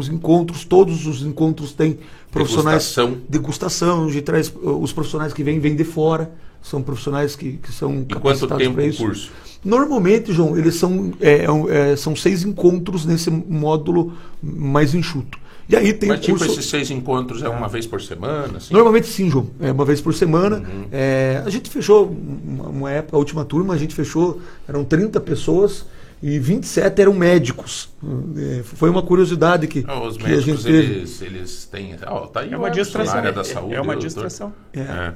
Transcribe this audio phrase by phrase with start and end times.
[0.00, 1.98] os encontros, todos os encontros têm
[2.30, 3.16] profissionais Degustação.
[3.28, 6.30] degustação, gente traz uh, os profissionais que vêm vêm de fora,
[6.62, 8.98] são profissionais que, que são E capacitados para isso.
[9.04, 9.30] curso?
[9.64, 15.38] Normalmente, João, eles são, é, é um- é, são seis encontros nesse módulo mais enxuto.
[15.68, 16.52] E aí tem Mas o tipo, curso.
[16.52, 18.56] esses seis encontros é uma vez por semana?
[18.56, 18.74] Assim?
[18.74, 19.46] Normalmente sim, João.
[19.60, 20.56] É uma vez por semana.
[20.58, 20.86] Uhum.
[20.90, 25.20] É, a gente fechou, uma, uma época, a última turma, a gente fechou, eram 30
[25.20, 25.84] pessoas
[26.22, 27.88] e 27 eram médicos.
[28.36, 30.78] É, foi uma curiosidade que, Ah, Os que a gente médicos, teve.
[30.94, 31.96] eles, eles têm...
[32.06, 33.14] Ó, tá aí É uma distração.
[33.14, 33.74] na área da saúde.
[33.74, 34.52] é uma distração.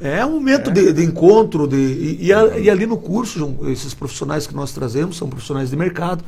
[0.00, 3.38] É, é um momento De, de encontro, de, e, e a- e ali no curso,
[3.38, 6.24] João, esses profissionais que nós trazemos são profissionais de mercado.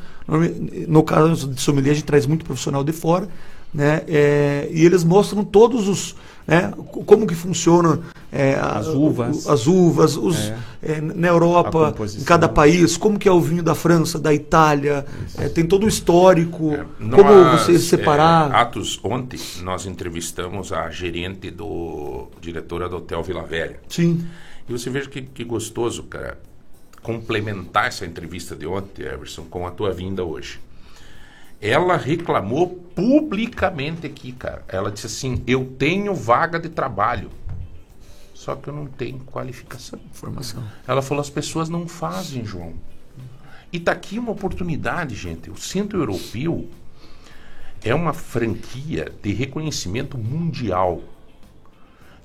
[0.88, 3.28] No caso de sommelier, a gente traz muito profissional de fora,
[3.72, 4.02] né?
[4.08, 6.14] É, e eles mostram todos os,
[6.46, 6.72] né?
[6.92, 8.00] co- Como que funciona
[8.32, 9.46] é, As uvas.
[9.46, 10.58] o- as uvas, os, É.
[10.82, 15.04] é, na Europa, em cada país, como que é o vinho da França, da Itália,
[15.38, 18.50] é, tem todo o histórico, É, como nós, você separar.
[18.50, 22.28] é, Atos, ontem, nós entrevistamos a gerente do...
[22.40, 23.80] diretora do Hotel Vila Velha.
[23.88, 24.24] Sim.
[24.68, 26.38] E você veja que, que gostoso, cara,
[27.02, 30.58] complementar essa entrevista de ontem, Everson, com a tua vinda hoje.
[31.60, 34.64] Ela reclamou publicamente aqui, cara.
[34.68, 37.30] Ela disse assim: Eu tenho vaga de trabalho,
[38.34, 39.98] só que eu não tenho qualificação.
[40.10, 40.62] Informação.
[40.86, 42.74] Ela falou: As pessoas não fazem, João.
[43.72, 45.50] E tá aqui uma oportunidade, gente.
[45.50, 46.68] O Centro Europeu
[47.82, 51.02] é uma franquia de reconhecimento mundial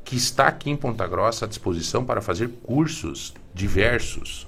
[0.04, 4.48] que está aqui em Ponta Grossa à disposição para fazer cursos diversos.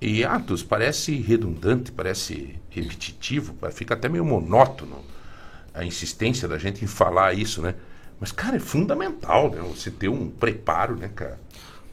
[0.00, 5.04] E Atos parece redundante, parece repetitivo, fica até meio monótono
[5.72, 7.74] a insistência da gente em falar isso, né?
[8.18, 9.60] Mas, cara, é fundamental, né?
[9.74, 11.38] Você ter um preparo, né, cara?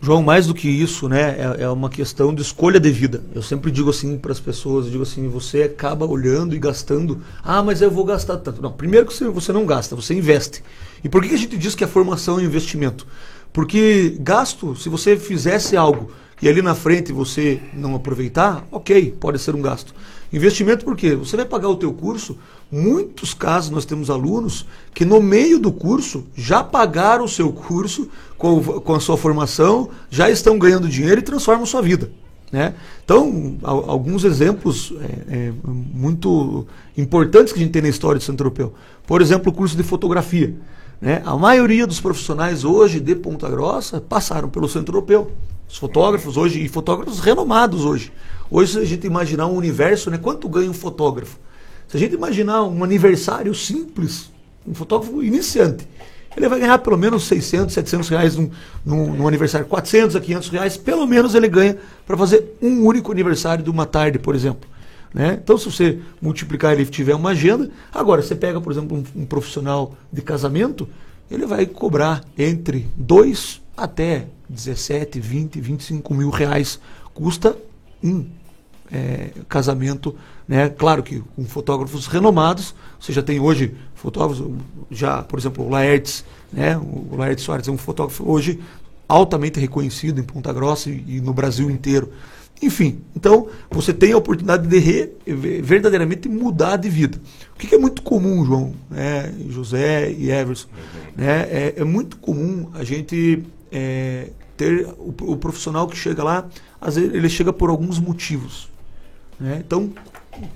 [0.01, 3.23] João, mais do que isso, né, é, é uma questão de escolha de vida.
[3.33, 7.21] Eu sempre digo assim para as pessoas, digo assim, você acaba olhando e gastando.
[7.41, 8.61] Ah, mas eu vou gastar tanto.
[8.61, 10.61] Não, primeiro que você, não gasta, você investe.
[11.05, 13.07] E por que a gente diz que a formação é investimento?
[13.53, 16.11] Porque gasto, se você fizesse algo
[16.43, 19.95] e ali na frente você não aproveitar, ok, pode ser um gasto.
[20.33, 21.15] Investimento por quê?
[21.15, 22.37] Você vai pagar o teu curso.
[22.69, 28.09] Muitos casos nós temos alunos que no meio do curso já pagaram o seu curso
[28.37, 32.11] com, com a sua formação, já estão ganhando dinheiro e transformam sua vida.
[32.51, 32.73] Né?
[33.05, 34.93] Então, al- alguns exemplos
[35.29, 36.67] é, é, muito
[36.97, 38.73] importantes que a gente tem na história do Centro Europeu.
[39.07, 40.53] Por exemplo, o curso de fotografia.
[40.99, 41.21] Né?
[41.25, 45.31] A maioria dos profissionais hoje de Ponta Grossa passaram pelo Centro Europeu.
[45.67, 48.11] Os fotógrafos hoje, e fotógrafos renomados hoje.
[48.49, 50.17] Hoje, se a gente imaginar um universo, né?
[50.17, 51.39] quanto ganha um fotógrafo?
[51.87, 54.31] Se a gente imaginar um aniversário simples,
[54.67, 55.87] um fotógrafo iniciante,
[56.35, 58.49] ele vai ganhar pelo menos 600, 700 reais num,
[58.85, 59.67] num, num aniversário.
[59.67, 63.85] 400 a 500 reais, pelo menos ele ganha para fazer um único aniversário de uma
[63.85, 64.69] tarde, por exemplo.
[65.13, 65.39] Né?
[65.43, 69.25] Então, se você multiplicar ele tiver uma agenda, agora você pega, por exemplo, um, um
[69.25, 70.89] profissional de casamento,
[71.29, 76.79] ele vai cobrar entre 2 até 17, 20, 25 mil reais.
[77.13, 77.55] Custa
[78.03, 78.25] um
[78.91, 80.15] é, casamento,
[80.47, 80.69] né?
[80.69, 84.45] Claro que com fotógrafos renomados, você já tem hoje fotógrafos,
[84.91, 86.77] já, por exemplo, o Laertes, né?
[86.77, 88.59] O Laertes Soares é um fotógrafo hoje
[89.07, 92.11] altamente reconhecido em Ponta Grossa e, e no Brasil inteiro.
[92.61, 95.11] Enfim, então você tem a oportunidade de re-
[95.61, 97.19] verdadeiramente mudar de vida.
[97.53, 99.33] O que, que é muito comum, João, né?
[99.49, 100.67] José e Everson,
[101.15, 101.41] né?
[101.49, 106.47] É, é muito comum a gente é, ter o, o profissional que chega lá,
[106.79, 108.69] às vezes ele chega por alguns motivos.
[109.39, 109.63] né?
[109.65, 109.91] Então,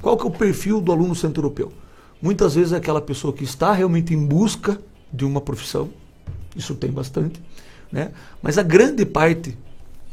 [0.01, 1.73] qual que é o perfil do aluno centro europeu?
[2.21, 4.79] Muitas vezes é aquela pessoa que está realmente em busca
[5.11, 5.89] de uma profissão,
[6.55, 7.41] isso tem bastante,
[7.91, 8.11] né?
[8.41, 9.57] mas a grande parte,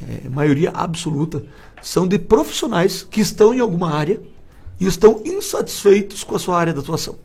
[0.03, 1.44] é, maioria absoluta,
[1.82, 4.20] são de profissionais que estão em alguma área
[4.81, 7.16] e estão insatisfeitos com a sua área de atuação.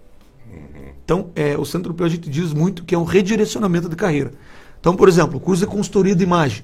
[1.10, 4.32] Então, é, o Centro Europeu a gente diz muito que é um redirecionamento de carreira.
[4.80, 6.64] Então, por exemplo, curso de consultoria de imagem.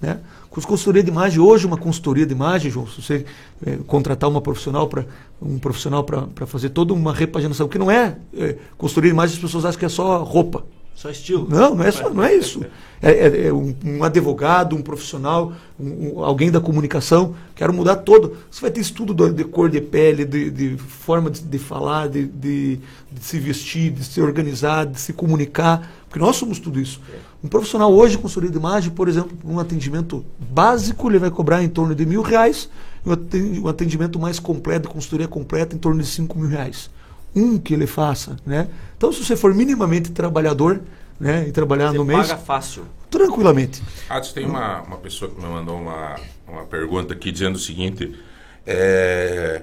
[0.00, 0.18] Né?
[0.50, 3.24] Curso de consultoria de imagem, hoje uma consultoria de imagem, João, se você
[3.66, 5.04] é, contratar uma profissional para
[5.40, 9.40] um profissional para fazer toda uma repaginação, que não é, é consultoria de imagem, as
[9.42, 10.64] pessoas acham que é só roupa.
[10.94, 11.46] Só estilo.
[11.50, 12.64] Não, não é, só, não é isso.
[13.02, 17.34] É, é- é um, um advogado, um profissional, um- um- alguém da comunicação.
[17.54, 18.34] Quero mudar todo.
[18.50, 22.08] Você vai ter estudo do- de, cor de pele, de, de forma de, de falar,
[22.08, 22.76] de, de-
[23.12, 25.92] de se vestir, de se organizar, de se comunicar.
[26.08, 26.98] Porque nós somos tudo isso.
[27.44, 31.68] Um profissional hoje, consultoria de imagem, por exemplo, um atendimento básico, ele vai cobrar em
[31.68, 32.68] torno de mil reais.
[33.04, 36.90] e um aten- atendimento mais completo, consultoria completa, em torno de cinco mil reais
[37.36, 38.66] um que ele faça, né?
[38.96, 40.80] Então, se você for minimamente trabalhador,
[41.20, 42.84] né, e trabalhar Você no mês, paga fácil.
[43.10, 43.82] tranquilamente.
[44.08, 46.16] Atos, tem uma, uma pessoa que me mandou uma,
[46.48, 48.18] uma pergunta aqui dizendo o seguinte.
[48.66, 49.62] É...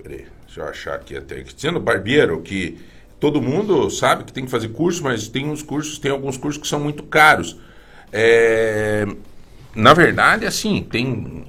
[0.00, 2.78] Peraí, deixa eu achar aqui até, sendo barbeiro, que
[3.20, 6.60] todo mundo sabe que tem que fazer curso, mas tem uns cursos, tem alguns cursos
[6.60, 7.56] que são muito caros.
[8.12, 9.06] É,
[9.74, 11.44] na verdade, assim, tem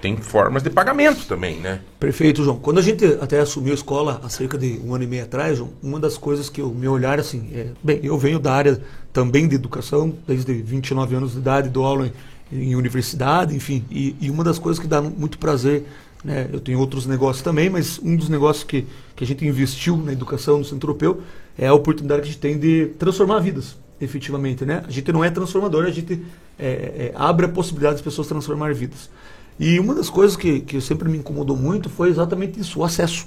[0.00, 1.80] tem formas de pagamento também, né?
[1.98, 2.58] Perfeito, João.
[2.58, 5.58] Quando a gente até assumiu a escola há cerca de um ano e meio atrás,
[5.58, 8.80] João, uma das coisas que o meu olhar, assim, é, bem, eu venho da área
[9.12, 12.10] também de educação, desde 29 anos de idade, dou aula
[12.50, 15.84] em, em universidade, enfim, e, e, uma das coisas que dá muito prazer,
[16.24, 18.86] né, eu tenho outros negócios também, mas um dos negócios que,
[19.16, 21.22] que a gente investiu na educação no Centro Europeu
[21.56, 24.82] é a oportunidade que a gente tem de transformar vidas, efetivamente, né?
[24.86, 26.22] A gente não é transformador, a gente
[26.58, 29.10] é, é, abre a possibilidade das pessoas transformar vidas.
[29.58, 33.26] E uma das coisas que, que sempre me incomodou muito foi exatamente isso, o acesso.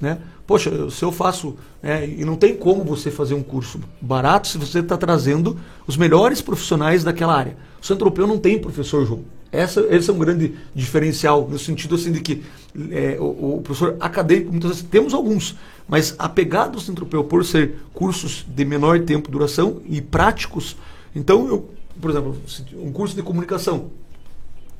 [0.00, 0.18] Né?
[0.46, 1.56] Poxa, se eu faço.
[1.80, 5.56] Né, e não tem como você fazer um curso barato se você está trazendo
[5.86, 7.56] os melhores profissionais daquela área.
[7.80, 9.24] O Centro Europeu não tem professor, João.
[9.52, 12.42] Essa, esse é um grande diferencial, no sentido assim de que
[12.90, 15.56] é, o, o, professor acadêmico, muitas vezes temos alguns,
[15.86, 20.74] mas a pegada do Centro Europeu, por ser cursos de menor tempo duração e práticos,
[21.14, 21.68] então eu,
[22.00, 22.34] por exemplo,
[22.76, 23.90] um curso de comunicação,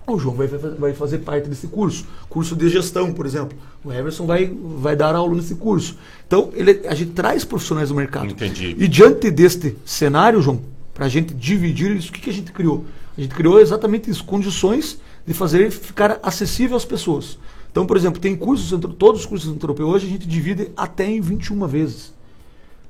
[0.06, 2.04] o João vai, vai fazer parte desse curso.
[2.28, 3.56] Curso de gestão, por exemplo.
[3.84, 5.96] O Everson vai, vai dar aula nesse curso.
[6.26, 8.26] Então, ele, a gente traz profissionais do mercado.
[8.26, 8.74] Entendi.
[8.76, 10.60] E diante deste cenário, João,
[10.92, 12.84] para a gente dividir isso, o que, que a gente criou?
[13.16, 17.38] A gente criou exatamente isso, condições de fazer ficar acessível às pessoas.
[17.70, 21.20] Então, por exemplo, tem cursos, todos os cursos europeus hoje a gente divide até em
[21.20, 22.12] 21 vezes.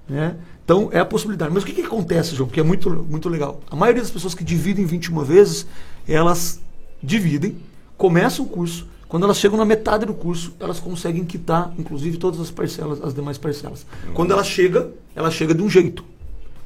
[0.09, 0.37] Né?
[0.65, 1.53] Então, é a possibilidade.
[1.53, 2.49] Mas o que, que acontece, João?
[2.49, 3.61] Que é muito, muito legal.
[3.71, 5.67] A maioria das pessoas que dividem em 21 vezes,
[6.07, 6.61] elas
[7.03, 7.57] dividem,
[7.97, 8.87] começam o curso.
[9.09, 13.13] Quando elas chegam na metade do curso, elas conseguem quitar, inclusive, todas as parcelas, as
[13.13, 13.85] demais parcelas.
[14.15, 16.05] Quando ela chega, ela chega de um jeito.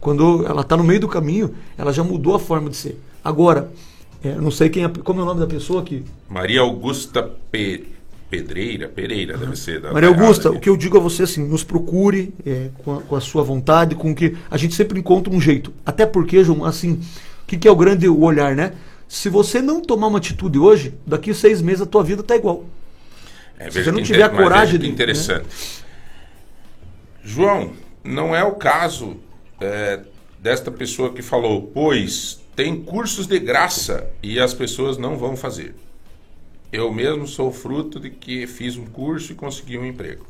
[0.01, 3.01] Quando ela está no meio do caminho, ela já mudou a forma de ser.
[3.27, 3.73] Agora,
[4.23, 6.05] é, não sei quem é, como é o nome da pessoa aqui.
[6.29, 7.85] Maria Augusta P.
[8.31, 9.41] Pedreira, Pereira, uhum.
[9.41, 9.81] deve ser.
[9.81, 13.03] Da Maria Augusta, o que eu digo a você assim, nos procure é, com, a,
[13.03, 15.73] com, a, sua vontade, com que a gente sempre encontra um jeito.
[15.85, 17.01] Até porque, João, assim,
[17.43, 18.75] o que, que é o grande olhar, né?
[19.09, 22.37] Se você não tomar uma atitude hoje, daqui a seis meses a tua vida está
[22.37, 22.65] igual.
[23.59, 24.89] É, Se você não tiver a coragem de.
[24.89, 25.45] Interessante.
[25.45, 25.51] Né?
[27.25, 27.73] João,
[28.05, 29.17] não é o caso
[29.61, 30.01] é,
[30.41, 35.75] desta pessoa que falou, pois tem cursos de graça e as pessoas não vão fazer.
[36.73, 40.27] Eu mesmo sou fruto de que fiz um curso e consegui um emprego.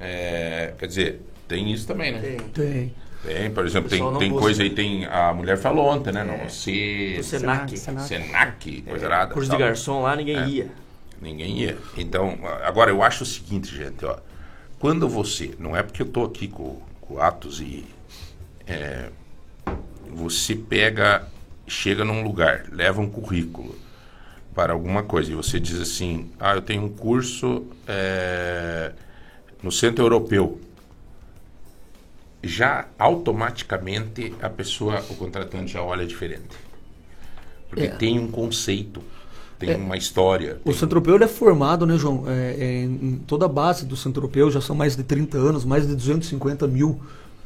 [0.00, 2.20] É, quer dizer, tem isso também, né?
[2.20, 2.38] Tem.
[2.48, 2.94] tem.
[3.22, 5.04] Tem, por exemplo, tem, tem coisa aí, tem.
[5.04, 6.22] A mulher falou ontem, né?
[6.22, 6.24] É.
[6.44, 7.20] No C...
[7.22, 7.76] Senac.
[7.76, 9.08] Senac, Senac coisa é.
[9.10, 9.34] nada.
[9.34, 10.48] Curso de garçom lá, ninguém é.
[10.48, 10.70] ia.
[11.20, 11.76] Ninguém ia.
[11.98, 14.16] Então, agora eu acho o seguinte, gente, ó.
[14.78, 15.54] Quando você.
[15.58, 17.84] Não é porque eu tô aqui com, com Atos e.
[18.66, 19.10] É,
[20.12, 21.26] você pega,
[21.66, 23.76] chega num lugar, leva um currículo
[24.54, 28.92] para alguma coisa e você diz assim: ah, eu tenho um curso é,
[29.62, 30.60] no Centro Europeu
[32.42, 36.56] já automaticamente a pessoa, o contratante já olha diferente.
[37.68, 37.88] Porque é.
[37.88, 39.02] tem um conceito,
[39.58, 39.76] tem é.
[39.76, 40.60] uma história.
[40.64, 42.24] O Centro Europeu é formado, né, João?
[42.26, 45.64] É, é, em toda a base do Centro Europeu já são mais de 30 anos,
[45.64, 47.00] mais de 250 mil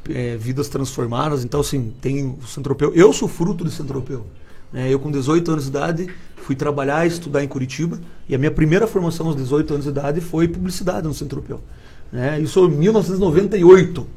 [0.09, 1.43] é, vidas transformadas.
[1.43, 2.91] Então, assim, tem o Centro Europeu.
[2.95, 4.25] Eu sou fruto do Centro Europeu.
[4.71, 4.91] Né?
[4.91, 6.07] Eu, com 18 anos de idade,
[6.37, 7.99] fui trabalhar e estudar em Curitiba.
[8.27, 11.61] E a minha primeira formação aos 18 anos de idade foi publicidade no Centro Europeu.
[12.11, 12.39] Né?
[12.39, 14.07] Isso em 1998.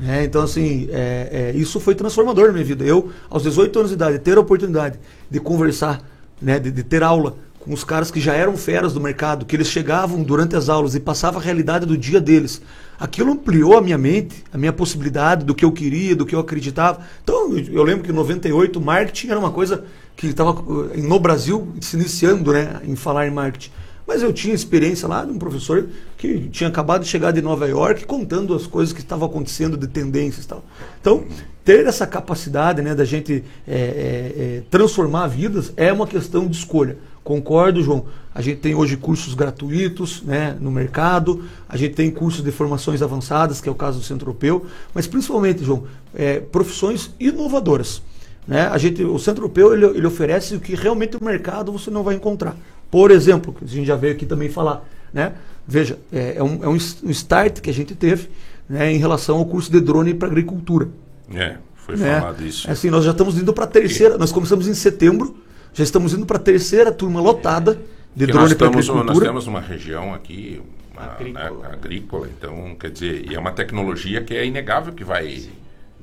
[0.00, 2.84] É, então, assim, é, é, isso foi transformador na minha vida.
[2.84, 4.98] Eu, aos 18 anos de idade, ter a oportunidade
[5.30, 6.02] de conversar,
[6.40, 9.56] né, de, de, ter aula com os caras que já eram feras do mercado, que
[9.56, 12.60] eles chegavam durante as aulas e passavam a realidade do dia deles.
[12.98, 16.40] Aquilo ampliou a minha mente, a minha possibilidade do que eu queria, do que eu
[16.40, 17.00] acreditava.
[17.22, 19.84] Então, eu lembro que em 98 marketing era uma coisa
[20.16, 20.52] que estava
[20.96, 23.70] no Brasil se iniciando né, em falar em marketing.
[24.06, 27.66] Mas eu tinha experiência lá de um professor que tinha acabado de chegar de Nova
[27.66, 30.64] York contando as coisas que estavam acontecendo de tendências e tal.
[31.00, 31.24] Então,
[31.64, 36.96] ter essa capacidade né, da gente é, é, transformar vidas é uma questão de escolha.
[37.26, 38.04] Concordo, João.
[38.32, 43.02] A gente tem hoje cursos gratuitos né, no mercado, a gente tem cursos de formações
[43.02, 44.64] avançadas, que é o caso do Centro Europeu,
[44.94, 48.00] mas principalmente, João, é, profissões inovadoras.
[48.46, 48.68] Né?
[48.68, 52.04] A gente, o Centro Europeu ele, ele oferece o que realmente o mercado você não
[52.04, 52.56] vai encontrar.
[52.92, 55.32] Por exemplo, que a gente já veio aqui também falar, né?
[55.66, 58.28] Veja, é, é, um, é um start que a gente teve
[58.68, 60.88] né, em relação ao curso de drone para agricultura.
[61.34, 62.20] É, foi né?
[62.20, 62.68] falado isso.
[62.68, 65.36] É assim, nós já estamos indo para a terceira, nós começamos em setembro,
[65.76, 67.78] já estamos indo para a terceira turma lotada
[68.14, 69.04] de drone para agricultura.
[69.04, 71.50] Nós temos uma região aqui uma, agrícola.
[71.50, 72.28] Né, agrícola.
[72.36, 75.36] então, quer dizer, e é uma tecnologia que é inegável que vai...
[75.36, 75.50] Sim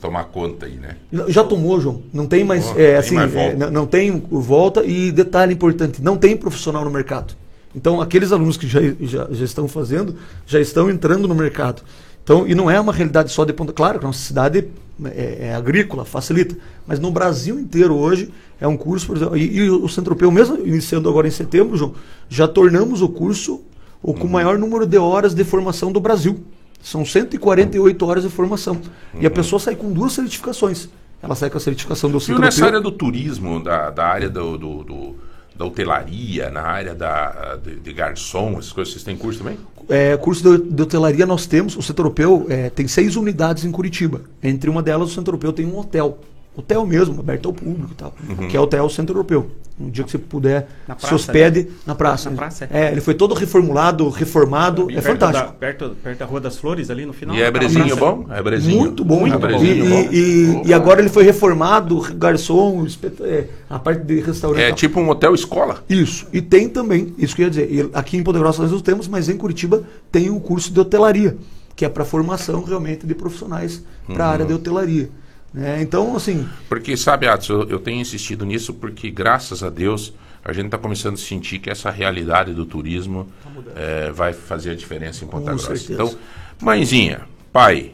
[0.04, 0.98] tomar conta aí, né?
[1.30, 2.02] Já tomou, João.
[2.12, 6.02] Não tem mais, é, assim, tem mais é, não, não, tem volta e detalhe importante,
[6.02, 7.34] não tem profissional no mercado.
[7.74, 11.82] Então, aqueles alunos que já, já, já estão fazendo, já estão entrando no mercado.
[12.24, 14.70] Então, e não é uma realidade só de Ponta Clara, que a nossa cidade
[15.06, 16.56] é, é, agrícola, facilita.
[16.88, 20.32] Mas no Brasil inteiro hoje é um curso, por exemplo, e, e o Centro Europeu,
[20.32, 21.94] mesmo iniciando agora em setembro, João,
[22.30, 23.62] já tornamos o curso
[24.02, 26.44] o com o maior número de horas de formação do Brasil.
[26.82, 28.76] São 148 horas de formação.
[28.76, 29.22] Uhum.
[29.22, 30.90] E a pessoa sai com duas certificações.
[31.22, 34.30] Ela sai com a certificação do Centro E nessa área do turismo, da, da área
[34.30, 35.16] do, do, do
[35.56, 39.58] da hotelaria, na área da, de, de, garçom, essas coisas, vocês têm curso também?
[39.90, 43.72] É, curso de, de hotelaria nós temos, o Centro Europeu é, tem seis unidades em
[43.72, 44.22] Curitiba.
[44.42, 46.18] Entre uma delas, o Centro Europeu tem um hotel
[46.56, 48.48] hotel mesmo, aberto ao público e tal, uhum.
[48.48, 49.50] que é o Hotel Centro Europeu.
[49.80, 51.68] Um dia que você puder, praça, se hospede né?
[51.88, 52.30] na praça.
[52.30, 52.86] Na praça é.
[52.86, 52.92] é.
[52.92, 55.48] ele foi todo reformulado, reformado, é fantástico.
[55.48, 57.36] Da, perto, perto da Rua das Flores, ali no final.
[57.36, 58.28] E é brezinho bom?
[58.30, 58.78] É brezinho.
[58.78, 59.22] Muito bom.
[59.22, 59.64] Muito bom.
[59.64, 60.10] E, bom.
[60.12, 62.86] E, e, agora ele foi reformado, garçom,
[63.22, 64.62] é, a parte de restaurante.
[64.62, 65.84] É tipo um hotel escola?
[65.90, 66.28] Isso.
[66.32, 69.28] E tem também, isso que eu ia dizer, aqui em Poderosa nós não temos, mas
[69.28, 71.36] em Curitiba tem o um curso de hotelaria,
[71.76, 74.34] que é para formação realmente de profissionais para a uhum.
[74.34, 75.10] área de hotelaria.
[75.56, 76.48] É, então, assim.
[76.68, 80.78] Porque, sabe, Atos, eu, eu, tenho insistido nisso porque, graças a Deus, a gente está
[80.78, 85.28] começando a sentir que essa realidade do turismo tá é, vai fazer a diferença em
[85.28, 85.76] Ponta Com Grossa.
[85.76, 85.94] Certeza.
[85.94, 86.20] Então,
[86.60, 87.94] mãezinha, pai,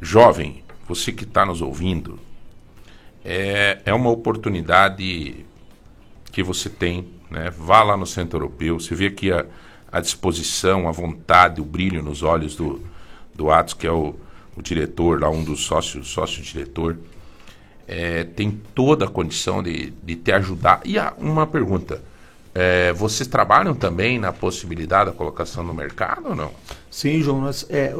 [0.00, 2.18] jovem, você que está nos ouvindo,
[3.24, 5.44] é, é uma oportunidade
[6.30, 7.08] que você tem.
[7.28, 7.50] Né?
[7.50, 9.44] Vá lá no Centro Europeu, você vê aqui a,
[9.90, 12.80] a disposição, a vontade, o brilho nos olhos do,
[13.34, 14.14] do Atos, que é o
[14.58, 16.96] o diretor, lá um dos sócios, sócio-diretor,
[17.86, 20.80] é, tem toda a condição de, de te ajudar.
[20.84, 22.02] E há uma pergunta.
[22.54, 26.50] É, vocês trabalham também na possibilidade da colocação no mercado ou não?
[26.90, 27.40] Sim, João.
[27.40, 27.94] Nós, é,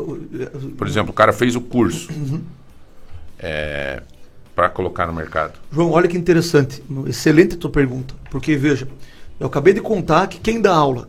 [0.76, 2.42] Por exemplo, o cara fez o curso uhum.
[3.38, 4.02] é,
[4.54, 5.58] para colocar no mercado.
[5.70, 6.82] João, olha que interessante.
[7.06, 8.14] Excelente a tua pergunta.
[8.30, 8.88] Porque, veja,
[9.38, 11.08] eu acabei de contar que quem dá aula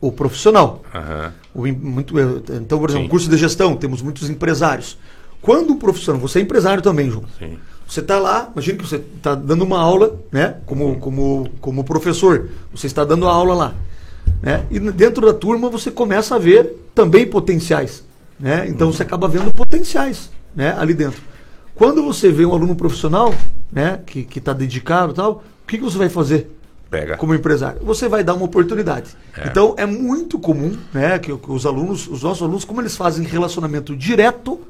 [0.00, 0.82] o profissional.
[0.94, 1.43] Uhum.
[1.54, 2.14] O, muito,
[2.52, 3.10] então, por exemplo, Sim.
[3.10, 4.98] curso de gestão, temos muitos empresários.
[5.40, 7.24] Quando o profissional, você é empresário também, João.
[7.38, 7.58] Sim.
[7.86, 10.56] Você está lá, imagina que você está dando uma aula, né?
[10.64, 13.74] Como, como, como professor, você está dando a aula lá.
[14.42, 14.64] Né?
[14.70, 18.04] E dentro da turma você começa a ver também potenciais.
[18.38, 18.66] Né?
[18.68, 18.92] Então uhum.
[18.92, 20.74] você acaba vendo potenciais né?
[20.78, 21.22] ali dentro.
[21.74, 23.34] Quando você vê um aluno profissional
[23.70, 24.00] né?
[24.06, 26.50] que está dedicado e tal, o que, que você vai fazer?
[26.90, 27.16] Pega.
[27.16, 29.10] como empresário, você vai dar uma oportunidade.
[29.36, 29.48] É.
[29.48, 33.24] Então é muito comum, né, que, que, os alunos, os nossos alunos, como eles fazem
[33.26, 34.60] relacionamento direto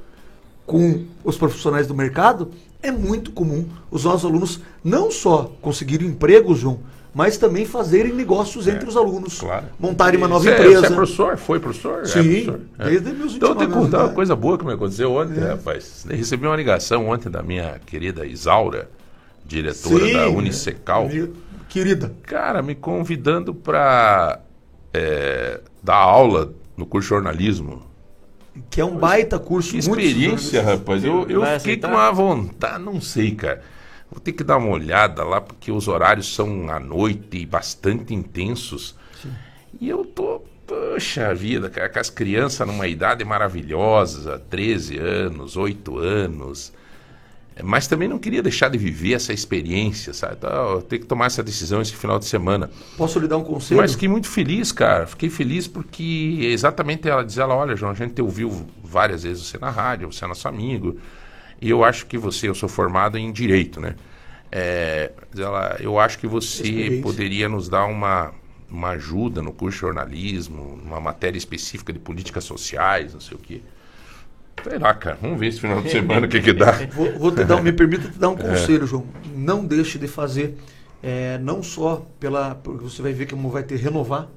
[0.66, 2.50] com os profissionais do mercado,
[2.82, 6.80] é muito comum os nossos alunos não só conseguirem empregos, João,
[7.14, 9.38] mas também fazerem negócios é, entre os alunos.
[9.38, 9.66] Claro.
[9.78, 10.80] Montarem uma nova você empresa.
[10.80, 11.36] Você é professor?
[11.38, 12.06] Foi professor?
[12.06, 12.60] Sim, é professor.
[12.78, 12.84] É.
[12.90, 15.48] desde meus Então, tenho que contar uma coisa boa que me aconteceu ontem, é.
[15.50, 16.04] rapaz.
[16.10, 18.90] Recebi uma ligação ontem da minha querida Isaura,
[19.46, 21.08] diretora Sim, da Unicecal.
[21.74, 22.14] Querida.
[22.22, 24.40] Cara, me convidando para
[24.92, 27.82] é, dar aula no curso de jornalismo.
[28.70, 29.72] Que é um baita curso.
[29.72, 31.02] Que experiência, rapaz.
[31.02, 33.60] Eu, eu fiquei com uma vontade, não sei, cara.
[34.08, 38.14] Vou ter que dar uma olhada lá, porque os horários são à noite e bastante
[38.14, 38.94] intensos.
[39.20, 39.32] Sim.
[39.80, 45.98] E eu tô, poxa vida, cara, com as crianças numa idade maravilhosa, 13 anos, 8
[45.98, 46.72] anos
[47.62, 50.34] mas também não queria deixar de viver essa experiência, sabe?
[50.38, 52.68] Então, tenho que tomar essa decisão esse final de semana.
[52.96, 53.80] Posso lhe dar um conselho?
[53.80, 55.06] Mas fiquei muito feliz, cara.
[55.06, 59.58] Fiquei feliz porque exatamente ela diz, ela, olha, João, a gente ouviu várias vezes você
[59.58, 60.98] na rádio, você é nosso amigo,
[61.60, 63.94] e eu acho que você, eu sou formado em Direito, né?
[64.50, 68.32] É, ela, eu acho que você poderia nos dar uma,
[68.70, 73.40] uma ajuda no curso de jornalismo, uma matéria específica de políticas sociais, não sei o
[73.40, 73.60] quê.
[74.62, 75.18] Sei lá, cara.
[75.20, 76.72] Vamos ver esse final de semana o que, que dá.
[76.92, 78.36] Vou, vou, te dar, me permita te dar um é.
[78.36, 78.86] conselho, é.
[78.86, 79.04] João.
[79.34, 80.56] Não deixe de fazer,
[81.02, 82.54] é, não só pela.
[82.54, 84.28] Porque você vai ver como vai ter renovar,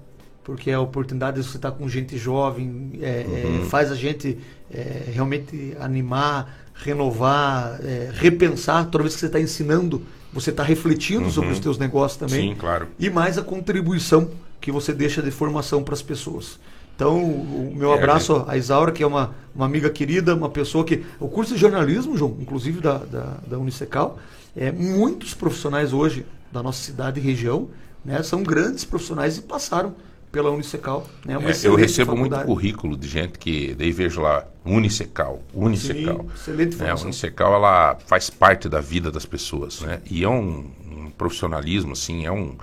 [0.44, 3.66] porque é a oportunidade de você estar com gente jovem, é, é uhum.
[3.66, 4.38] faz a gente
[4.72, 7.80] é, realmente animar, renovar,
[8.14, 8.86] repensar.
[8.86, 11.32] Toda vez que você está ensinando, você está refletindo uhum.
[11.32, 12.50] sobre os seus negócios também.
[12.50, 12.88] Sim, claro.
[13.00, 16.60] E mais a contribuição que você deixa de formação para as pessoas.
[16.98, 20.84] Então, o meu é, abraço a Isaura, que é uma, uma amiga querida, uma pessoa
[20.84, 21.06] que.
[21.20, 24.18] O curso de jornalismo, João, inclusive da, da, da Unicecal,
[24.56, 27.70] é, muitos profissionais hoje da nossa cidade e região
[28.04, 29.94] né, são grandes profissionais e passaram
[30.32, 31.08] pela Unicecal.
[31.24, 32.18] Né, é, eu recebo faculdade.
[32.18, 36.22] muito currículo de gente que daí vejo lá Unicecal, Unicecal.
[36.22, 40.02] Sim, excelente é, a Unicecal ela faz parte da vida das pessoas, né?
[40.10, 42.56] E é um, um profissionalismo assim, é um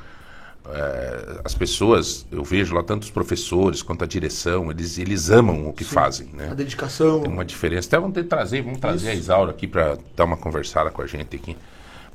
[0.67, 5.69] é, as pessoas, eu vejo lá tanto os professores quanto a direção, eles, eles amam
[5.69, 6.29] o que Sim, fazem.
[6.33, 6.49] Né?
[6.51, 7.21] A dedicação.
[7.21, 7.89] Tem uma diferença.
[7.89, 9.17] Até vamos ter trazer, vamos trazer Isso.
[9.17, 11.57] a Isaura aqui para dar uma conversada com a gente aqui.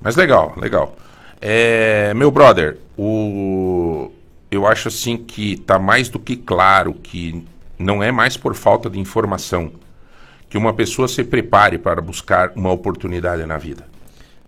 [0.02, 0.96] Mas legal, legal.
[1.42, 4.12] É, meu brother, o,
[4.50, 7.46] eu acho assim que está mais do que claro que
[7.78, 9.72] não é mais por falta de informação
[10.50, 13.86] que uma pessoa se prepare para buscar uma oportunidade na vida,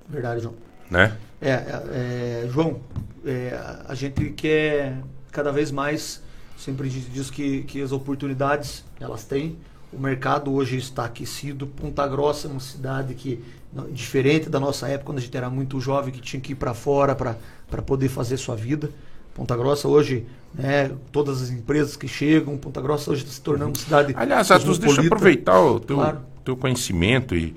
[0.10, 0.56] Verdade, João.
[0.90, 1.16] né?
[1.42, 2.80] É, é, é, João,
[3.26, 4.98] é, a gente quer
[5.32, 6.22] cada vez mais,
[6.58, 9.58] sempre diz, que, que as oportunidades elas têm.
[9.92, 11.66] O mercado hoje está aquecido.
[11.66, 13.44] Ponta Grossa é uma cidade que
[13.92, 16.74] diferente da nossa época, quando a gente era muito jovem, que tinha que ir para
[16.74, 18.90] fora para poder fazer sua vida.
[19.34, 23.72] Ponta Grossa hoje, né, todas as empresas que chegam, Ponta Grossa hoje está se tornando
[23.72, 24.14] uma cidade.
[24.16, 26.22] Aliás, Atos, deixa eu aproveitar o teu, Claro.
[26.44, 27.56] teu conhecimento e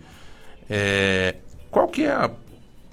[0.71, 1.37] é,
[1.71, 2.31] qual que é a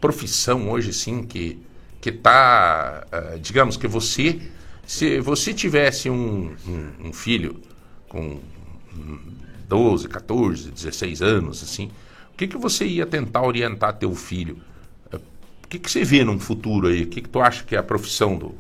[0.02, 1.60] profissão hoje, sim, que
[2.02, 4.40] que tá, ah, digamos que você,
[4.86, 7.62] se você tivesse um, um, um filho
[8.10, 8.40] com
[8.94, 9.20] hum,
[9.70, 11.92] 12, 14, 16 anos, assim,
[12.34, 14.58] o que que você ia tentar orientar teu filho?
[15.14, 15.20] Eh,
[15.64, 17.04] O que que você vê num futuro aí?
[17.04, 18.56] O que que tu acha que é a profissão do...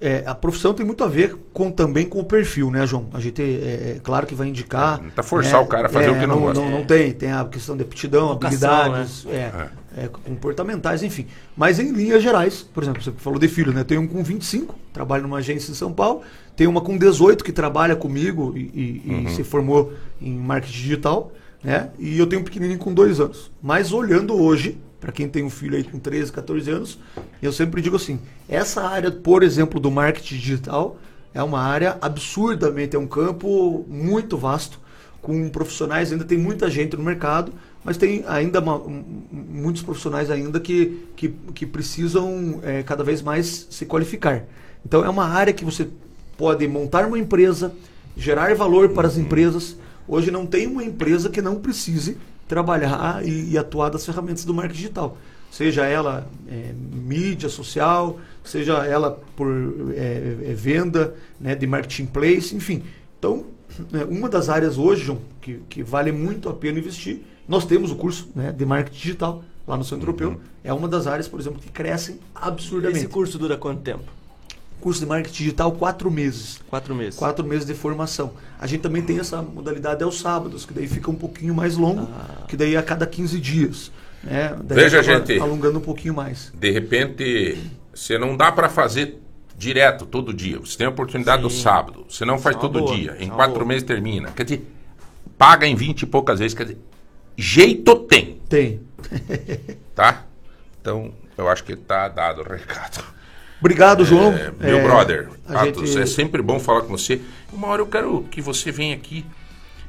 [0.00, 3.08] É, a profissão tem muito a ver com também com o perfil, né, João?
[3.14, 5.00] A gente é, é claro que vai indicar.
[5.00, 6.60] Não tá forçar né, o cara a fazer o que não gosta.
[6.60, 11.26] Não, não tem, tem a questão de aptidão, Vocação, habilidades, é, é, comportamentais, enfim.
[11.56, 13.84] Mas em linhas gerais, por exemplo, você falou de filho, né?
[13.84, 16.22] Tenho um com 25, trabalho numa agência em São Paulo,
[16.56, 19.28] tem uma com 18 que trabalha comigo e, e- e Uhum.
[19.28, 21.32] se formou em marketing digital,
[21.62, 21.90] né?
[21.98, 23.50] E eu tenho um pequenininho com dois anos.
[23.62, 26.98] Mas olhando hoje, para quem tem um filho aí com 13, 14 anos,
[27.42, 30.96] eu sempre digo assim: essa área, por exemplo, do marketing digital,
[31.32, 34.78] é uma área absurdamente, é um campo muito vasto,
[35.20, 37.52] com profissionais, ainda tem muita gente no mercado,
[37.84, 43.04] mas tem ainda uma- um- um- muitos profissionais ainda que, que, que precisam é, cada
[43.04, 44.44] vez mais se qualificar.
[44.84, 45.88] Então é uma área que você
[46.36, 47.72] pode montar uma empresa,
[48.16, 49.76] gerar valor para as empresas.
[50.08, 52.16] Hoje não tem uma empresa que não precise
[52.48, 55.18] trabalhar e, e atuar das ferramentas do marketing digital.
[55.50, 59.48] Seja ela é, mídia social, seja ela por
[59.94, 62.82] é, é, venda né, de marketplace, enfim.
[63.18, 63.44] Então,
[63.92, 67.90] é, uma das áreas hoje, João, que, que vale muito a pena investir, nós temos
[67.90, 70.40] o curso né, de marketing digital lá no Centro Europeu.
[70.62, 72.98] É uma das áreas, por exemplo, que crescem absurdamente.
[72.98, 74.04] Esse curso dura quanto tempo?
[74.80, 77.18] curso de marketing digital, quatro meses Quatro meses.
[77.18, 78.34] quatro meses de formação.
[78.60, 82.06] A gente também tem essa modalidade aos sábados, que daí fica um pouquinho mais longo,
[82.46, 83.90] que daí é a cada 15 dias.
[84.22, 84.54] Né?
[84.62, 85.38] Daí Veja, gente.
[85.38, 86.52] Alongando um pouquinho mais.
[86.54, 87.56] De repente,
[87.94, 89.22] você não dá para fazer
[89.56, 90.58] direto, todo dia.
[90.58, 91.62] Você tem a oportunidade do Sim.
[91.62, 92.04] sábado.
[92.06, 93.16] Você não faz é todo boa, dia.
[93.18, 93.66] Em é quatro boa.
[93.66, 94.32] meses termina.
[94.32, 94.70] Quer dizer,
[95.38, 96.54] paga em 20 e poucas vezes.
[96.54, 96.78] Quer dizer,
[97.36, 98.80] jeito tem, Tem.
[99.94, 100.24] tá?
[100.80, 103.04] Então, eu acho que tá dado o recado.
[103.60, 104.32] Obrigado, João.
[104.34, 107.20] É, meu É, brother, Atos, gente- é sempre bom falar com você.
[107.52, 109.24] Uma hora eu quero que você venha aqui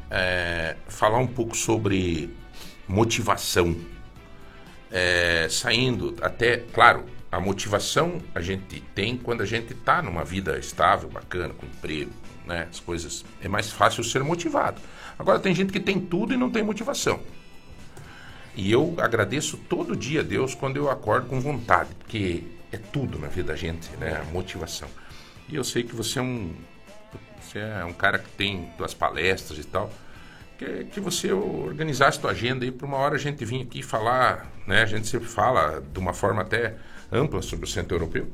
[0.09, 2.29] é, falar um pouco sobre
[2.87, 3.75] motivação.
[4.91, 10.57] É, saindo até, claro, a motivação a gente tem quando a gente está numa vida
[10.57, 12.11] estável, bacana, com emprego,
[12.45, 12.67] né?
[12.69, 14.79] As coisas é mais fácil ser motivado.
[15.17, 17.19] Agora tem gente que tem tudo e não tem motivação.
[18.55, 23.19] E eu agradeço todo dia a Deus quando eu acordo com vontade, porque é tudo
[23.19, 24.21] na vida da gente, né?
[24.21, 24.87] A motivação.
[25.49, 26.53] E eu sei que você é um
[27.41, 29.91] você é um cara que tem duas palestras e tal.
[30.57, 34.51] Que, que você organizasse tua agenda aí para uma hora a gente vir aqui falar,
[34.65, 34.81] né?
[34.81, 36.75] A gente sempre fala de uma forma até
[37.11, 38.27] ampla sobre o Centro Europeu.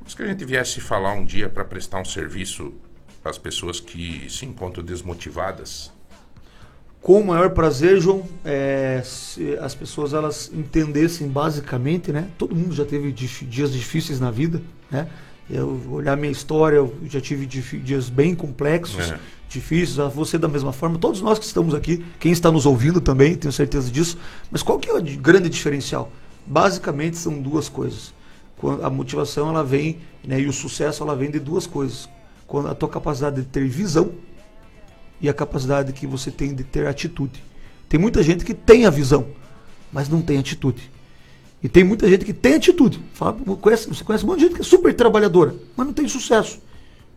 [0.00, 2.74] Mas que a gente viesse falar um dia para prestar um serviço
[3.24, 5.92] às pessoas que se encontram desmotivadas.
[7.02, 12.28] Com o maior prazer, João, é, se as pessoas elas entendessem basicamente, né?
[12.38, 15.08] Todo mundo já teve dias difíceis na vida, né?
[15.50, 19.18] Eu olhar minha história, eu já tive dias bem complexos, É.
[19.48, 19.98] difíceis.
[19.98, 23.34] a Você da mesma forma, todos nós que estamos aqui, quem está nos ouvindo também,
[23.34, 24.16] tenho certeza disso.
[24.48, 26.10] Mas qual que é o de- grande diferencial?
[26.46, 28.14] Basicamente são duas coisas.
[28.80, 30.40] A motivação ela vem, né?
[30.40, 32.08] E o sucesso ela vem de duas coisas.
[32.46, 34.12] Quando a tua capacidade de ter visão
[35.22, 37.42] e a capacidade que você tem de ter atitude.
[37.88, 39.26] Tem muita gente que tem a visão,
[39.92, 40.90] mas não tem atitude.
[41.62, 43.00] E tem muita gente que tem atitude.
[43.14, 46.08] Fala, conhece, você conhece um monte de gente que é super trabalhadora, mas não tem
[46.08, 46.58] sucesso.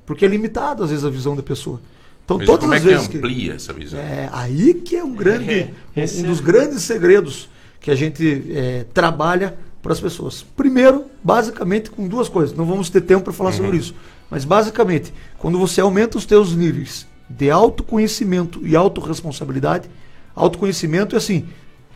[0.05, 1.81] Porque é limitado, às vezes, a visão da pessoa.
[2.23, 3.17] Então, Mas todas como é as que vezes que.
[3.17, 3.99] amplia essa visão?
[3.99, 7.95] É aí que é um grande, É, um- um é- dos grandes segredos que a
[7.95, 10.43] gente é, trabalha para as pessoas.
[10.55, 12.55] Primeiro, basicamente com duas coisas.
[12.55, 13.93] Não vamos ter tempo para falar sobre isso,
[14.29, 19.89] mas basicamente, quando você aumenta os teus níveis de autoconhecimento e autorresponsabilidade,
[20.35, 21.47] autoconhecimento é assim,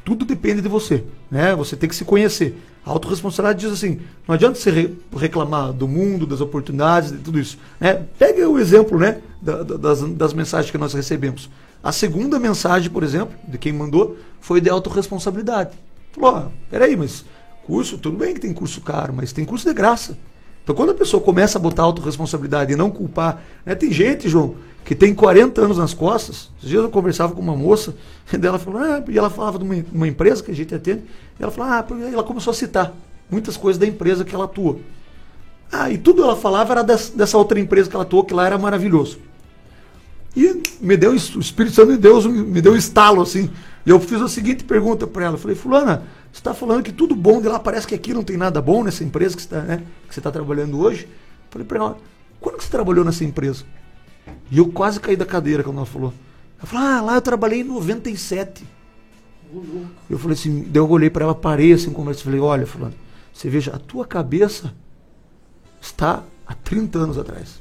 [0.04, 1.56] tudo depende de você, né?
[1.56, 2.58] Você tem que se conhecer.
[2.86, 7.39] A autorresponsabilidade diz assim, não adianta você re- reclamar do mundo, das oportunidades, de tudo
[7.39, 7.58] isso.
[7.80, 8.06] Né?
[8.18, 11.50] Pega o exemplo né, da- da- das, das mensagens que nós recebemos.
[11.84, 15.78] A segunda mensagem, por exemplo, de quem mandou, foi de autorresponsabilidade.
[16.13, 17.24] Falou, ó, peraí, mas
[17.68, 20.18] curso, tudo bem que tem curso caro, mas tem curso de graça.
[20.70, 23.74] Então quando a pessoa começa a botar autorresponsabilidade e não culpar, né?
[23.74, 24.54] tem gente, João,
[24.86, 26.52] que tem 40 anos nas costas.
[26.60, 27.96] Esses dias eu conversava com uma moça,
[28.32, 31.02] e ela falou, ah, e ela falava de uma, uma empresa que a gente atende,
[31.40, 32.94] e ela falou, ah, ela começou a citar
[33.32, 34.78] muitas coisas da empresa que ela atua.
[35.72, 38.46] Ah, e tudo ela falava era dessa, dessa outra empresa que ela atuou, que lá
[38.46, 39.18] era maravilhoso.
[40.36, 43.50] E me deu, o Espírito Santo de Deus me deu um estalo assim.
[43.88, 45.38] E eu fiz a seguinte pergunta para ela.
[45.40, 48.38] Falei, fulana, você está falando que tudo bom de lá parece que aqui não tem
[48.38, 49.84] nada bom nessa empresa que você está né,
[50.22, 51.08] tá trabalhando hoje?
[51.50, 51.98] Falei para ela,
[52.39, 53.65] quando que você trabalhou nessa empresa?
[54.52, 56.13] E eu quase caí da cadeira quando ela falou.
[56.58, 58.63] Ela falou, ah, lá eu trabalhei em 97.
[60.10, 62.94] Eu falei assim, daí eu olhei para ela, parei assim, conversa, falei, olha, fulano,
[63.34, 64.74] você veja, a tua cabeça
[65.82, 67.59] está há 30 anos atrás.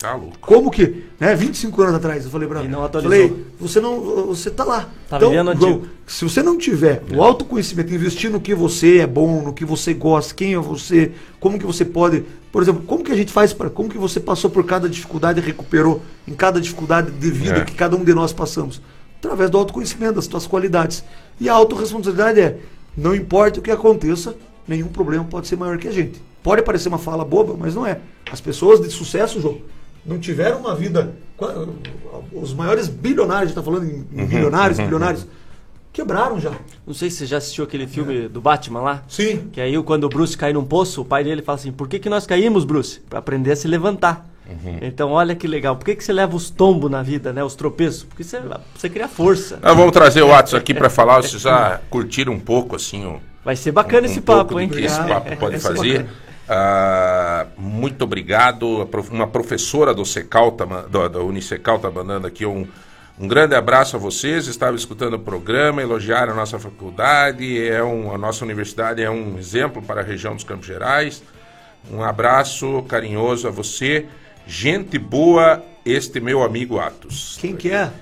[0.00, 0.38] Tá louco.
[0.40, 2.62] Como que, né, 25 anos atrás, eu falei pra.
[3.02, 4.88] Falei, você não, você tá lá.
[5.06, 9.42] Tá então, João, se você não tiver o autoconhecimento, investir no que você é bom,
[9.42, 13.12] no que você gosta, quem é você, como que você pode, por exemplo, como que
[13.12, 16.58] a gente faz para, como que você passou por cada dificuldade e recuperou em cada
[16.58, 17.64] dificuldade de vida é.
[17.66, 18.80] que cada um de nós passamos?
[19.18, 21.04] Através do autoconhecimento, das suas qualidades.
[21.38, 22.56] E a autorresponsabilidade é,
[22.96, 24.34] não importa o que aconteça,
[24.66, 26.22] nenhum problema pode ser maior que a gente.
[26.42, 28.00] Pode parecer uma fala boba, mas não é.
[28.32, 29.58] As pessoas de sucesso, João,
[30.04, 31.14] não tiveram uma vida.
[32.32, 35.26] Os maiores bilionários, está falando em uhum, bilionários, uhum, bilionários,
[35.92, 36.52] quebraram já.
[36.86, 38.28] Não sei se você já assistiu aquele filme é.
[38.28, 39.02] do Batman lá.
[39.08, 39.48] Sim.
[39.52, 41.98] Que aí quando o Bruce cai num poço, o pai dele fala assim: por que,
[41.98, 43.00] que nós caímos, Bruce?
[43.08, 44.28] Para aprender a se levantar.
[44.46, 44.78] Uhum.
[44.82, 45.76] Então, olha que legal.
[45.76, 47.42] Por que, que você leva os tombos na vida, né?
[47.42, 48.02] Os tropeços?
[48.02, 48.40] Porque você,
[48.74, 49.60] você cria força.
[49.62, 51.22] Ah, vamos trazer o Atos aqui para falar.
[51.22, 54.68] Vocês já curtiram um pouco, assim, o, Vai ser bacana um, esse um papo, hein?
[54.68, 56.06] que esse papo pode fazer.
[56.50, 58.88] Uh, muito obrigado.
[59.08, 62.66] Uma professora do Secal, tá, da Unicecal está mandando aqui um,
[63.16, 64.48] um grande abraço a vocês.
[64.48, 67.64] Estava escutando o programa, elogiaram a nossa faculdade.
[67.64, 71.22] É um, a nossa universidade é um exemplo para a região dos Campos Gerais.
[71.88, 74.06] Um abraço carinhoso a você.
[74.44, 77.38] Gente boa, este meu amigo Atos.
[77.40, 77.92] Quem que é?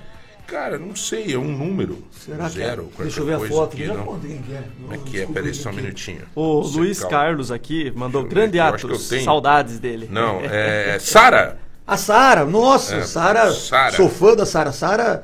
[0.49, 2.03] Cara, não sei, é um número.
[2.11, 3.03] Será zero, que é?
[3.03, 3.73] Deixa eu ver a foto.
[3.75, 3.95] Aqui, não.
[3.95, 4.63] é.
[4.81, 5.25] Como é que é?
[5.27, 6.21] Peraí só um minutinho.
[6.35, 7.17] O Você Luiz calma.
[7.17, 9.07] Carlos aqui mandou grande atos.
[9.23, 10.09] Saudades dele.
[10.11, 10.97] Não, é.
[10.99, 11.57] Sara!
[11.85, 13.51] A Sara, nossa, é, Sara,
[13.91, 14.71] sou fã da Sara.
[14.71, 15.23] Sara,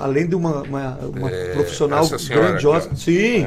[0.00, 2.88] além de uma, uma, uma é, profissional grandiosa.
[2.96, 3.44] Sim,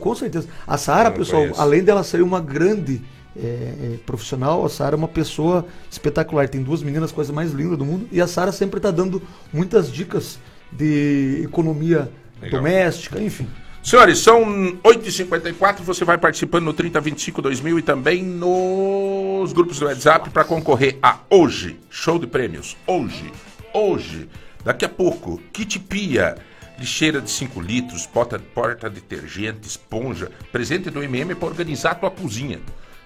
[0.00, 0.48] com certeza.
[0.66, 1.60] A Sara, pessoal, conheço.
[1.60, 3.02] além dela ser uma grande
[3.38, 6.48] é, é, profissional, a Sara é uma pessoa espetacular.
[6.48, 8.08] Tem duas meninas, coisa mais linda do mundo.
[8.10, 9.22] E a Sara sempre está dando
[9.52, 10.38] muitas dicas
[10.72, 12.60] de economia Legal.
[12.60, 13.46] doméstica, enfim.
[13.82, 14.44] Senhores, são
[14.84, 15.78] 8h54.
[15.82, 21.78] Você vai participando no 3025-2000 e também nos grupos do WhatsApp para concorrer a hoje.
[21.88, 22.76] Show de prêmios.
[22.86, 23.32] Hoje.
[23.72, 24.28] Hoje.
[24.64, 25.40] Daqui a pouco.
[25.52, 26.36] Kit Pia.
[26.78, 30.30] Lixeira de 5 litros, porta, porta detergente, esponja.
[30.52, 32.60] Presente do MM para organizar a tua cozinha.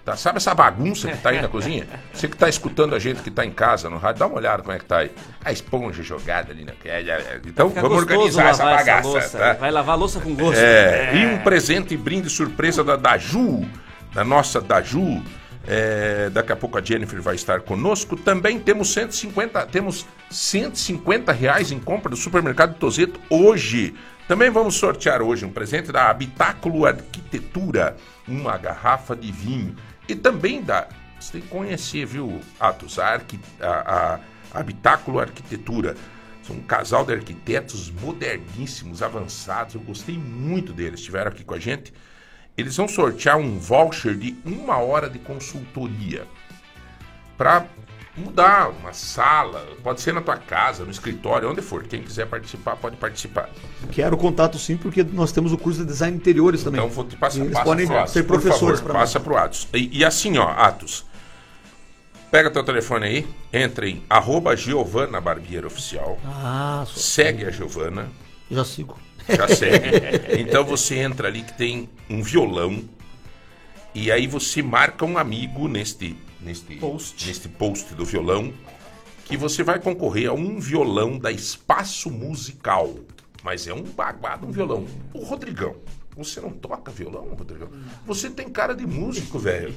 [0.04, 0.16] Tá?
[0.16, 1.86] Sabe essa bagunça que tá aí na cozinha?
[2.12, 4.62] Você que tá escutando a gente que tá em casa no rádio, dá uma olhada
[4.62, 5.12] como é que tá aí.
[5.44, 6.72] A esponja jogada ali na.
[7.46, 9.18] Então vamos organizar essa bagaça.
[9.18, 9.52] Essa tá?
[9.54, 10.58] Vai lavar a louça com gosto.
[10.58, 11.16] É, é.
[11.16, 13.64] E um presente brinde surpresa da Daju,
[14.12, 15.22] da nossa Daju.
[15.64, 18.16] É, daqui a pouco a Jennifer vai estar conosco.
[18.16, 23.94] Também temos 150, temos 150 reais em compra do supermercado Tozeto hoje.
[24.26, 29.76] Também vamos sortear hoje um presente da Habitáculo Arquitetura, uma garrafa de vinho.
[30.08, 30.88] E também dá.
[31.18, 32.98] Você tem que conhecer, viu, Atos?
[32.98, 34.20] A, arqui, a,
[34.52, 35.96] a Habitáculo Arquitetura.
[36.42, 39.74] São um casal de arquitetos moderníssimos, avançados.
[39.74, 41.00] Eu gostei muito deles.
[41.00, 41.92] Estiveram aqui com a gente.
[42.56, 46.26] Eles vão sortear um voucher de uma hora de consultoria
[47.38, 47.66] para
[48.16, 51.82] mudar uma sala, pode ser na tua casa, no escritório, onde for.
[51.84, 53.48] Quem quiser participar, pode participar.
[53.90, 56.80] Quero contato sim, porque nós temos o curso de design interiores também.
[56.80, 59.36] Então, vou te passar, Eles passa podem pro Atos, ser professores para Passa para o
[59.36, 59.68] Atos.
[59.72, 61.06] E, e, assim, ó, Atos,
[62.30, 65.22] pega teu telefone aí, entra em arroba Giovana
[65.66, 68.10] Oficial, ah, segue a Giovana.
[68.50, 68.98] Já sigo.
[69.26, 69.88] Já segue.
[70.38, 72.84] então você entra ali que tem um violão,
[73.94, 77.26] e aí você marca um amigo neste neste post.
[77.26, 78.52] neste post do violão
[79.24, 82.94] que você vai concorrer a um violão da Espaço Musical.
[83.42, 84.86] Mas é um baguado, um violão.
[85.12, 85.76] O Rodrigão,
[86.16, 87.68] você não toca violão, Rodrigão?
[88.06, 89.74] Você tem cara de músico, velho.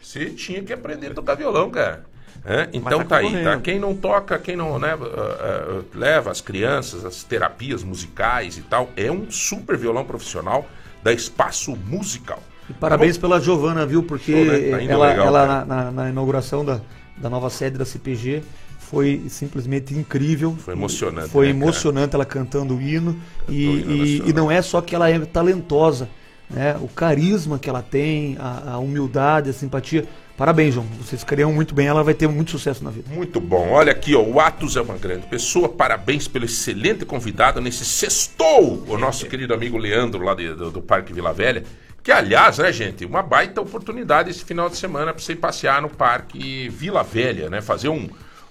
[0.00, 2.04] Você tinha que aprender a tocar violão, cara.
[2.44, 2.68] É?
[2.72, 3.58] Então tá, tá aí, tá?
[3.60, 8.62] Quem não toca, quem não né, uh, uh, leva as crianças, as terapias musicais e
[8.62, 10.68] tal, é um super violão profissional
[11.02, 12.42] da Espaço Musical.
[12.68, 14.02] E parabéns pela Giovana, viu?
[14.02, 14.70] Porque Show, né?
[14.70, 16.80] tá ela, legal, ela na, na, na, inauguração da,
[17.16, 18.42] da nova sede da CPG
[18.78, 20.56] foi simplesmente incrível.
[20.58, 21.28] Foi emocionante.
[21.28, 22.22] Foi né, emocionante cara?
[22.22, 23.16] ela cantando o hino.
[23.48, 26.08] e, e, e, não é só que ela é talentosa.
[26.48, 26.76] né?
[26.80, 30.04] O carisma que ela tem, a, a humildade, a simpatia.
[30.36, 30.86] Parabéns, João.
[31.00, 33.12] Vocês criam muito bem, ela vai ter muito sucesso na vida.
[33.12, 33.70] Muito bom.
[33.70, 35.68] Olha aqui, ó, o Atos é uma grande pessoa.
[35.68, 40.82] Parabéns pelo excelente convidado nesse sextou, o nosso querido amigo Leandro lá de- do, do
[40.82, 41.64] Parque Vila Velha.
[42.06, 45.88] Que, aliás, né, gente, uma baita oportunidade esse final de semana para você passear no
[45.90, 47.60] Parque Vila Velha, né?
[47.60, 48.08] Fazer um-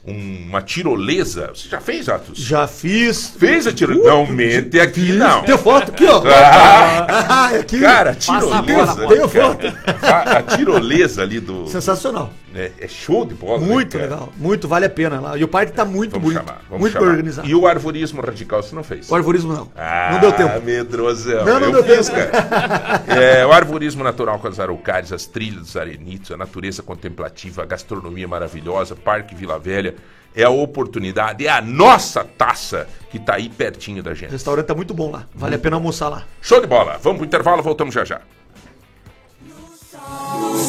[0.07, 1.51] uma tirolesa.
[1.53, 2.37] Você já fez, Atos?
[2.37, 3.29] Já fiz.
[3.37, 4.07] Fez a tirolesa?
[4.09, 5.43] não, mente aqui não.
[5.43, 6.21] Tem foto aqui, ó.
[6.27, 7.79] Ah, Ah, aqui.
[7.79, 9.07] cara, a tirolesa.
[9.07, 11.67] Tenho cara, a, a tirolesa ali do.
[11.67, 12.31] Sensacional.
[12.53, 13.59] É, é show de bola.
[13.59, 14.03] né, Muito cara?
[14.05, 14.33] legal.
[14.37, 15.37] Muito, vale a pena lá.
[15.37, 16.47] E o parque tá muito Vamos bonito.
[16.47, 16.61] chamar.
[16.69, 17.07] Vamos muito chamar.
[17.09, 17.47] organizado.
[17.49, 19.09] E o arvorismo radical você não fez?
[19.11, 19.69] O arvorismo não.
[19.75, 20.61] Ah, não deu tempo.
[20.61, 21.43] medrosão.
[21.43, 22.31] Não, não Eu deu fiz, tempo.
[22.31, 23.03] cara.
[23.15, 27.65] É, o arvorismo natural com as araucárias, as trilhas dos arenitos, a natureza contemplativa, a
[27.65, 29.94] gastronomia maravilhosa, Parque Vila Velha.
[30.35, 34.31] É a oportunidade, é a nossa taça que tá aí pertinho da O gente.
[34.31, 35.25] restaurante tá muito bom lá.
[35.33, 36.23] Vale a pena almoçar lá.
[36.41, 36.99] Show de bola.
[37.01, 38.19] Vamos pro intervalo, voltamos já já.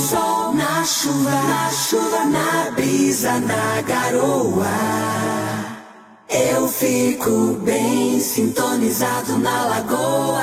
[0.09, 4.67] sol, na chuva, na chuva, na brisa, na garoa.
[6.29, 10.43] Eu fico bem sintonizado na lagoa.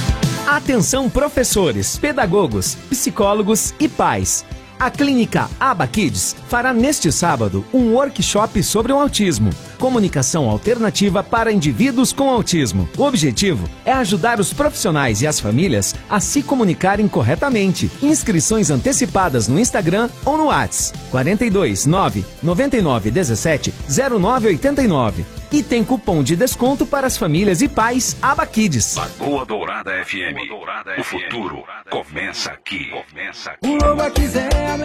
[0.51, 4.43] Atenção professores, pedagogos, psicólogos e pais.
[4.77, 11.53] A clínica Aba Kids fará neste sábado um workshop sobre o autismo, comunicação alternativa para
[11.53, 12.89] indivíduos com autismo.
[12.97, 17.89] O objetivo é ajudar os profissionais e as famílias a se comunicarem corretamente.
[18.03, 25.40] Inscrições antecipadas no Instagram ou no Whats 42 9 99 17 0989.
[25.51, 28.95] E tem cupom de desconto para as famílias e pais Aba Kids.
[28.95, 30.49] Lagoa Dourada FM.
[30.97, 32.89] O futuro começa aqui.
[32.89, 33.77] Começa aqui.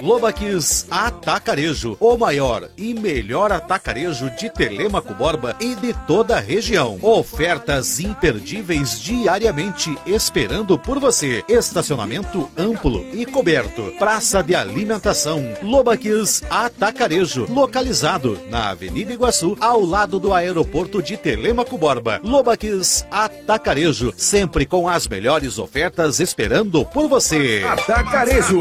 [0.02, 6.98] Lobaquis Atacarejo, o maior e melhor atacarejo de Telemaco Borba e de toda a região.
[7.00, 11.44] Ofertas imperdíveis diariamente esperando por você.
[11.48, 13.94] Estacionamento amplo e coberto.
[14.00, 15.44] Praça de alimentação.
[15.62, 20.55] Lobaquis Atacarejo, localizado na Avenida Iguaçu, ao lado do aeroporto
[21.02, 22.20] de Telemaco Borba.
[22.22, 27.62] Lobaquis Atacarejo, sempre com as melhores ofertas esperando por você.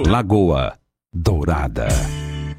[0.08, 0.74] Lagoa
[1.14, 1.88] Dourada.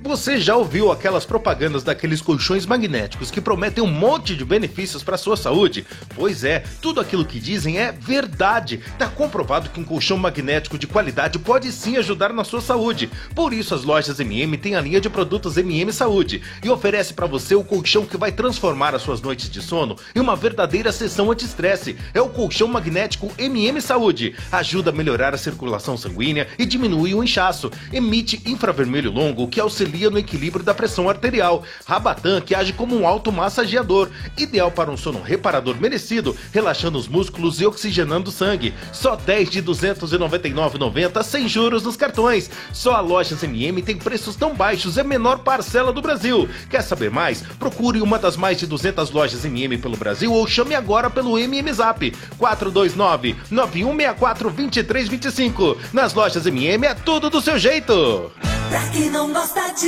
[0.07, 5.19] Você já ouviu aquelas propagandas daqueles colchões magnéticos que prometem um monte de benefícios para
[5.19, 5.85] sua saúde?
[6.15, 8.81] Pois é, tudo aquilo que dizem é verdade.
[8.97, 13.11] Tá comprovado que um colchão magnético de qualidade pode sim ajudar na sua saúde.
[13.35, 17.27] Por isso as lojas MM têm a linha de produtos MM Saúde e oferece para
[17.27, 21.33] você o colchão que vai transformar as suas noites de sono em uma verdadeira sessão
[21.33, 21.97] anti-estresse.
[22.15, 24.37] É o colchão magnético MM Saúde.
[24.53, 27.73] Ajuda a melhorar a circulação sanguínea e diminui o inchaço.
[27.93, 31.63] Emite infravermelho longo que auxilia no equilíbrio da pressão arterial.
[31.87, 37.61] Rabatan que age como um automassageador, ideal para um sono reparador merecido, relaxando os músculos
[37.61, 38.75] e oxigenando o sangue.
[38.93, 42.51] Só 10 de 299,90 sem juros nos cartões.
[42.73, 46.49] Só a Lojas MM tem preços tão baixos, é a menor parcela do Brasil.
[46.69, 47.43] Quer saber mais?
[47.59, 51.73] Procure uma das mais de 200 lojas MM pelo Brasil ou chame agora pelo MM
[51.73, 55.77] Zap 429 9164 2325.
[55.93, 58.31] Nas lojas MM é tudo do seu jeito.
[58.69, 59.86] Pra quem não gosta de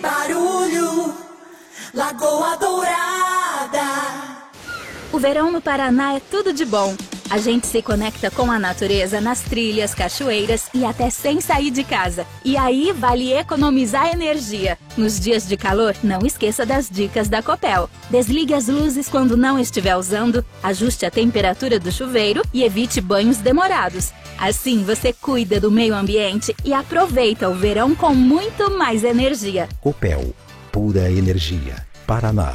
[0.00, 1.14] barulho,
[1.94, 4.37] Lagoa Dourada.
[5.10, 6.94] O verão no Paraná é tudo de bom.
[7.30, 11.82] A gente se conecta com a natureza nas trilhas, cachoeiras e até sem sair de
[11.82, 12.26] casa.
[12.44, 14.78] E aí vale economizar energia.
[14.96, 17.88] Nos dias de calor, não esqueça das dicas da Copel.
[18.10, 23.38] Desligue as luzes quando não estiver usando, ajuste a temperatura do chuveiro e evite banhos
[23.38, 24.12] demorados.
[24.38, 29.68] Assim você cuida do meio ambiente e aproveita o verão com muito mais energia.
[29.80, 30.34] Copel,
[30.70, 31.86] pura energia.
[32.06, 32.54] Paraná,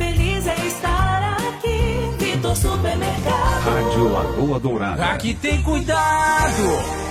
[2.41, 3.63] Vitor Supermercado.
[3.63, 5.05] Rádio Lagoa Dourada.
[5.11, 7.10] Aqui tem cuidado,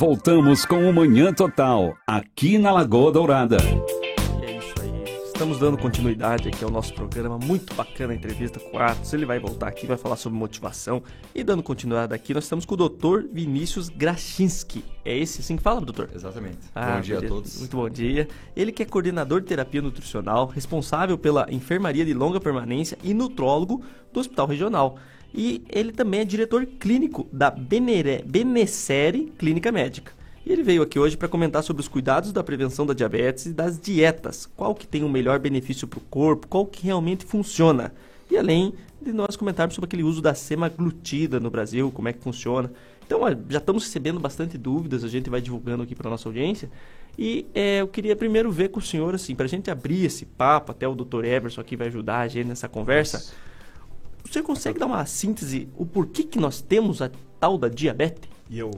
[0.00, 3.58] Voltamos com o Manhã Total, aqui na Lagoa Dourada.
[4.40, 5.04] E é isso aí.
[5.26, 7.36] Estamos dando continuidade aqui ao nosso programa.
[7.36, 9.12] Muito bacana a entrevista com o Atos.
[9.12, 11.02] Ele vai voltar aqui, vai falar sobre motivação.
[11.34, 13.26] E dando continuidade aqui, nós estamos com o Dr.
[13.30, 14.82] Vinícius Grachinski.
[15.04, 16.08] É esse assim que fala, doutor?
[16.14, 16.60] Exatamente.
[16.74, 17.58] Ah, bom dia a todos.
[17.58, 18.26] Muito bom dia.
[18.56, 23.84] Ele que é coordenador de terapia nutricional, responsável pela enfermaria de longa permanência e nutrólogo
[24.10, 24.96] do Hospital Regional.
[25.34, 30.12] E ele também é diretor clínico da Benere, Benessere Clínica Médica.
[30.44, 33.52] E ele veio aqui hoje para comentar sobre os cuidados da prevenção da diabetes e
[33.52, 34.46] das dietas.
[34.56, 37.92] Qual que tem o melhor benefício para o corpo, qual que realmente funciona.
[38.30, 42.20] E além de nós comentarmos sobre aquele uso da semaglutida no Brasil, como é que
[42.20, 42.70] funciona.
[43.06, 46.70] Então, já estamos recebendo bastante dúvidas, a gente vai divulgando aqui para nossa audiência.
[47.18, 50.24] E é, eu queria primeiro ver com o senhor, assim, para a gente abrir esse
[50.24, 51.24] papo, até o Dr.
[51.24, 53.18] Everson aqui vai ajudar a gente nessa conversa.
[53.18, 53.49] O
[54.28, 58.28] senhor consegue dar uma síntese, o porquê que nós temos a tal da diabetes?
[58.50, 58.70] E eu,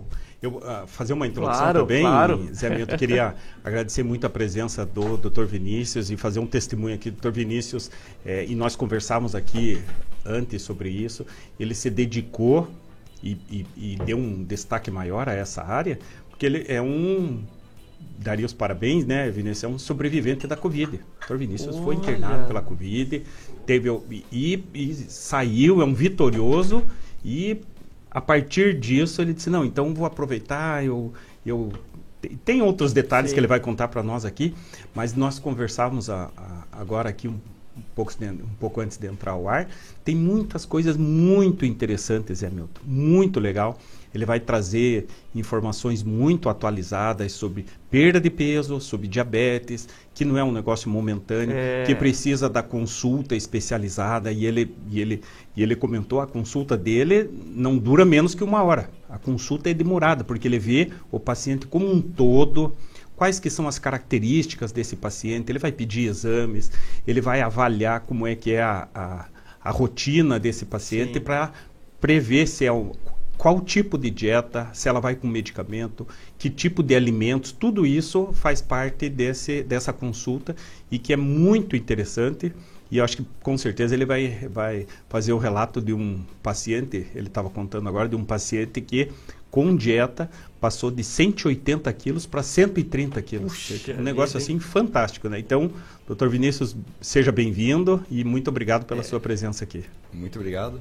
[0.42, 2.48] eu ah, fazer uma introdução Claro, também, claro.
[2.54, 5.44] Zé Milton, queria agradecer muito a presença do Dr.
[5.44, 7.30] Vinícius e fazer um testemunho aqui do Dr.
[7.34, 7.90] Vinícius,
[8.24, 9.82] eh, e nós conversávamos aqui
[10.24, 11.26] antes sobre isso,
[11.58, 12.68] ele se dedicou
[13.22, 17.42] e, e- e deu um destaque maior a essa área, porque ele é um
[18.18, 19.64] daria os parabéns, né, Vinícius?
[19.64, 20.96] É um sobrevivente da Covid.
[20.96, 21.36] O Dr.
[21.36, 22.02] Vinícius foi Olha.
[22.02, 23.22] internado pela Covid,
[23.66, 23.88] teve
[24.30, 26.82] e, e saiu, é um vitorioso
[27.24, 27.60] e
[28.10, 31.12] a partir disso ele disse não, então vou aproveitar, eu
[31.44, 31.72] eu
[32.20, 33.34] te- tem outros detalhes Sim.
[33.34, 34.54] que ele vai contar para nós aqui,
[34.94, 37.38] mas nós conversávamos a- a- agora aqui um,
[37.76, 39.68] um pouco, um pouco antes de entrar ao ar.
[40.04, 42.80] Tem muitas coisas muito interessantes, Zé Milton.
[42.84, 43.78] Muito legal.
[44.14, 50.44] Ele vai trazer informações muito atualizadas sobre perda de peso, sobre diabetes, que não é
[50.44, 51.84] um negócio momentâneo, É.
[51.86, 54.30] que precisa da consulta especializada.
[54.30, 55.22] E ele, e, ele,
[55.56, 58.90] e ele comentou, a consulta dele não dura menos que uma hora.
[59.08, 62.74] A consulta é demorada, porque ele vê o paciente como um todo,
[63.16, 66.70] quais que são as características desse paciente, ele vai pedir exames,
[67.06, 69.26] ele vai avaliar como é que é a, a,
[69.62, 71.52] a rotina desse paciente para
[72.00, 72.72] prever se é
[73.42, 76.06] qual tipo de dieta, se ela vai com medicamento,
[76.38, 80.54] que tipo de alimentos, tudo isso faz parte desse, dessa consulta
[80.88, 82.52] e que é muito interessante.
[82.88, 87.04] E eu acho que com certeza ele vai, vai fazer o relato de um paciente,
[87.16, 89.10] ele estava contando agora, de um paciente que
[89.50, 93.52] com dieta passou de 180 quilos para 130 quilos.
[93.54, 95.40] Puxa um negócio vida, assim fantástico, né?
[95.40, 95.68] Então,
[96.06, 99.82] doutor Vinícius, seja bem-vindo e muito obrigado pela sua presença aqui.
[100.12, 100.78] Muito obrigado.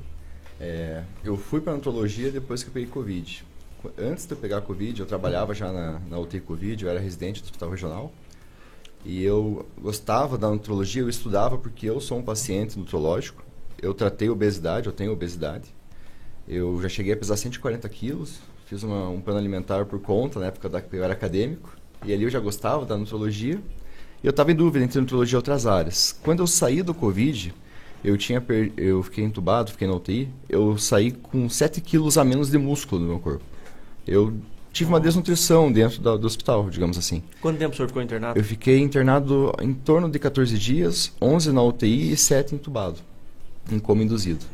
[0.64, 3.44] É, eu fui para nutologia depois que eu peguei Covid.
[3.98, 7.42] Antes de eu pegar Covid, eu trabalhava já na, na UTI Covid, eu era residente
[7.42, 8.14] do hospital regional.
[9.04, 13.44] E eu gostava da nutrologia, eu estudava porque eu sou um paciente nutrológico.
[13.82, 15.74] Eu tratei obesidade, eu tenho obesidade.
[16.48, 20.46] Eu já cheguei a pesar 140 quilos, fiz uma- um plano alimentar por conta, na
[20.48, 21.76] época da, eu era acadêmico.
[22.06, 23.60] E ali eu já gostava da nutrologia.
[24.24, 26.16] E eu estava em dúvida entre nutrologia e outras áreas.
[26.22, 27.52] Quando eu saí do Covid,
[28.04, 28.72] eu tinha per...
[28.78, 33.02] eu fiquei entubado, fiquei na UTI, eu saí com 7 quilos a menos de músculo
[33.02, 33.44] no meu corpo.
[34.08, 34.34] Eu
[34.74, 37.22] tive uma desnutrição dentro da- do hospital, digamos assim.
[37.42, 38.40] Quanto tempo o senhor ficou internado?
[38.40, 42.98] Eu fiquei internado em torno de 14 dias, 11 na UTI e 7 entubado,
[43.72, 44.46] em coma induzido.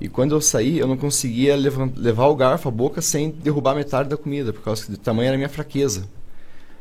[0.00, 4.08] E quando eu saí, eu não conseguia levar o garfo à boca sem derrubar metade
[4.08, 6.08] da comida, por causa do tamanho era a minha fraqueza.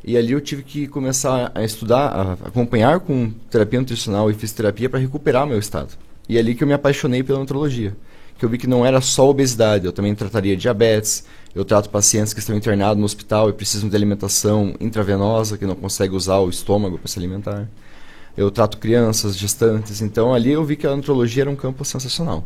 [0.03, 4.89] E ali eu tive que começar a estudar, a acompanhar com terapia nutricional e fisioterapia
[4.89, 5.95] para recuperar meu estado.
[6.27, 7.95] E é ali que eu me apaixonei pela nutrologia.
[8.37, 12.33] Que eu vi que não era só obesidade, eu também trataria diabetes, eu trato pacientes
[12.33, 16.49] que estão internados no hospital e precisam de alimentação intravenosa, que não conseguem usar o
[16.49, 17.69] estômago para se alimentar.
[18.35, 22.43] Eu trato crianças, gestantes, então ali eu vi que a nutrologia era um campo sensacional.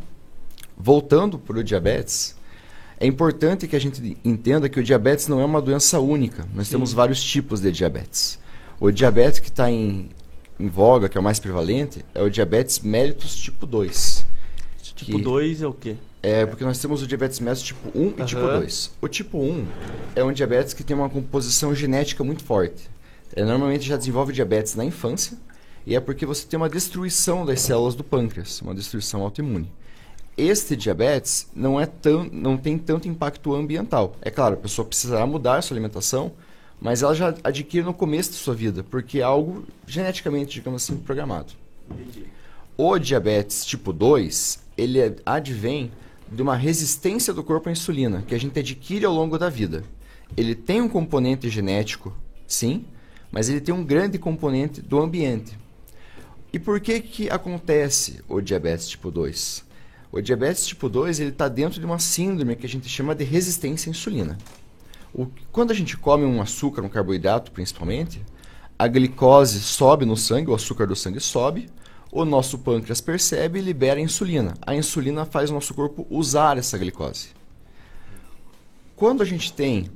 [0.77, 2.35] Voltando para o diabetes,
[2.99, 6.47] é importante que a gente entenda que o diabetes não é uma doença única.
[6.53, 6.73] Nós Sim.
[6.73, 8.39] temos vários tipos de diabetes.
[8.79, 10.09] O diabetes que está em,
[10.59, 14.25] em voga, que é o mais prevalente, é o diabetes mellitus tipo 2.
[14.95, 15.95] Tipo 2 é o quê?
[16.23, 18.59] É, porque nós temos o diabetes mellitus tipo 1 e tipo Aham.
[18.59, 18.91] 2.
[19.01, 19.67] O tipo 1
[20.15, 22.89] é um diabetes que tem uma composição genética muito forte.
[23.35, 25.37] É, normalmente já desenvolve diabetes na infância
[25.85, 29.69] e é porque você tem uma destruição das células do pâncreas, uma destruição autoimune.
[30.37, 34.15] Este diabetes não, é tão, não tem tanto impacto ambiental.
[34.21, 36.33] É claro, a pessoa precisará mudar sua alimentação,
[36.81, 40.97] mas ela já adquire no começo de sua vida, porque é algo geneticamente, digamos assim,
[40.97, 41.53] programado.
[42.77, 45.91] O diabetes tipo 2, ele é- advém
[46.29, 49.83] de uma resistência do corpo à insulina, que a gente adquire ao longo da vida.
[50.35, 52.11] Ele tem um componente genético,
[52.45, 52.83] sim,
[53.31, 55.57] mas ele tem um grande componente do ambiente.
[56.51, 59.64] E por que que acontece o diabetes tipo 2?
[60.15, 63.25] O diabetes tipo 2 ele está dentro de uma síndrome que a gente chama de
[63.25, 64.37] resistência à insulina.
[65.13, 68.23] O- quando a gente come um açúcar, um carboidrato principalmente,
[68.79, 71.67] a glicose sobe no sangue, o açúcar do sangue sobe,
[72.13, 74.53] o nosso pâncreas percebe e libera a insulina.
[74.65, 77.31] A insulina faz o nosso corpo usar essa glicose.
[78.95, 79.91] Quando a gente tem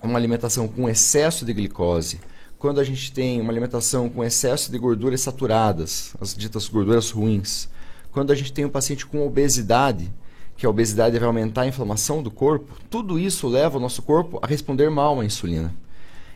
[0.00, 2.20] uma alimentação com excesso de glicose,
[2.56, 7.68] quando a gente tem uma alimentação com excesso de gorduras saturadas, as ditas gorduras ruins,
[8.16, 10.10] quando a gente tem um paciente com obesidade,
[10.56, 14.38] que a obesidade vai aumentar a inflamação do corpo, tudo isso leva o nosso corpo
[14.40, 15.74] a responder mal à insulina.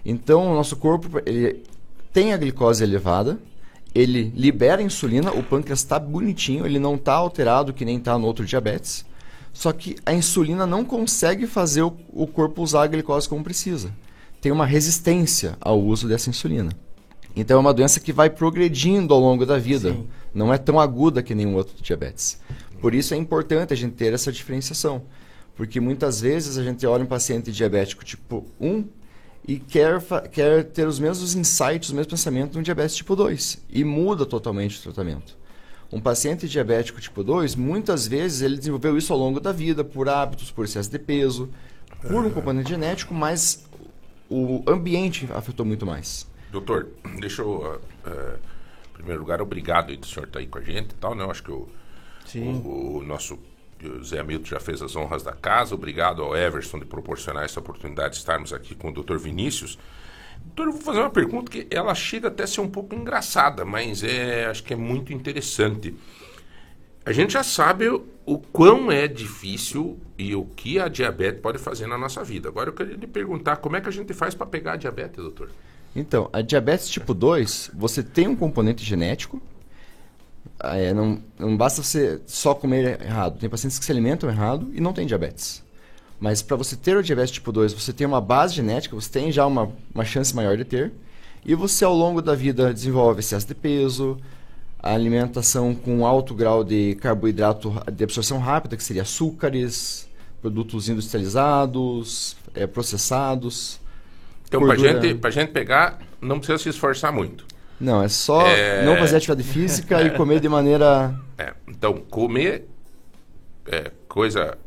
[0.04, 1.62] Então, o nosso corpo ele
[2.12, 3.40] tem a glicose elevada,
[3.94, 8.18] ele libera a insulina, o pâncreas está bonitinho, ele não está alterado que nem está
[8.18, 9.06] no outro diabetes.
[9.50, 13.90] Só que a insulina não consegue fazer o, o corpo usar a glicose como precisa.
[14.38, 16.72] Tem uma resistência ao uso dessa insulina.
[17.34, 19.96] Então é uma doença que vai progredindo ao longo da vida.
[20.32, 22.40] Não é tão aguda que nenhum outro diabetes.
[22.80, 25.02] Por isso é importante a gente ter essa diferenciação.
[25.56, 28.84] Porque muitas vezes a gente olha um paciente diabético tipo 1
[29.46, 30.00] e quer,
[30.30, 33.66] quer ter os mesmos insights, os mesmos pensamentos de um diabetes tipo 2.
[33.68, 35.36] E muda totalmente o tratamento.
[35.92, 40.08] Um paciente diabético tipo 2, muitas vezes ele desenvolveu isso ao longo da vida, por
[40.08, 41.50] hábitos, por excesso de peso,
[42.00, 43.64] por um componente genético, mas
[44.30, 46.26] o ambiente afetou muito mais.
[46.52, 47.80] Doutor, deixa eu.
[48.06, 48.59] ah, em
[49.00, 51.24] primeiro lugar, obrigado aí do senhor estar aí com a gente e tal, né?
[51.24, 51.68] Eu acho que o,
[52.36, 53.38] o, o nosso
[53.84, 55.74] o Zé Hamilton já fez as honras da casa.
[55.74, 59.78] Obrigado ao Everson de proporcionar essa oportunidade de estarmos aqui com o doutor Vinícius.
[60.44, 63.64] Doutor, eu vou fazer uma pergunta que ela chega até a ser um pouco engraçada,
[63.64, 65.94] mas é, acho que é muito interessante.
[67.04, 71.58] A gente já sabe o, o quão é difícil e o que a diabetes pode
[71.58, 72.48] fazer na nossa vida.
[72.48, 75.16] Agora eu queria lhe perguntar como é que a gente faz para pegar a diabetes,
[75.16, 75.50] doutor?
[75.94, 79.40] Então, a diabetes tipo 2, você tem um componente genético.
[80.62, 83.38] É, não, não basta você só comer errado.
[83.38, 85.62] Tem pacientes que se alimentam errado e não tem diabetes.
[86.20, 89.32] Mas para você ter o diabetes tipo 2, você tem uma base genética, você tem
[89.32, 90.92] já uma, uma chance maior de ter.
[91.44, 94.18] E você, ao longo da vida, desenvolve excesso de peso,
[94.78, 100.06] a alimentação com alto grau de carboidrato de absorção rápida, que seria açúcares,
[100.42, 103.79] produtos industrializados, eh, processados.
[104.50, 107.44] Então, para gente, pra gente pegar, não precisa se esforçar muito.
[107.80, 108.84] Não, é só É.
[108.84, 111.14] não fazer atividade física e comer de maneira.
[111.38, 112.66] É, então, comer
[113.70, 114.58] é, coisa,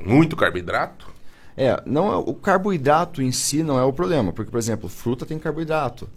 [0.00, 1.10] muito carboidrato,
[1.56, 5.26] É, não é, o carboidrato em si não é o problema, porque, por exemplo, fruta
[5.26, 6.08] tem carboidrato,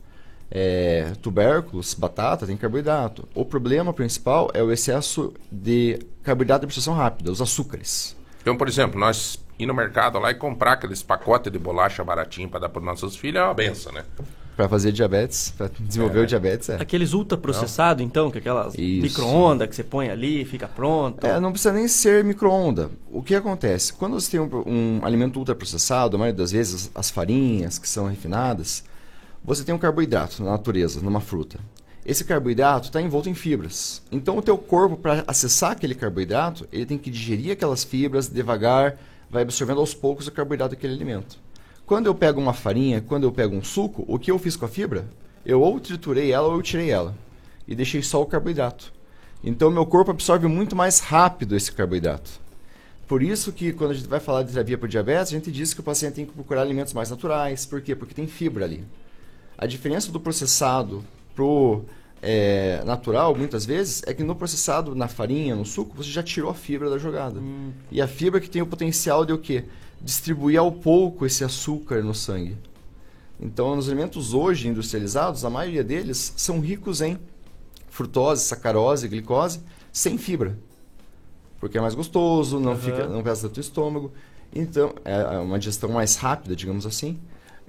[0.49, 3.27] é, tubérculos, batata tem carboidrato.
[3.35, 8.15] O problema principal é o excesso de carboidrato de absorção rápida, os açúcares.
[8.41, 12.49] Então, por exemplo, nós ir no mercado lá e comprar aqueles pacotes de bolacha baratinho
[12.49, 14.03] para dar para nossos filhos é uma benção, né?
[14.55, 16.23] Para fazer diabetes, para desenvolver É.
[16.23, 16.75] o diabetes, é.
[16.75, 21.25] Aqueles ultraprocessados, então, que aquelas micro-ondas que você põe ali e fica pronto.
[21.27, 22.89] É, não precisa nem ser micro-onda.
[23.11, 23.91] O que acontece?
[23.91, 28.07] Quando você tem um, um alimento ultraprocessado, a maioria das vezes as farinhas que são
[28.07, 28.85] refinadas,
[29.43, 31.59] você tem um carboidrato na natureza, numa fruta.
[32.05, 34.01] Esse carboidrato está envolto em fibras.
[34.11, 38.95] Então o teu corpo, para acessar aquele carboidrato, ele tem que digerir aquelas fibras devagar,
[39.29, 41.37] vai absorvendo aos poucos o carboidrato daquele alimento.
[41.85, 44.65] Quando eu pego uma farinha, quando eu pego um suco, o que eu fiz com
[44.65, 45.07] a fibra?
[45.45, 47.15] Eu ou triturei ela ou eu tirei ela.
[47.67, 48.91] E deixei só o carboidrato.
[49.43, 52.41] Então meu corpo absorve muito mais rápido esse carboidrato.
[53.07, 55.73] Por isso que quando a gente vai falar de terapia para diabetes, a gente diz
[55.73, 57.65] que o paciente tem que procurar alimentos mais naturais.
[57.65, 57.95] Por quê?
[57.95, 58.83] Porque tem fibra ali.
[59.55, 61.05] A diferença do processado
[61.35, 61.85] pro
[62.27, 66.49] é, natural, muitas vezes, é que no processado, na farinha, no suco, você já tirou
[66.49, 67.39] a fibra da jogada.
[67.91, 69.65] E a fibra que tem o potencial de o quê?
[70.01, 72.57] Distribuir ao pouco esse açúcar no sangue.
[73.39, 77.19] Então, nos alimentos hoje industrializados, a maioria deles são ricos em
[77.89, 79.59] frutose, sacarose, glicose,
[79.93, 80.57] sem fibra.
[81.59, 82.81] Porque é mais gostoso, não, Aham.
[82.81, 84.11] fica, não pesa tanto o estômago.
[84.53, 87.19] Então, é uma digestão mais rápida, digamos assim.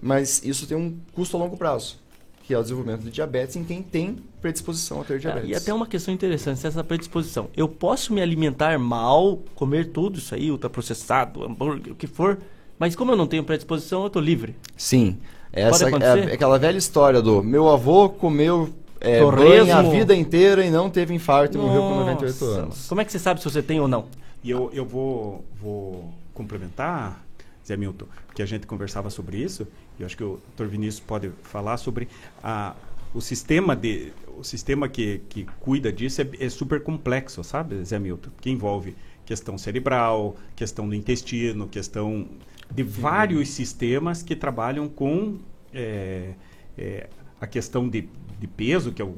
[0.01, 1.99] Mas isso tem um custo a longo prazo.
[2.47, 5.51] Que é o desenvolvimento de diabetes em quem tem predisposição a ter diabetes.
[5.51, 7.49] E até uma questão interessante, essa predisposição.
[7.57, 12.39] Eu posso me alimentar mal, comer tudo isso aí, ultraprocessado, hambúrguer, o que for,
[12.79, 14.55] mas como eu não tenho predisposição, eu estou livre.
[14.77, 15.19] Sim.
[15.53, 18.71] Essa é aquela velha história do meu avô comeu
[19.01, 19.67] é, Torresmo.
[19.67, 22.89] banha a vida inteira e não teve infarto e morreu com 98 Nossa, anos.
[22.89, 24.05] Como é que você sabe se você tem ou não?
[24.45, 27.26] E eu, eu vou, vou complementar,
[27.67, 29.67] Zé Milton, que a gente conversava sobre isso,
[29.99, 30.67] e eu acho que o Dr.
[30.67, 32.09] Vinícius pode falar sobre
[32.43, 32.75] a,
[33.13, 37.99] o sistema de o sistema que, que cuida disso é, é super complexo, sabe, Zé
[37.99, 38.31] Milton?
[38.41, 38.95] Que envolve
[39.25, 42.29] questão cerebral, questão do intestino, questão
[42.71, 45.39] de vários sistemas que trabalham com
[45.73, 46.35] é,
[46.77, 47.09] é,
[47.41, 48.09] a questão de,
[48.39, 49.17] de peso, que é o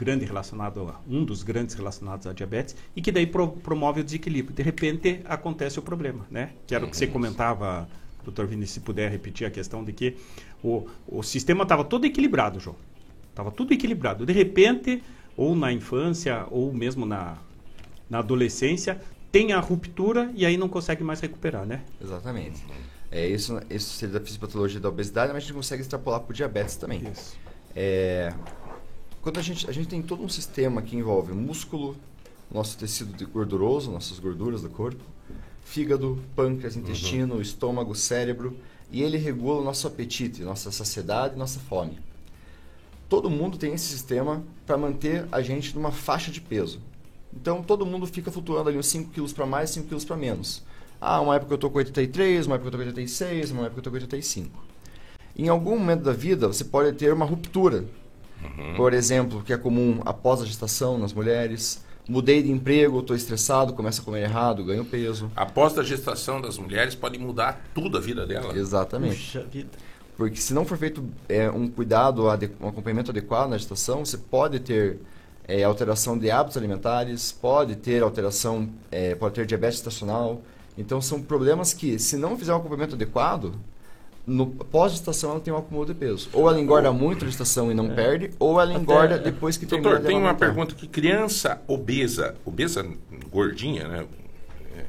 [0.00, 4.04] grande relacionado a, um dos grandes relacionados à diabetes e que daí pro, promove o
[4.04, 4.56] desequilíbrio.
[4.56, 6.52] De repente acontece o problema, né?
[6.66, 7.86] Que era o que você comentava,
[8.24, 10.16] doutor Vinícius, se puder repetir a questão de que
[10.64, 12.76] o, o sistema estava todo equilibrado, João.
[13.28, 14.24] Estava tudo equilibrado.
[14.24, 15.02] De repente,
[15.36, 17.36] ou na infância, ou mesmo na,
[18.08, 18.98] na adolescência,
[19.30, 21.82] tem a ruptura e aí não consegue mais recuperar, né?
[22.02, 22.64] Exatamente.
[23.10, 26.34] É, isso, isso seria da fisiopatologia da obesidade, mas a gente consegue extrapolar para o
[26.34, 27.02] diabetes também.
[27.76, 28.32] É,
[29.22, 31.96] quando a gente, a gente tem todo um sistema que envolve músculo,
[32.50, 35.02] nosso tecido gorduroso, nossas gorduras do corpo,
[35.62, 38.56] fígado, pâncreas, intestino, estômago, cérebro,
[38.90, 41.98] e ele regula o nosso apetite, nossa saciedade, nossa fome.
[43.08, 46.80] Todo mundo tem esse sistema para manter a gente numa faixa de peso.
[47.32, 50.62] Então todo mundo fica flutuando ali uns 5 quilos para mais, 5 quilos para menos.
[51.00, 53.76] Ah, uma época eu estou com 83, uma época eu estou com 86, uma época
[53.76, 54.64] eu estou com 85.
[55.36, 57.84] Em algum momento da vida você pode ter uma ruptura.
[58.76, 61.84] Por exemplo, que é comum após a gestação nas mulheres.
[62.08, 65.30] Mudei de emprego, estou estressado, começo a comer errado, ganho peso.
[65.36, 68.56] Após a gestação das mulheres, pode mudar tudo a vida dela.
[68.56, 69.16] Exatamente.
[69.16, 69.70] Puxa vida.
[70.16, 72.24] Porque se não for feito é, um cuidado,
[72.60, 74.98] um acompanhamento adequado na gestação, você pode ter
[75.46, 80.42] é, alteração de hábitos alimentares, pode ter alteração, é, pode ter diabetes estacional.
[80.76, 83.54] Então são problemas que, se não fizer um acompanhamento adequado,
[84.26, 86.28] no pós-gestação ela tem um acúmulo de peso.
[86.32, 90.00] Ou ela engorda muito na gestação e não perde, ou ela engorda depois que Doutor,
[90.00, 92.86] tem uma pergunta que criança obesa, obesa
[93.30, 94.06] gordinha, né?
[94.76, 94.84] é,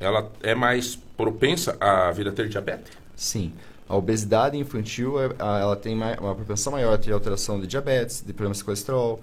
[0.00, 2.92] Ela é mais propensa a vir a ter diabetes?
[3.14, 3.52] Sim.
[3.88, 8.20] A obesidade infantil, é- a- ela tem uma propensão maior a ter alteração de diabetes,
[8.20, 9.20] de problemas de colesterol,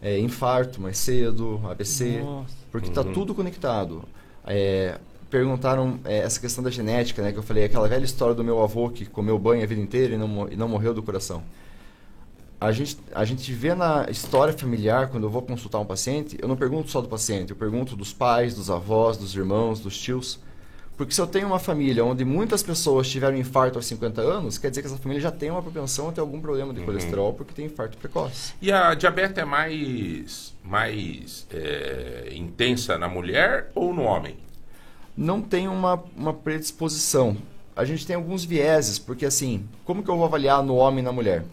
[0.00, 2.54] é, infarto mais cedo, ABC, Nossa.
[2.70, 3.12] porque está Uhum.
[3.12, 4.04] tudo conectado.
[4.46, 4.98] É,
[5.34, 8.62] perguntaram é, essa questão da genética, né, que eu falei, aquela velha história do meu
[8.62, 11.42] avô que comeu banho a vida inteira e não, e não morreu do coração.
[12.60, 16.46] A gente, a gente vê na história familiar, quando eu vou consultar um paciente, eu
[16.46, 20.38] não pergunto só do paciente, eu pergunto dos pais, dos avós, dos irmãos, dos tios.
[20.96, 24.70] Porque se eu tenho uma família onde muitas pessoas tiveram infarto aos 50 anos, quer
[24.70, 26.86] dizer que essa família já tem uma propensão a ter algum problema de Uhum.
[26.86, 28.54] colesterol porque tem infarto precoce.
[28.62, 34.36] E a diabetes é mais, mais é, intensa na mulher ou no homem?
[35.16, 37.36] Não tem uma, uma predisposição.
[37.76, 41.02] A gente tem alguns vieses, porque assim, como que eu vou avaliar no homem e
[41.02, 41.44] na mulher?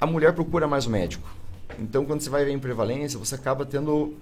[0.00, 1.28] A mulher procura mais o médico.
[1.78, 4.14] Então, quando você vai ver em prevalência, você acaba tendo.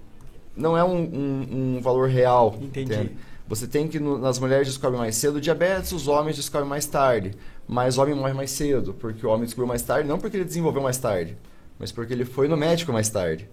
[0.55, 2.55] Não é um, um- um valor real.
[2.61, 2.93] Entendi.
[2.93, 3.11] entende?
[3.47, 7.31] Você tem que, no- nas mulheres, descobre mais cedo diabetes, os homens descobrem mais tarde.
[7.67, 10.45] Mas o homem morre mais cedo, porque o homem descobriu mais tarde, não porque ele
[10.45, 11.37] desenvolveu mais tarde,
[11.77, 13.49] mas porque ele foi no médico mais tarde.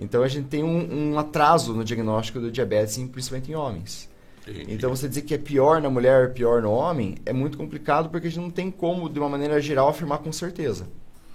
[0.00, 4.08] Então, a gente tem um, um atraso no diagnóstico do diabetes, em- principalmente em homens.
[4.72, 8.26] Então, você dizer que é pior na mulher, pior no homem, é muito complicado, porque
[8.26, 10.86] a gente não tem como, de uma maneira geral, afirmar com certeza.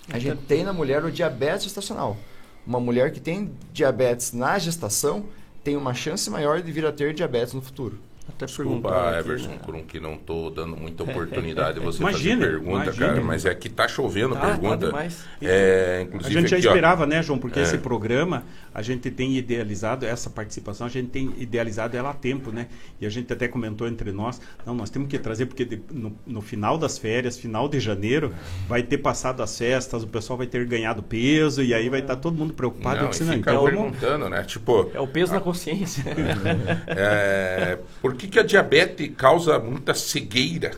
[0.10, 2.18] A gente tem na mulher o diabetes gestacional.
[2.66, 5.26] Uma mulher que tem diabetes na gestação
[5.64, 8.00] tem uma chance maior de vir a ter diabetes no futuro.
[8.28, 12.84] Até Desculpa, Everson Krum, que não estou dando muita oportunidade de você Imagine, fazer pergunta,
[12.86, 13.06] imagine.
[13.06, 14.86] cara, mas é que tá chovendo Tá, tá pergunta.
[14.88, 15.24] demais.
[15.42, 16.72] É, A inclusive gente já aqui, ó.
[16.72, 17.38] esperava, né, João?
[17.40, 17.64] Porque É.
[17.64, 22.52] esse programa, a gente tem idealizado essa participação, a gente tem idealizado ela há tempo,
[22.52, 22.68] né?
[23.00, 26.12] E a gente até comentou entre nós, não, nós temos que trazer, porque de- no,
[26.26, 28.34] no final das férias, final de janeiro,
[28.68, 32.16] vai ter passado as festas, o pessoal vai ter ganhado peso, e aí vai estar
[32.18, 32.96] todo mundo preocupado.
[32.98, 34.44] Não, e não, fica então vamos- perguntando, né?
[34.44, 36.04] Tipo, É o peso na consciência.
[36.88, 37.78] é,
[38.16, 40.72] por que, que a diabetes causa muita cegueira?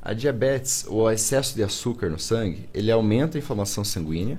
[0.00, 4.38] A diabetes, o excesso de açúcar no sangue, ele aumenta a inflamação sanguínea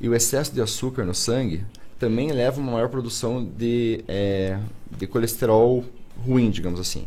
[0.00, 1.64] e o excesso de açúcar no sangue
[1.96, 4.58] também leva a uma maior produção de, eh,
[4.98, 5.84] de colesterol
[6.26, 7.06] ruim, digamos assim.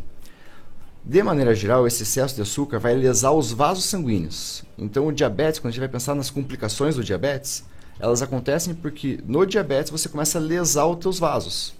[1.04, 4.64] De maneira geral, esse excesso de açúcar vai lesar os vasos sanguíneos.
[4.78, 7.64] Então, o diabetes, quando a gente vai pensar nas complicações do diabetes,
[8.00, 11.74] elas acontecem porque no diabetes você começa a lesar os teus vasos.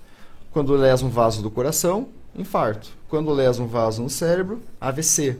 [0.50, 2.90] Quando lesa um vaso do coração, infarto.
[3.08, 5.38] Quando lesa um vaso no cérebro, AVC.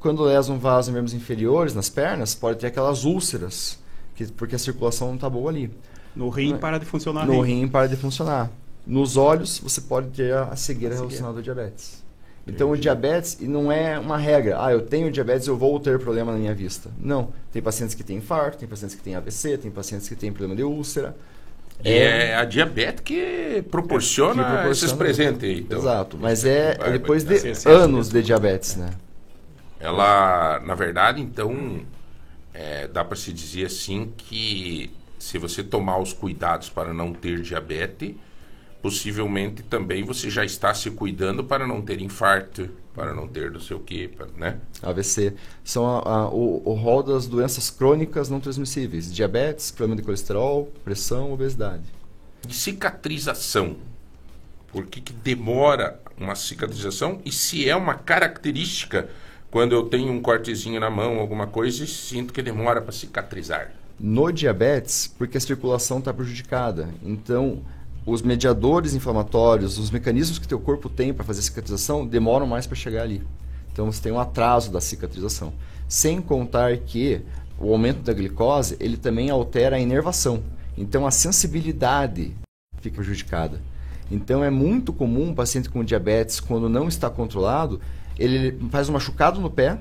[0.00, 3.78] Quando lesam vasos em membros inferiores, nas pernas, pode ter aquelas úlceras,
[4.14, 5.70] que, porque a circulação não está boa ali.
[6.14, 7.26] No rim para de funcionar.
[7.26, 8.50] No rim para de funcionar.
[8.86, 12.02] Nos olhos, você pode ter a cegueira relacionada ao diabetes.
[12.46, 14.64] Então, o diabetes e não é uma regra.
[14.64, 16.90] Ah, eu tenho diabetes, eu vou ter problema na minha vista.
[16.98, 17.30] Não.
[17.52, 20.56] Tem pacientes que têm infarto, tem pacientes que têm AVC, tem pacientes que têm problema
[20.56, 21.14] de úlcera.
[21.84, 25.60] E é a diabetes que proporciona, que proporciona esses presentes aí.
[25.60, 25.78] Então.
[25.78, 26.18] Exato.
[26.18, 28.90] Mas é depois de ser anos de diabetes, né?
[29.78, 31.80] Ela, na verdade, então,
[32.52, 37.42] é, dá para se dizer assim que se você tomar os cuidados para não ter
[37.42, 38.14] diabetes,
[38.82, 43.60] possivelmente também você já está se cuidando para não ter infarto, para não ter não
[43.60, 43.80] sei o
[44.16, 44.58] para- né?
[44.82, 45.34] AVC.
[45.64, 49.12] São a- a- o, o rol das doenças crônicas não transmissíveis.
[49.12, 51.84] Diabetes, problema de colesterol, pressão, obesidade.
[52.46, 53.76] De cicatrização.
[54.70, 57.20] Por que, que demora uma cicatrização?
[57.24, 59.08] E se é uma característica
[59.50, 63.72] quando eu tenho um cortezinho na mão, alguma coisa, e sinto que demora para cicatrizar.
[63.98, 66.90] No diabetes, porque a circulação está prejudicada.
[67.02, 67.62] Então,
[68.08, 72.76] os mediadores inflamatórios, os mecanismos que teu corpo tem para fazer cicatrização, demoram mais para
[72.76, 73.22] chegar ali.
[73.72, 75.52] Então, você tem um atraso da cicatrização.
[75.86, 77.20] Sem contar que
[77.58, 80.42] o aumento da glicose, ele também altera a inervação.
[80.76, 82.34] Então, a sensibilidade
[82.80, 83.60] fica prejudicada.
[84.10, 87.80] Então, é muito comum um paciente com diabetes, quando não está controlado,
[88.18, 89.78] ele faz um machucado no pé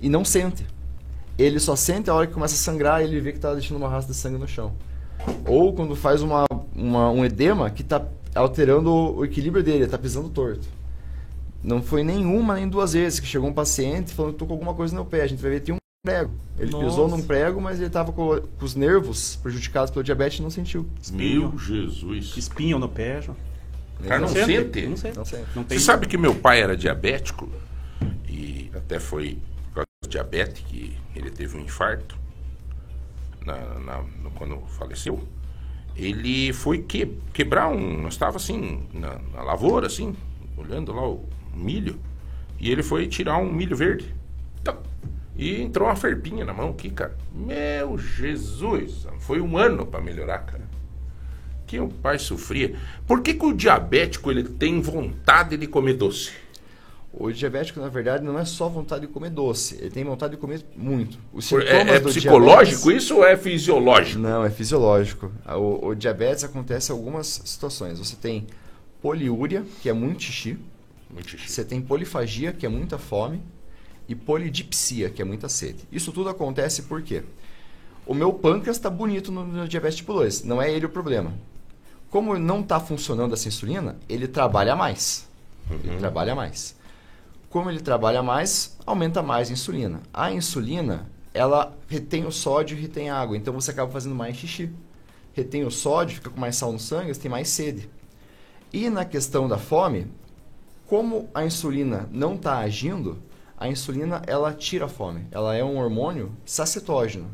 [0.00, 0.64] e não sente
[1.38, 3.78] ele só sente a hora que começa a sangrar e ele vê que está deixando
[3.78, 4.72] uma raça de sangue no chão.
[5.46, 6.44] Ou quando faz uma,
[6.82, 8.04] uma- um edema que está
[8.34, 10.66] alterando o equilíbrio dele, está pisando torto.
[11.62, 14.74] Não foi nenhuma nem duas vezes que chegou um paciente falando que tô com alguma
[14.74, 15.22] coisa no pé.
[15.22, 16.32] A gente vai ver que tinha um prego.
[16.58, 17.16] Ele pisou Nossa.
[17.16, 20.86] num prego, mas ele estava com, com os nervos prejudicados pelo diabetes e não sentiu.
[21.12, 22.36] Meu Jesus.
[22.36, 23.32] Espinho no pé, já.
[24.00, 24.86] O cara não sente?
[24.88, 25.16] Não sente.
[25.16, 25.44] Não sente.
[25.54, 27.48] Não tem Você sabe que meu pai era diabético
[28.28, 32.18] e até foi por causa do diabetes que ele teve um infarto
[33.46, 35.22] na, na- no- quando faleceu.
[35.96, 38.02] Ele foi que, quebrar um.
[38.02, 40.14] Nós estava assim, na, na lavoura, assim,
[40.56, 41.24] olhando lá o
[41.54, 41.98] milho,
[42.58, 44.14] e ele foi tirar um milho verde.
[44.64, 44.76] Tá.
[45.36, 47.16] E entrou uma ferpinha na mão aqui, cara.
[47.32, 49.06] Meu Jesus!
[49.18, 50.72] Foi um ano para melhorar, cara
[51.72, 52.74] que o pai sofria.
[53.06, 56.30] Por que, que o diabético ele tem vontade de comer doce?
[57.14, 59.76] O diabético, na verdade, não é só vontade de comer doce.
[59.78, 61.18] Ele tem vontade de comer muito.
[61.66, 64.18] É, é psicológico diabetes- isso ou é fisiológico?
[64.18, 65.30] Não, é fisiológico.
[65.46, 67.98] O, o diabetes acontece em algumas situações.
[67.98, 68.46] Você tem
[69.02, 70.58] poliúria, que é muito xixi.
[71.10, 71.50] Muito xixi.
[71.50, 73.42] Você tem polifagia, que é muita fome.
[74.08, 75.80] E polidipsia, que é muita sede.
[75.92, 77.22] Isso tudo acontece por quê?
[78.06, 80.44] O meu pâncreas está bonito no, no diabetes tipo 2.
[80.44, 81.32] Não é ele o problema.
[82.10, 85.28] Como não está funcionando essa insulina, ele trabalha mais.
[85.70, 86.74] Ele trabalha mais.
[87.52, 90.00] Como ele trabalha mais, aumenta mais a insulina.
[90.10, 93.36] A insulina, ela retém o sódio e retém a água.
[93.36, 94.72] Então você acaba fazendo mais xixi.
[95.34, 97.90] Retém o sódio, fica com mais sal no sangue, você tem mais sede.
[98.72, 100.06] E na questão da fome,
[100.86, 103.22] como a insulina não está agindo,
[103.54, 105.26] a insulina ela tira a fome.
[105.30, 107.30] Ela é um hormônio sacetógeno.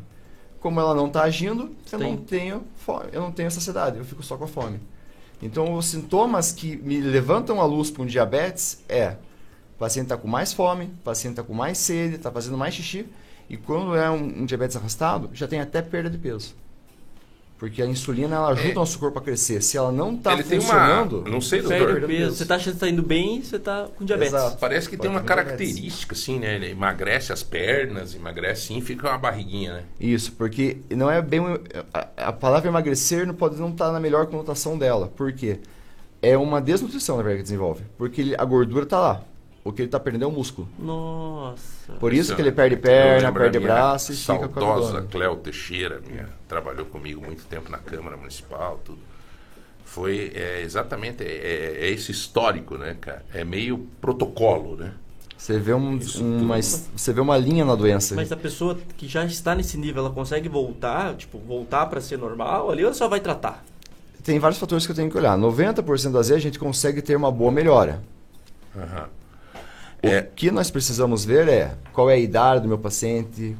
[0.59, 2.11] Como ela não está agindo, eu Tem.
[2.11, 4.81] não tenho fome, eu não tenho saciedade, eu fico só com a fome.
[5.41, 9.15] Então, os sintomas que me levantam a luz para um diabetes é
[9.79, 12.73] o paciente está com mais fome, o paciente está com mais sede, está fazendo mais
[12.73, 13.05] xixi,
[13.49, 16.53] e quando é um, um diabetes arrastado, já tem até perda de peso.
[17.57, 19.61] Porque a insulina ela ajuda o nosso corpo a crescer.
[19.61, 21.87] Se ela não está tem uma- funcionando, não sei, doutor.
[21.93, 22.35] Perde peso.
[22.37, 24.33] Você tá achando que tá indo bem, você tá com diabetes.
[24.33, 24.57] Exato.
[24.59, 25.57] Parece que tem Pode uma ter diabetes.
[25.67, 26.55] característica, assim, né?
[26.55, 29.83] Ele emagrece as pernas, emagrece sim, fica uma barriguinha, né?
[29.99, 31.41] Isso, porque não é bem.
[31.93, 35.07] A, a palavra emagrecer não pode não estar na melhor conotação dela.
[35.07, 35.59] Por quê?
[36.21, 37.83] É uma desnutrição, na verdade, que desenvolve.
[37.97, 39.21] Porque ele- a gordura está lá.
[39.63, 40.67] O que ele está perdendo é o músculo.
[40.79, 41.93] Nossa.
[41.99, 44.63] Por isso que ele é perde perna, perde a minha braço e fica com a
[44.63, 45.01] Saudosa.
[45.11, 48.99] Cléo Teixeira, minha, trabalhou comigo muito tempo na Câmara Municipal, tudo.
[49.83, 53.25] Foi é, exatamente é, é esse histórico, né, cara?
[53.33, 54.93] É meio protocolo, né?
[55.35, 58.13] Você vê, um, uma, você vê uma linha na doença.
[58.13, 62.17] Mas a pessoa que já está nesse nível, ela consegue voltar, tipo, voltar para ser
[62.17, 63.63] normal ali ou só vai tratar?
[64.21, 65.37] Tem vários fatores que eu tenho que olhar.
[65.37, 68.03] 90% das vezes a gente consegue ter uma boa melhora.
[70.03, 70.19] Aham.
[70.19, 73.55] O que nós precisamos ver é qual é a idade do meu paciente.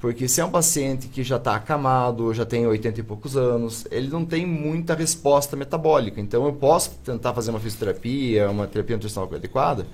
[0.00, 3.86] Porque se é um paciente que já está acamado, já tem 80 e poucos anos,
[3.88, 6.20] ele não tem muita resposta metabólica.
[6.20, 9.86] Então eu posso tentar fazer uma fisioterapia, uma terapia nutricional adequada,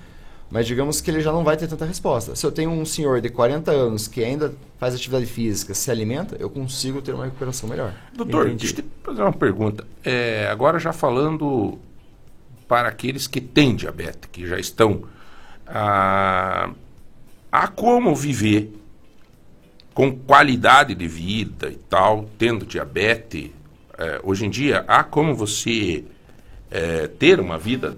[0.49, 2.35] mas digamos que ele já não vai ter tanta resposta.
[2.35, 6.35] Se eu tenho um senhor de 40 anos que ainda faz atividade física, se alimenta,
[6.39, 7.93] eu consigo ter uma recuperação melhor.
[8.15, 8.65] Doutor, Entendi.
[8.65, 9.85] deixa eu te fazer uma pergunta.
[10.03, 11.77] É, agora já falando
[12.67, 15.03] para aqueles que têm diabetes, que já estão.
[15.69, 16.71] Ah,
[17.51, 18.73] há como viver
[19.93, 23.51] com qualidade de vida e tal, tendo diabetes.
[23.97, 26.05] É, hoje em dia, há como você
[26.71, 27.97] é, ter uma vida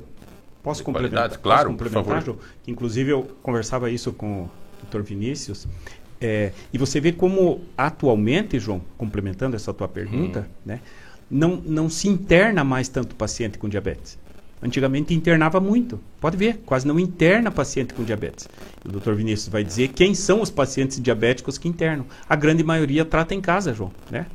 [0.64, 1.30] Posso complementar?
[1.38, 2.44] Claro, Posso por complementar, favor.
[2.64, 4.50] Que, Inclusive, eu conversava isso com o
[4.90, 5.02] Dr.
[5.02, 5.68] Vinícius.
[6.20, 10.80] é, e você vê como atualmente, João, complementando essa tua pergunta, né,
[11.30, 14.20] não, não se interna mais tanto paciente com diabetes.
[14.64, 16.00] Antigamente internava muito.
[16.20, 18.48] Pode ver, quase não interna paciente com diabetes.
[18.86, 19.14] O Dr.
[19.14, 22.06] Vinícius vai dizer quem são os pacientes diabéticos que internam.
[22.30, 24.28] A grande maioria trata em casa, João, né?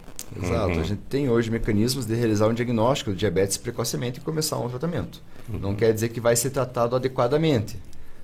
[0.42, 0.80] Exato.
[0.80, 4.68] A gente tem hoje mecanismos de realizar um diagnóstico de diabetes precocemente e começar um
[4.68, 5.22] tratamento.
[5.48, 7.78] Não quer dizer que vai ser tratado adequadamente,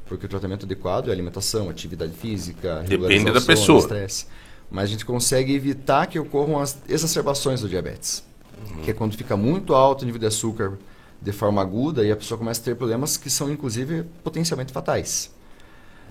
[0.07, 3.79] porque o tratamento adequado é alimentação, atividade física, Depende da pessoa.
[3.79, 4.27] estresse.
[4.69, 8.25] Mas a gente consegue evitar que ocorram as exacerbações do diabetes,
[8.83, 10.73] que é quando fica muito alto o nível de açúcar
[11.23, 15.31] de forma aguda e a pessoa começa a ter problemas que são inclusive potencialmente fatais.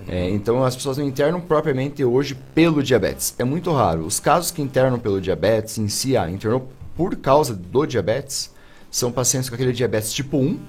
[0.07, 3.35] É, então as pessoas não internam propriamente hoje pelo diabetes.
[3.37, 4.05] É muito raro.
[4.05, 8.51] Os casos que internam pelo diabetes em si, ah, internou por causa do diabetes,
[8.89, 10.59] são pacientes com aquele diabetes tipo 1,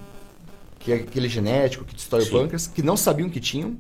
[0.78, 2.32] que é aquele genético que destrói o Sim.
[2.32, 3.76] pâncreas, que não sabiam que tinham,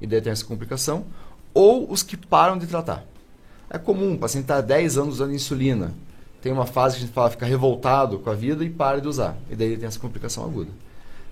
[0.00, 1.06] e daí tem essa complicação,
[1.52, 3.04] ou os que param de tratar.
[3.68, 5.92] É comum, o paciente está há 10 anos usando insulina,
[6.44, 9.08] tem uma fase que a gente fala, fica revoltado com a vida e para de
[9.08, 10.70] usar, e daí ele tem essa complicação aguda.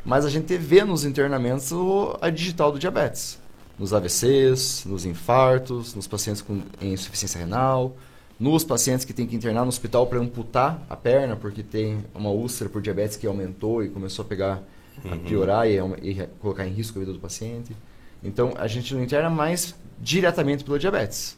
[0.05, 3.39] Mas a gente vê nos internamentos o- a digital do diabetes.
[3.79, 7.95] Nos AVCs, nos infartos, nos pacientes com insuficiência renal,
[8.41, 12.31] nos pacientes que tem que internar no hospital para amputar a perna porque tem uma
[12.31, 14.63] úlcera por diabetes que aumentou e começou a pegar,
[15.05, 15.19] a Uhum.
[15.21, 17.77] piorar e, e colocar em risco a vida do paciente.
[18.25, 21.37] Então a gente não interna mais diretamente pelo diabetes.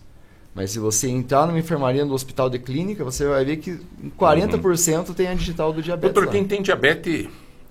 [0.55, 3.71] Mas se você entrar numa enfermaria no hospital de clínica, você vai ver que
[4.03, 6.13] em 40% tem a digital do diabetes.
[6.15, 6.33] Doutor, lá.
[6.33, 7.27] quem tem diabetes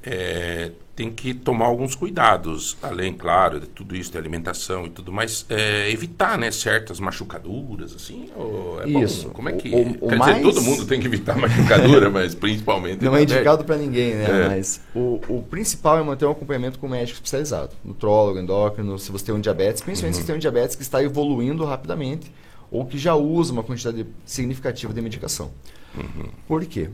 [0.06, 5.14] é, tem que tomar alguns cuidados, além, claro, de tudo isso, de alimentação e tudo
[5.14, 9.28] mais, é, evitar, né, certas machucaduras, assim, ou é Isso.
[9.30, 9.34] bom?
[9.34, 9.70] Como é que...
[9.74, 13.04] O- o quer mais- dizer, todo mundo tem que evitar machucadura, mas principalmente...
[13.04, 14.26] Não é indicado para ninguém, né?
[14.46, 14.50] É.
[14.50, 19.10] Mas o, o principal é manter um acompanhamento com um médico especializado, nutrólogo, endócrino, se
[19.12, 20.22] você tem um diabetes, principalmente Uhum.
[20.22, 22.30] se tem um diabetes que está evoluindo rapidamente
[22.74, 25.52] ou que já usa uma quantidade significativa de medicação.
[25.96, 26.26] Uhum.
[26.48, 26.90] Por quê?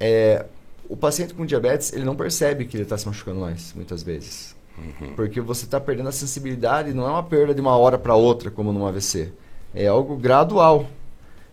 [0.00, 0.46] É,
[0.88, 4.56] o paciente com diabetes, ele não percebe que ele está se machucando mais, muitas vezes.
[4.78, 5.14] Uhum.
[5.14, 8.50] Porque você está perdendo a sensibilidade, não é uma perda de uma hora para outra,
[8.50, 9.30] como num AVC.
[9.74, 10.86] É algo gradual.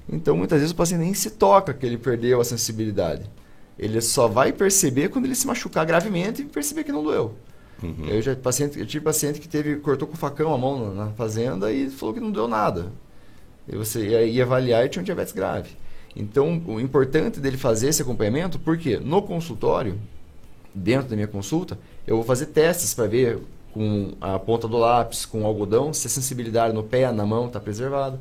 [0.08, 3.30] Então, muitas vezes o paciente nem se toca que ele perdeu a sensibilidade.
[3.78, 7.36] Ele só vai perceber quando ele se machucar gravemente e perceber que não doeu.
[7.84, 8.08] Uhum.
[8.08, 11.06] Eu já paciente, eu tive paciente que teve cortou com o facão a mão na,
[11.06, 12.94] na fazenda e falou que não deu nada.
[13.76, 15.72] Você ia, ia avaliar e tinha um diabetes grave.
[16.16, 20.00] Então, o importante dele fazer esse acompanhamento, porque no consultório,
[20.74, 23.40] dentro da minha consulta, eu vou fazer testes para ver
[23.74, 27.48] com a ponta do lápis, com o algodão, se a sensibilidade no pé, na mão
[27.48, 28.20] está preservada.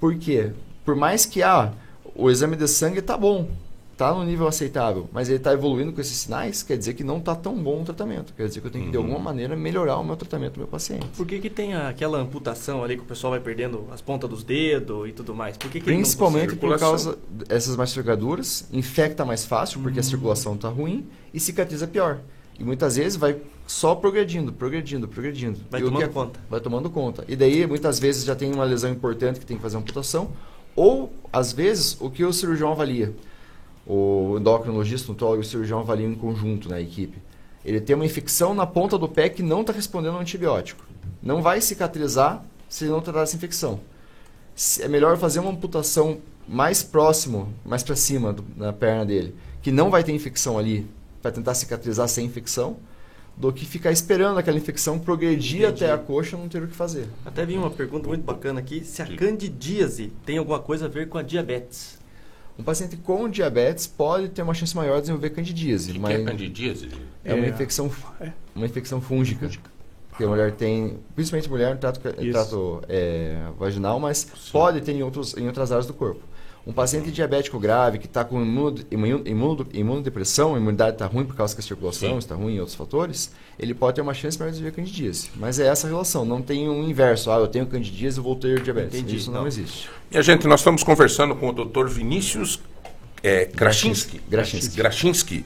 [0.00, 0.52] Por quê?
[0.84, 1.72] Por mais que ah,
[2.14, 3.48] o exame de sangue está bom,
[3.96, 7.16] está no nível aceitável, mas ele está evoluindo com esses sinais, quer dizer que não
[7.16, 8.34] está tão bom o tratamento.
[8.36, 9.04] Quer dizer que eu tenho que, de Uhum.
[9.04, 11.06] alguma maneira, melhorar o meu tratamento do meu paciente.
[11.16, 14.44] Por que, que tem aquela amputação ali que o pessoal vai perdendo as pontas dos
[14.44, 15.56] dedos e tudo mais?
[15.56, 20.04] Por que que Principalmente por causa dessas machucaduras, infecta mais fácil porque a Hum.
[20.04, 22.18] circulação está ruim e cicatriza pior.
[22.60, 25.58] E muitas vezes vai só progredindo, progredindo, progredindo.
[25.70, 26.40] Vai E tomando que- conta.
[26.50, 27.24] Vai tomando conta.
[27.26, 30.32] E daí muitas vezes já tem uma lesão importante que tem que fazer amputação
[30.74, 33.14] ou às vezes o que o cirurgião avalia.
[33.86, 37.18] O endocrinologista, o nutrólogo e o cirurgião avaliam em conjunto na equipe.
[37.64, 40.84] Ele tem uma infecção na ponta do pé que não está respondendo ao antibiótico.
[41.22, 43.80] Não vai cicatrizar se não tratar essa infecção.
[44.80, 46.18] É melhor fazer uma amputação
[46.48, 50.86] mais próximo, mais para cima do- na perna dele, que não vai ter infecção ali,
[51.20, 52.76] para tentar cicatrizar sem infecção,
[53.36, 56.74] do que ficar esperando aquela infecção progredir até a coxa e não ter o que
[56.74, 57.06] fazer.
[57.24, 61.08] Até vi uma pergunta muito bacana aqui, se a candidíase tem alguma coisa a ver
[61.08, 61.95] com a diabetes.
[62.58, 65.92] Um paciente com diabetes pode ter uma chance maior de desenvolver candidíase.
[65.92, 66.88] que mas é candidíase?
[67.24, 67.48] É uma É.
[67.50, 67.90] infecção,
[68.54, 69.50] uma infecção fúngica.
[70.16, 75.02] Que a mulher tem, principalmente mulher no trato, trato é, vaginal, mas pode ter em,
[75.02, 76.22] outros, em outras áreas do corpo.
[76.66, 81.24] Um paciente diabético grave que está com imuno, imuno, imuno- imunodepressão, a imunidade está ruim
[81.24, 82.18] por causa que a circulação Sim.
[82.18, 85.30] está ruim e outros fatores, ele pode ter uma chance maior de desenvolver candidíase.
[85.36, 87.30] Mas é essa a relação, não tem um inverso.
[87.30, 88.98] Ah, eu tenho candidíase e vou ter diabetes.
[88.98, 89.46] Entendi, Isso não, não.
[89.46, 89.88] existe.
[90.10, 91.86] Minha gente, nós estamos conversando com o Dr.
[91.86, 92.58] Vinícius
[93.22, 94.20] é, Grachinski.
[94.28, 94.76] Grachinski.
[94.76, 95.44] Grachinski.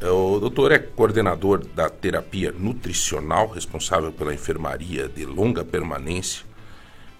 [0.00, 6.44] É, O doutor é coordenador da terapia nutricional, responsável pela enfermaria de longa permanência,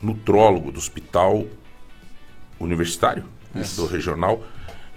[0.01, 1.45] nutrólogo do Hospital
[2.59, 3.25] Universitário,
[3.77, 4.45] do Regional,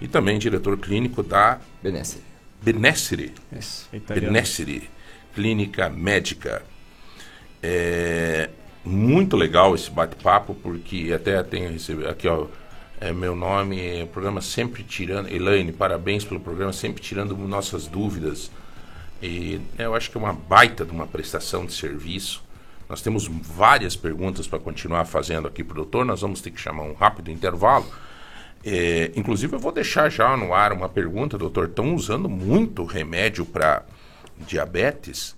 [0.00, 2.22] e também diretor clínico da Benesse.
[2.62, 3.32] Benessere.
[3.92, 4.32] italiano.
[4.32, 4.90] Benessere,
[5.34, 6.62] Clínica Médica.
[7.62, 8.50] É,
[8.84, 12.46] muito legal esse bate-papo, porque até tenho recebido aqui, ó.
[12.98, 15.28] É meu nome, é o programa sempre tirando.
[15.28, 18.50] Elaine, parabéns pelo programa, sempre tirando nossas dúvidas.
[19.22, 22.42] E né, eu acho que é uma baita de uma prestação de serviço.
[22.88, 26.06] Nós temos várias perguntas para continuar fazendo aqui para o doutor.
[26.06, 27.86] Nós vamos ter que chamar um rápido intervalo.
[28.68, 31.68] É, inclusive, eu vou deixar já no ar uma pergunta, doutor.
[31.68, 33.84] Estão usando muito remédio para
[34.38, 35.36] diabetes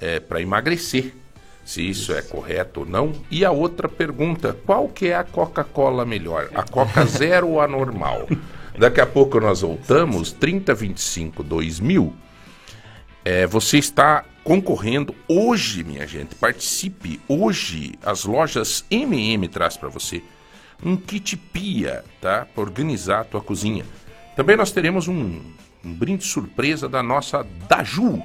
[0.00, 1.14] é, para emagrecer.
[1.64, 3.12] Se isso é correto ou não.
[3.30, 6.50] E a outra pergunta: qual que é a Coca-Cola melhor?
[6.52, 8.26] A Coca Zero ou a normal?
[8.76, 12.12] Daqui a pouco nós voltamos, 3025 2000.
[13.24, 16.34] É, você está concorrendo hoje, minha gente.
[16.34, 17.92] Participe hoje.
[18.02, 20.22] As lojas MM traz para você
[20.84, 22.46] um kit pia, tá?
[22.46, 23.84] Para organizar a tua cozinha.
[24.36, 25.40] Também nós teremos um,
[25.84, 28.22] um brinde surpresa da nossa Daju.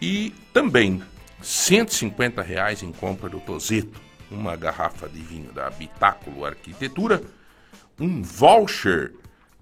[0.00, 1.02] E também
[1.40, 7.22] 150 reais em compra do Tozeto, uma garrafa de vinho da Habitáculo Arquitetura,
[7.98, 9.12] um voucher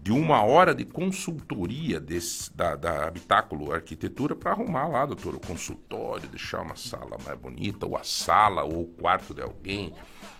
[0.02, 5.40] de uma hora de consultoria desse, da, da Habitáculo Arquitetura para arrumar lá, doutor, o
[5.40, 9.92] consultório, deixar uma sala mais bonita, ou a sala, ou o quarto de alguém.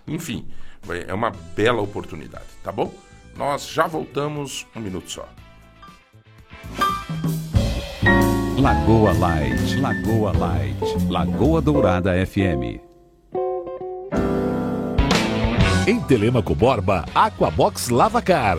[0.07, 0.49] Enfim,
[1.07, 2.93] é uma bela oportunidade, tá bom?
[3.37, 5.29] Nós já voltamos um minuto só.
[8.59, 12.81] Lagoa Light, Lagoa Light, Lagoa Dourada FM.
[15.87, 18.59] Em Telemaco Borba, Aquabox Lavacar.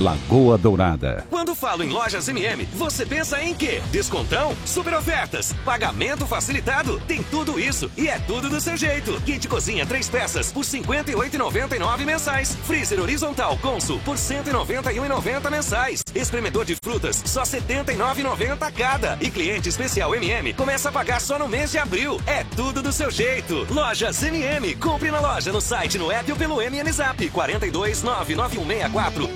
[0.00, 1.26] Lagoa Dourada.
[1.28, 3.82] Quando falo em lojas MM, você pensa em quê?
[3.92, 4.56] Descontão?
[4.64, 5.52] Super ofertas?
[5.64, 6.98] Pagamento facilitado?
[7.06, 9.20] Tem tudo isso e é tudo do seu jeito.
[9.20, 12.56] Kit cozinha três peças por R$ 58,99 mensais.
[12.66, 16.02] Freezer horizontal Consul por R$ 191,90 mensais.
[16.14, 19.18] Espremedor de frutas só R$ 79,90 cada.
[19.20, 22.18] E cliente especial MM começa a pagar só no mês de abril.
[22.26, 23.66] É tudo do seu jeito.
[23.70, 24.74] Lojas MM.
[24.76, 29.28] Compre na loja, no site, no app ou pelo MN Zap 42 99164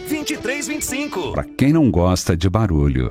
[0.55, 1.33] 2325.
[1.33, 3.11] Para quem não gosta de barulho.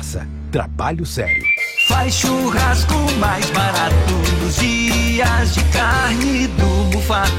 [0.51, 1.43] Trabalho sério.
[1.87, 7.31] Faz churrasco mais barato nos dias de carne do Mufato.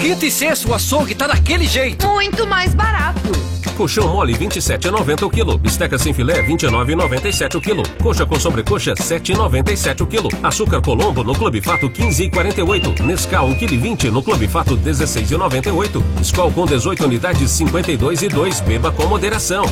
[0.00, 2.06] Quinta e sexta, o açougue tá daquele jeito.
[2.06, 3.32] Muito mais barato.
[3.76, 5.58] Colchão mole 27,90 o quilo.
[5.58, 7.82] Bisteca sem filé 29,97 o quilo.
[8.02, 10.28] Coxa com sobrecoxa 7,97 o quilo.
[10.42, 13.00] Açúcar Colombo no Clube Fato 15,48.
[13.00, 16.02] Nescau 1 kg 20 no Clube Fato 16,98.
[16.20, 18.62] Skol com 18 unidades 52,2.
[18.62, 19.64] Beba com moderação.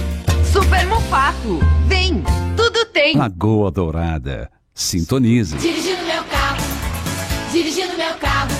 [0.52, 1.79] Super Mufato.
[2.10, 2.24] Vem,
[2.56, 3.16] tudo tem.
[3.16, 4.50] Lagoa Dourada.
[4.74, 5.56] Sintonize.
[5.58, 6.62] Dirigindo meu carro,
[7.52, 8.50] dirigindo meu carro.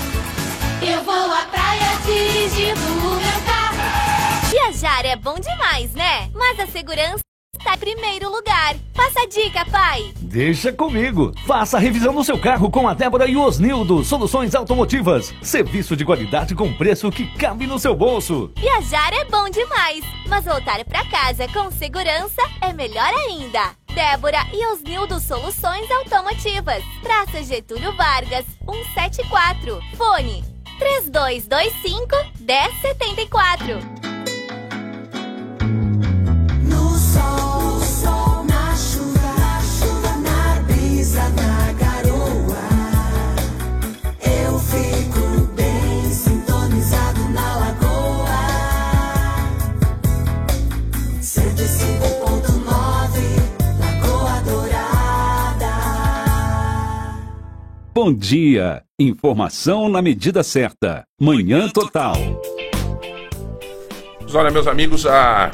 [0.81, 4.49] Eu vou à praia dirigindo o meu carro.
[4.49, 6.29] Viajar é bom demais, né?
[6.33, 7.19] Mas a segurança
[7.61, 8.75] está em primeiro lugar.
[8.93, 10.11] Passa a dica, pai.
[10.17, 11.31] Deixa comigo.
[11.45, 14.03] Faça a revisão do seu carro com a Débora e o Osnildo.
[14.03, 15.33] Soluções automotivas.
[15.41, 18.51] Serviço de qualidade com preço que cabe no seu bolso.
[18.57, 23.71] Viajar é bom demais, mas voltar pra casa com segurança é melhor ainda.
[23.93, 26.83] Débora e Osnildo Soluções Automotivas.
[27.03, 29.79] Praça Getúlio Vargas, 174.
[29.97, 30.43] Fone
[30.79, 34.10] 3225 1074.
[57.93, 58.85] Bom dia.
[58.97, 61.03] Informação na medida certa.
[61.19, 62.15] Manhã Total.
[64.33, 65.51] Olha, meus amigos, a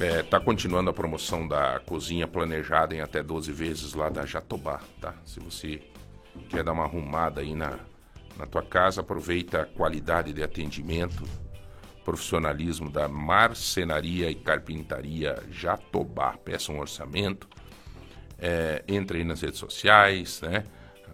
[0.00, 4.80] é, tá continuando a promoção da cozinha planejada em até 12 vezes lá da Jatobá,
[5.02, 5.12] tá?
[5.26, 5.82] Se você
[6.48, 7.78] quer dar uma arrumada aí na,
[8.38, 11.24] na tua casa, aproveita a qualidade de atendimento,
[12.06, 16.38] profissionalismo da marcenaria e carpintaria Jatobá.
[16.38, 17.46] Peça um orçamento.
[18.38, 20.64] É, entre aí nas redes sociais, né?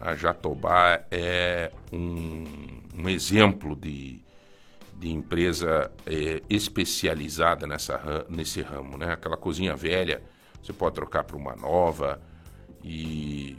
[0.02, 2.44] A Jatobá é um,
[2.98, 4.20] um exemplo de,
[4.98, 9.12] de empresa é, especializada nessa, nesse ramo, né?
[9.12, 10.20] Aquela cozinha velha,
[10.60, 12.20] você pode trocar por uma nova
[12.82, 13.56] e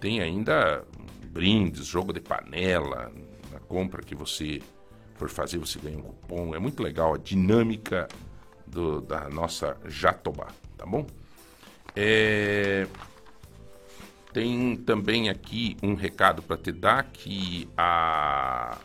[0.00, 0.84] tem ainda
[1.26, 3.12] brindes, jogo de panela,
[3.52, 4.60] na compra que você
[5.14, 6.52] for fazer, você ganha um cupom.
[6.52, 8.08] É muito legal a dinâmica
[8.66, 11.06] do- da nossa Jatobá, tá bom?
[11.94, 12.88] É,
[14.32, 18.78] tem também aqui um recado para te dar que a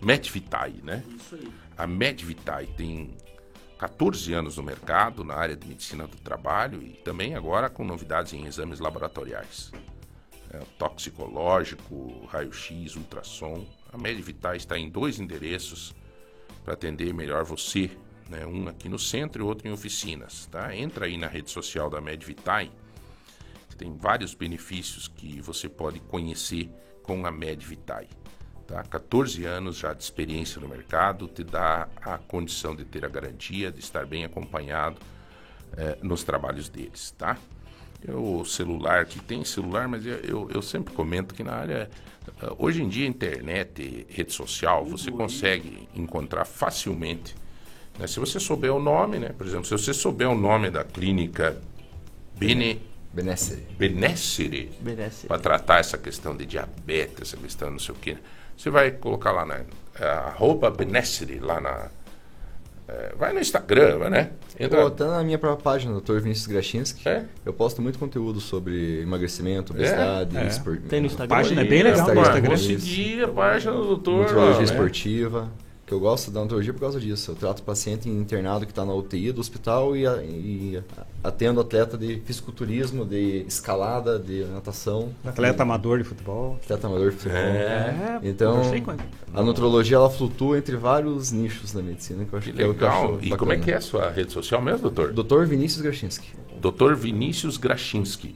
[0.00, 1.04] Medvitae, né?
[1.76, 3.16] A Medvitae tem
[3.78, 8.32] 14 anos no mercado na área de medicina do trabalho e também agora com novidades
[8.32, 9.72] em exames laboratoriais.
[10.50, 13.64] É, toxicológico, raio-x, ultrassom.
[13.92, 15.94] A Medvitae está em dois endereços
[16.64, 17.90] para atender melhor você,
[18.28, 18.46] né?
[18.46, 20.46] um aqui no centro e outro em oficinas.
[20.46, 20.76] Tá?
[20.76, 22.70] Entra aí na rede social da Medvitae,
[23.82, 26.70] tem vários benefícios que você pode conhecer
[27.02, 28.06] com a Medvitae.
[28.64, 28.80] Tá?
[28.84, 33.72] 14 anos já de experiência no mercado te dá a condição de ter a garantia
[33.72, 34.98] de estar bem acompanhado
[35.76, 37.36] eh, nos trabalhos deles, tá?
[38.08, 41.90] O celular, que tem celular, mas eu, eu, eu sempre comento que na área.
[42.40, 47.34] eh, Hoje em dia, internet, rede social, você consegue encontrar facilmente.
[47.98, 48.06] né?
[48.06, 49.30] Se você souber o nome, né?
[49.36, 51.60] Por exemplo, se você souber o nome da clínica
[52.38, 52.80] Bene,
[53.12, 53.66] Benessere.
[53.78, 55.28] Benessere, Benessere.
[55.28, 58.16] para tratar essa questão de diabetes, essa questão não sei o quê.
[58.56, 59.60] Você vai colocar lá na
[60.00, 61.88] é, arroba Benessere, lá na.
[62.88, 64.30] é, vai no Instagram, vai, né?
[64.70, 66.20] Pô, tá na minha própria página, Dr.
[66.20, 67.08] Vinícius Grachinski.
[67.08, 67.24] É?
[67.44, 70.46] Eu posto muito conteúdo sobre emagrecimento, obesidade, É?
[70.46, 71.36] espor- Tem no Instagram?
[71.36, 72.56] página é bem legal no Instagram.
[72.56, 74.20] Seguir a página do doutor.
[74.20, 74.64] Nutrologia lá, né?
[74.64, 75.50] esportiva.
[75.92, 77.32] Que eu gosto da nutrologia por causa disso.
[77.32, 80.82] Eu trato paciente internado que está na UTI do hospital e, e
[81.22, 85.10] atendo atleta de fisiculturismo, de escalada, de natação.
[85.22, 86.58] Atleta amador de futebol.
[86.64, 87.36] Atleta amador de futebol.
[87.38, 88.62] É, então,
[89.34, 92.66] a nutrologia ela flutua entre vários nichos da medicina que eu acho Que que, é
[92.66, 93.18] o que eu acho legal.
[93.20, 93.64] E como é bacana.
[93.66, 95.12] que é a sua rede social mesmo, doutor?
[95.12, 95.44] Dr.
[95.44, 96.28] Vinícius Grachinski.
[96.58, 98.34] Doutor Vinícius Grachinski.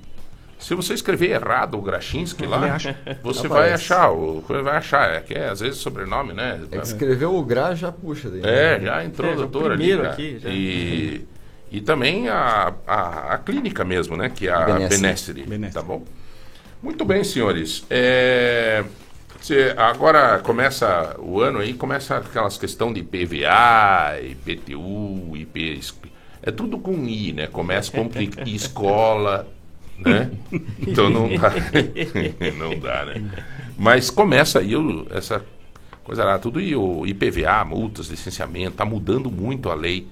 [0.66, 2.76] Se você escrever errado o Grachinski lá,
[3.22, 4.10] você vai achar.
[4.10, 5.14] O, vai achar.
[5.14, 6.60] É que é, às vezes sobrenome, né?
[6.72, 8.40] É que escreveu o Gra já puxa daí.
[8.42, 8.84] É, né?
[8.86, 9.96] já entrou É, o já o doutor ali.
[9.96, 10.10] cara.
[10.10, 10.48] aqui, já.
[10.50, 11.24] E,
[11.70, 14.28] e também a, a, a clínica mesmo, né?
[14.28, 15.44] Que é a Benessere.
[15.44, 15.72] Benessere.
[15.72, 16.02] Tá bom?
[16.82, 17.86] Muito bem, senhores.
[17.88, 18.82] É,
[19.40, 25.80] cê- agora começa o ano aí, começa aquelas questão de IPVA, IPTU, IP.
[26.42, 27.46] É tudo com I, né?
[27.46, 28.10] Começa com
[28.46, 29.46] escola,
[29.98, 30.30] né?
[30.80, 31.52] Então não dá.
[32.58, 33.44] não dá, né?
[33.76, 34.72] Mas começa aí
[35.10, 35.44] essa
[36.04, 40.06] coisa lá, tudo e o IPVA, multas, licenciamento, tá mudando muito a lei.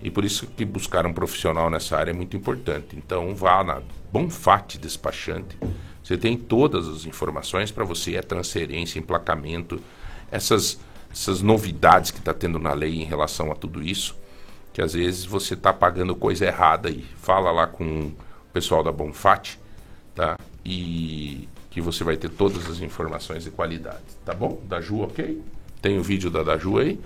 [0.00, 2.96] E por isso que buscar um profissional nessa área é muito importante.
[2.96, 3.80] Então vá na
[4.12, 5.56] Bonfate Despachante.
[6.02, 9.80] Você tem todas as informações para você, a transferência, emplacamento,
[10.30, 14.16] essas, essas novidades que está tendo na lei em relação a tudo isso,
[14.72, 17.04] que às vezes você está pagando coisa errada aí.
[17.16, 18.12] Fala lá com
[18.58, 19.56] pessoal da Bonfate,
[20.16, 20.36] tá?
[20.64, 24.60] E que você vai ter todas as informações de qualidade, tá bom?
[24.68, 25.40] Da Ju, ok?
[25.80, 26.98] Tem o vídeo da Daju aí.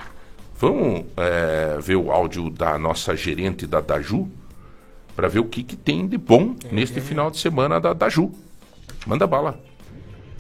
[0.57, 4.31] Vamos é, ver o áudio da nossa gerente da Daju
[5.15, 8.33] para ver o que, que tem de bom neste final de semana da Daju.
[9.07, 9.61] Manda bala.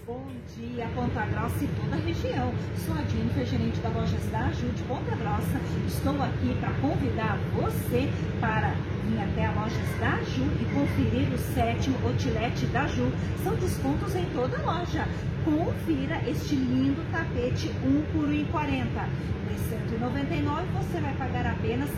[0.06, 0.24] Bom
[0.56, 2.54] dia, Ponta Grossa e toda a região.
[2.86, 5.71] Sou a Jennifer, gerente da Lojas da Ju de Ponta Grossa.
[6.04, 8.74] Estou aqui para convidar você para
[9.06, 13.08] vir até a Lojas da Ju e conferir o sétimo Outlet da Ju.
[13.44, 15.06] São descontos em toda a loja.
[15.44, 19.06] Confira este lindo tapete 1 por 1,40.
[19.48, 19.56] De
[19.90, 21.88] 199 você vai pagar apenas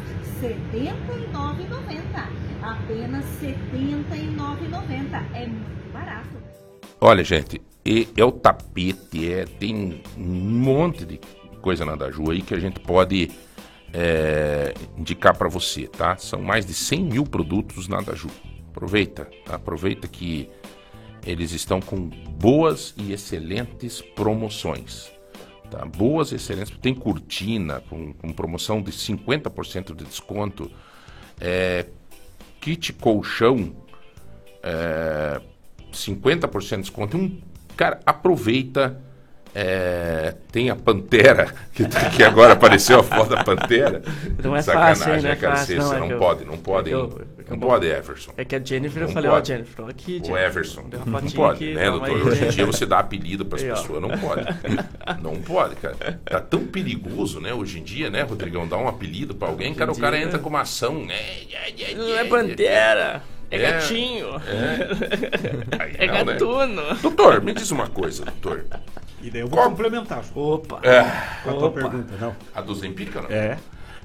[0.43, 2.29] R$ 79,90.
[2.63, 5.25] Apenas R$ 79,90.
[5.33, 6.29] É muito barato.
[7.01, 7.59] Olha, gente,
[8.15, 11.19] é o tapete, é, tem um monte de
[11.63, 13.31] coisa na Daju aí que a gente pode
[13.95, 16.17] é, indicar para você, tá?
[16.17, 18.29] São mais de 100 mil produtos na Daju.
[18.71, 19.55] Aproveita, tá?
[19.55, 20.51] aproveita que
[21.25, 25.13] eles estão com boas e excelentes promoções.
[25.71, 25.85] Tá?
[25.85, 26.77] Boas e excelentes.
[26.79, 30.71] Tem cortina com, com promoção de 50% de desconto.
[31.41, 31.87] É,
[32.61, 33.77] kit colchão
[34.61, 35.41] é,
[35.93, 37.17] 50% de desconto.
[37.17, 37.41] Um,
[37.77, 39.01] cara, aproveita.
[39.55, 41.85] É, tem a Pantera, que,
[42.17, 44.03] que agora apareceu a foto da Pantera.
[44.43, 45.23] Não é Sacanagem, fácil, hein?
[45.23, 45.57] Não é né, cara?
[45.57, 46.91] fácil, não, é não eu- pode, não pode.
[46.91, 47.69] é eu- Não bom.
[47.69, 48.33] pode, Everson.
[48.37, 49.49] É que a Jennifer, eu Não falei, ó, pode.
[49.49, 50.47] Jennifer, ó aqui, O Jennifer.
[50.47, 50.83] Everson.
[50.89, 52.07] Deu uma Não pode, aqui, né, doutor?
[52.17, 52.23] aí.
[52.23, 54.03] Hoje em dia você dá apelido para as pessoas.
[54.03, 54.45] Não pode.
[55.23, 56.21] Não pode, cara.
[56.25, 58.67] Tá tão perigoso, né, hoje em dia, né, Rodrigão?
[58.67, 60.43] Dar um apelido para alguém, cara, o cara dia, entra né?
[60.43, 61.15] com uma ação, né?
[61.97, 64.27] Não é pantera, é, É, gatinho.
[64.47, 66.33] É, Aí É não, né?
[66.33, 66.83] gatuno.
[67.03, 68.65] Doutor, me diz uma coisa, doutor.
[69.25, 70.23] E daí eu vou Qual- complementar.
[70.35, 70.81] Opa.
[70.83, 71.03] É.
[71.43, 71.81] Com a tua Opa.
[71.81, 72.37] pergunta, não.
[72.55, 73.31] A do Zempica, não?
[73.31, 73.59] É.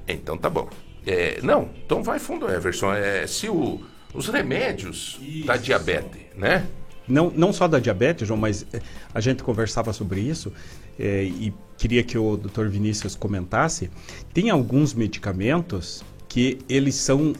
[0.08, 0.68] Então tá bom.
[1.06, 2.92] É, não, então vai fundo, Everson.
[2.94, 3.80] É, se o,
[4.14, 6.66] os remédios da diabetes, né?
[7.06, 8.80] Não, não só da diabetes, João, mas eh,
[9.12, 10.52] a gente conversava sobre isso
[10.98, 12.66] eh, e queria que o Dr.
[12.68, 13.90] Vinícius comentasse.
[14.32, 17.32] Tem alguns medicamentos que eles são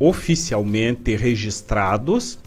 [0.00, 2.38] oficialmente registrados,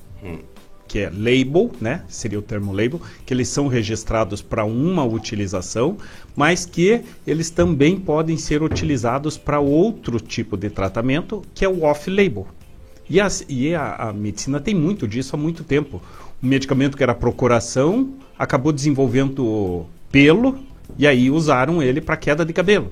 [0.87, 2.03] que é label, né?
[2.07, 5.97] Seria o termo label, que eles são registrados para uma utilização,
[6.35, 11.83] mas que eles também podem ser utilizados para outro tipo de tratamento, que é o
[11.83, 12.47] off-label.
[13.09, 16.01] E, as- e a, a medicina tem muito disso há muito tempo.
[16.43, 20.57] Um medicamento que era procuração acabou desenvolvendo pelo
[20.97, 22.91] e aí usaram ele para queda de cabelo,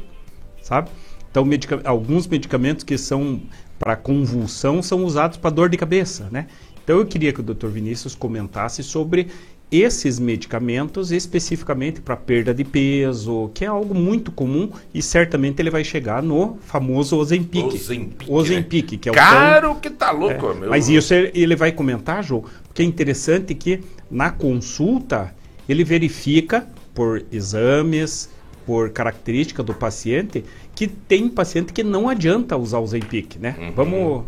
[0.62, 0.90] sabe?
[1.30, 3.42] Então medica- alguns medicamentos que são
[3.78, 6.48] para convulsão são usados para dor de cabeça, né?
[6.86, 7.68] Então eu queria que o Dr.
[7.68, 9.28] Vinícius comentasse sobre
[9.72, 15.72] esses medicamentos especificamente para perda de peso, que é algo muito comum e certamente ele
[15.72, 17.66] vai chegar no famoso Ozempic.
[17.66, 20.70] Ozempic, Ozempic, que é o Caro tão- que tá louco, é, meu.
[20.70, 25.34] Mas isso ele vai comentar, João, porque é interessante que na consulta
[25.68, 28.30] ele verifica por exames,
[28.68, 33.56] por característica do paciente, que tem paciente que não adianta usar o Zempic, né?
[33.60, 33.72] Uhum.
[33.72, 34.24] Vamos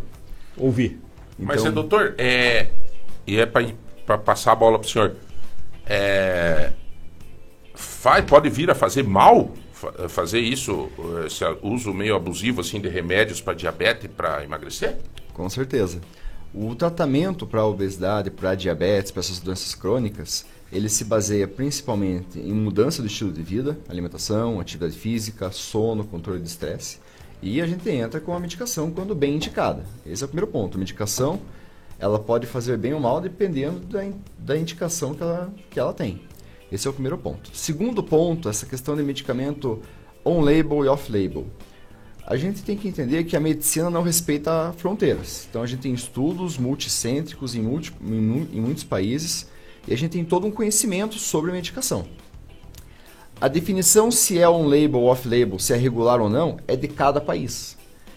[0.56, 0.98] ouvir.
[1.38, 2.70] Mas, Então, é, doutor, é,
[3.26, 5.14] e é para passar a bola pro senhor.
[5.86, 6.72] É,
[7.74, 10.90] faz, pode vir a fazer mal fa- fazer isso,
[11.26, 14.96] esse uso meio abusivo assim de remédios para diabetes para emagrecer?
[15.32, 16.00] Com certeza.
[16.52, 21.46] O tratamento para a obesidade, para a diabetes, para essas doenças crônicas, ele se baseia
[21.46, 26.98] principalmente em mudança do estilo de vida, alimentação, atividade física, sono, controle de estresse.
[27.40, 29.84] E a gente entra com a medicação quando bem indicada.
[30.04, 30.76] Esse é o primeiro ponto.
[30.76, 31.40] A medicação,
[31.98, 34.00] ela pode fazer bem ou mal dependendo da,
[34.38, 36.22] da indicação que ela, que ela tem.
[36.70, 37.50] Esse é o primeiro ponto.
[37.54, 39.80] Segundo ponto, essa questão de medicamento
[40.24, 41.46] on-label e off-label.
[42.26, 45.46] A gente tem que entender que a medicina não respeita fronteiras.
[45.48, 49.48] Então a gente tem estudos multicêntricos em, multi, em, em muitos países
[49.86, 52.06] e a gente tem todo um conhecimento sobre medicação.
[53.40, 57.20] A definição se é on-label ou off-label, se é regular ou não, é de cada
[57.20, 57.76] país.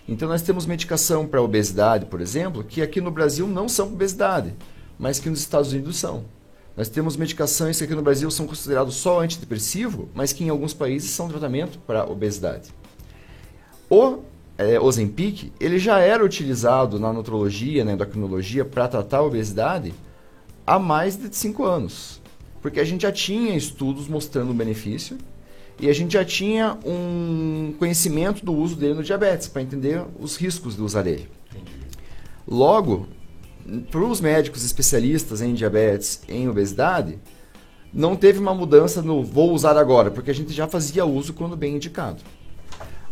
[0.10, 3.96] Então nós temos medicação para obesidade, por exemplo, que aqui no Brasil não são para
[3.96, 4.56] obesidade,
[4.98, 6.26] mas que nos Estados Unidos são.
[6.76, 10.74] Nós temos medicações que aqui no Brasil são considerados só antidepressivo, mas que em alguns
[10.74, 12.74] países são tratamento para obesidade.
[13.88, 14.24] O
[14.58, 19.94] é, Ozempic, ele já era utilizado na nutrologia, na endocrinologia, para tratar a obesidade
[20.66, 22.21] há mais de 5 anos.
[22.62, 25.18] Porque a gente já tinha estudos mostrando o benefício
[25.80, 30.38] e a gente já tinha um conhecimento do uso dele no diabetes, para entender os
[30.38, 31.28] riscos de usar ele.
[32.48, 33.08] Logo,
[33.90, 37.18] para os médicos especialistas em diabetes, em obesidade,
[37.94, 41.58] não teve uma mudança no vou usar agora, porque a gente já fazia uso quando
[41.58, 42.22] bem indicado.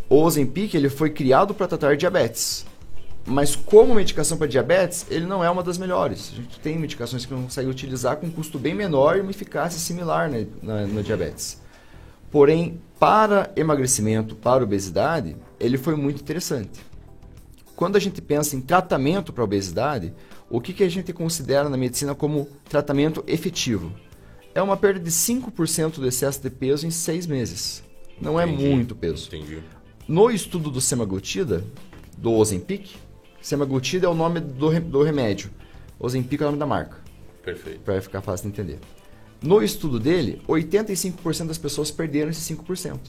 [0.08, 2.66] O Ozempic ele foi criado para tratar diabetes.
[3.26, 6.32] Mas como medicação para diabetes, ele não é uma das melhores.
[6.34, 9.80] A gente tem medicações que consegue utilizar com um custo bem menor e uma eficácia
[9.80, 11.61] similar né, na, no diabetes.
[12.32, 16.80] Porém, para emagrecimento, para obesidade, ele foi muito interessante.
[17.76, 20.13] Quando a gente pensa em tratamento para obesidade,
[20.49, 23.93] o que, que a gente considera na medicina como tratamento efetivo?
[24.53, 27.84] É uma perda de 5% do excesso de peso em seis meses.
[28.20, 29.28] Não Entendi, é muito peso.
[29.28, 29.63] Entendi.
[30.07, 31.63] No estudo do semaglutida,
[32.17, 32.96] do Ozempic,
[33.41, 35.49] semaglutida é o nome do, do remédio.
[35.99, 36.97] Ozempic é o nome da marca,
[37.43, 37.82] Perfeito.
[37.82, 38.79] para ficar fácil de entender.
[39.41, 42.99] No estudo dele, 85% das pessoas perderam esse 5%.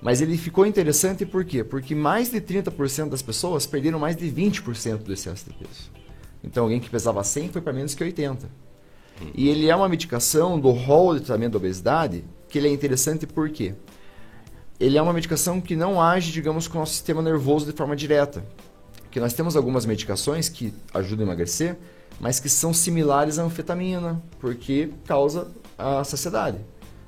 [0.00, 1.62] Mas ele ficou interessante por quê?
[1.62, 5.90] Porque mais de 30% das pessoas perderam mais de 20% do excesso de peso.
[6.42, 8.50] Então alguém que pesava 100 foi para menos que 80.
[9.34, 13.26] E ele é uma medicação do rol de tratamento da obesidade que ele é interessante
[13.26, 13.74] por quê?
[14.80, 17.94] Ele é uma medicação que não age, digamos, com o nosso sistema nervoso de forma
[17.94, 18.44] direta.
[19.12, 21.76] Porque nós temos algumas medicações que ajudam a emagrecer,
[22.18, 26.56] mas que são similares à anfetamina, porque causa a saciedade.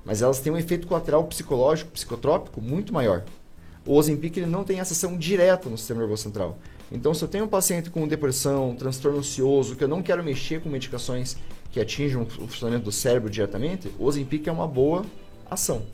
[0.05, 3.25] Mas elas têm um efeito colateral psicológico, psicotrópico muito maior.
[3.87, 6.59] O Ozempic ele não tem ação direta no sistema nervoso central.
[6.93, 10.61] Então, se eu tenho um paciente com depressão, transtorno ansioso, que eu não quero mexer
[10.61, 11.39] com medicações
[11.73, 15.07] que atinjam o funcionamento do cérebro diretamente, o Ozempic é uma boa
[15.51, 15.87] ação.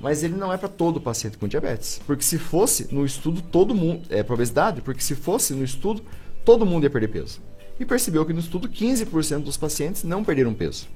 [0.00, 2.00] Mas ele não é para todo paciente com diabetes.
[2.06, 4.02] Porque se fosse no estudo, todo mundo.
[4.08, 6.02] É para obesidade, porque se fosse no estudo,
[6.44, 7.40] todo mundo ia perder peso.
[7.80, 10.88] E percebeu que no estudo 15% dos pacientes não perderam peso.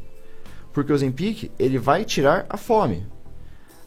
[0.73, 3.07] Porque o Zempic, ele vai tirar a fome.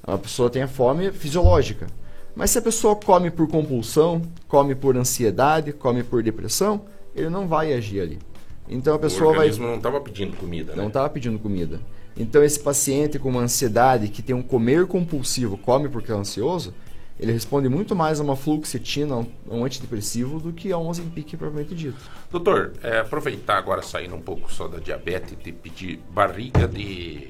[0.04, 1.88] A pessoa tem a fome fisiológica.
[2.36, 6.86] Mas se a pessoa come por compulsão, come por ansiedade, come por depressão,
[7.16, 8.20] ele não vai agir ali.
[8.68, 10.82] Então a pessoa o vai não estava pedindo comida, né?
[10.82, 11.80] não estava pedindo comida.
[12.18, 16.74] Então esse paciente com uma ansiedade que tem um comer compulsivo, come porque é ansioso,
[17.20, 21.38] ele responde muito mais a uma fluoxetina, um, um antidepressivo, do que a um Ozempic
[21.38, 21.98] propriamente dito.
[22.30, 27.30] Doutor, é, aproveitar agora, saindo um pouco só da diabetes, de pedir barriga de.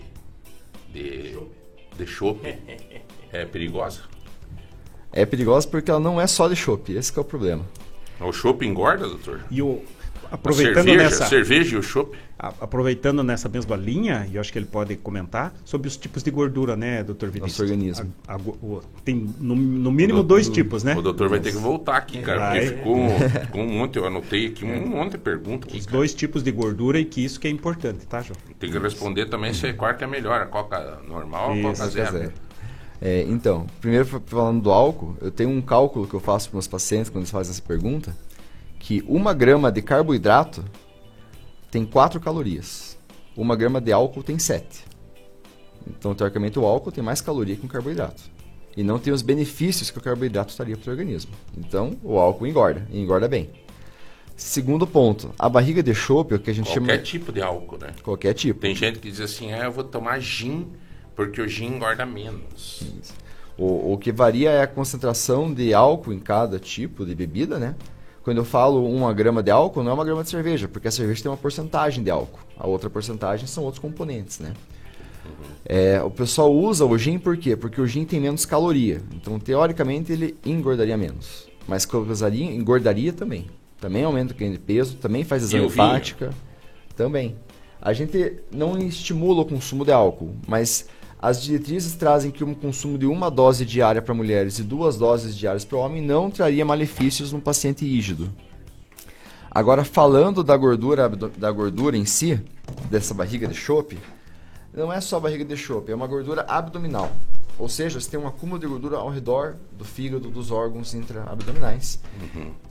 [0.91, 1.37] de.
[1.97, 2.57] de chope.
[3.31, 4.01] É perigosa?
[5.11, 7.63] É perigosa porque ela não é só de chope, esse que é o problema.
[8.19, 9.45] O chope engorda, doutor?
[9.51, 9.83] E o,
[10.31, 12.17] aproveitando cerveja, nessa cerveja e o chope?
[12.37, 16.21] a- aproveitando nessa mesma linha, e eu acho que ele pode comentar sobre os tipos
[16.21, 17.59] de gordura, né, doutor Vinícius?
[17.59, 18.13] Nosso organismo.
[18.27, 20.95] A- a o- tem no, no mínimo dois tipos, né?
[20.95, 22.59] O doutor vai ter que voltar aqui, cara, Vai.
[22.61, 22.95] porque ficou,
[23.45, 25.97] ficou um monte, eu anotei aqui um monte de perguntas Os cara.
[25.97, 28.37] dois tipos de gordura e que isso que é importante, tá, João?
[28.59, 31.87] Tem que responder também se qual que é melhor, a coca normal ou a coca
[31.87, 32.17] zero.
[32.17, 32.31] Zero.
[33.01, 36.55] É, então, primeiro fa- falando do álcool, eu tenho um cálculo que eu faço para
[36.57, 38.15] meus pacientes quando eles fazem essa pergunta,
[38.85, 40.63] que uma grama de carboidrato
[41.71, 42.95] tem 4 calorias.
[43.35, 44.85] Uma grama de álcool tem 7.
[45.87, 48.21] Então, teoricamente, o álcool tem mais caloria que um carboidrato.
[48.77, 51.31] E não tem os benefícios que o carboidrato traria para o organismo.
[51.57, 53.49] Então, o álcool engorda, e engorda bem.
[54.35, 56.97] Segundo ponto, a barriga de chope, o que a gente Qualquer chama...
[56.99, 57.91] tipo de álcool, né?
[58.03, 58.59] Qualquer tipo.
[58.59, 60.67] Tem gente que diz assim, ah, eu vou tomar gin,
[61.15, 62.83] porque o gin engorda menos.
[63.57, 67.73] O, o que varia é a concentração de álcool em cada tipo de bebida, né?
[68.25, 70.91] Quando eu falo uma grama de álcool, não é uma grama de cerveja, porque a
[70.91, 72.39] cerveja tem uma porcentagem de álcool.
[72.57, 74.51] A outra porcentagem são outros componentes, né?
[75.63, 77.55] É, o pessoal usa o gin por quê?
[77.55, 78.99] Porque o gin tem menos caloria.
[79.13, 81.47] Então, teoricamente, ele engordaria menos.
[81.67, 83.45] Mas causaria, engordaria também.
[83.79, 86.31] Também aumenta o ganho de peso, também faz exame hepática.
[86.95, 87.35] Também.
[87.79, 90.87] A gente não estimula o consumo de álcool, mas
[91.21, 95.35] as diretrizes trazem que um consumo de uma dose diária para mulheres e duas doses
[95.35, 98.31] diárias para homem não traria malefícios no paciente rígido.
[99.49, 102.39] Agora, falando da gordura, da gordura em si,
[102.89, 103.97] dessa barriga de chope,
[104.73, 107.09] não é só barriga de chope, é uma gordura abdominal.
[107.57, 112.01] Ou seja, você tem um acúmulo de gordura ao redor do fígado, dos órgãos intraabdominais.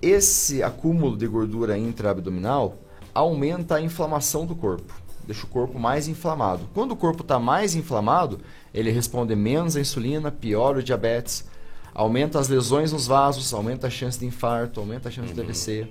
[0.02, 2.76] Esse acúmulo de gordura intraabdominal
[3.14, 4.92] aumenta a inflamação do corpo,
[5.26, 6.68] deixa o corpo mais inflamado.
[6.74, 8.40] Quando o corpo está mais inflamado,
[8.72, 11.44] ele responde menos à insulina, piora o diabetes,
[11.94, 15.88] aumenta as lesões nos vasos, aumenta a chance de infarto, aumenta a chance de AVC.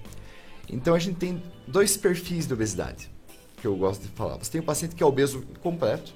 [0.70, 3.10] Então a gente tem dois perfis de obesidade
[3.58, 4.38] que eu gosto de falar.
[4.38, 6.14] Você tem o paciente que é obeso completo,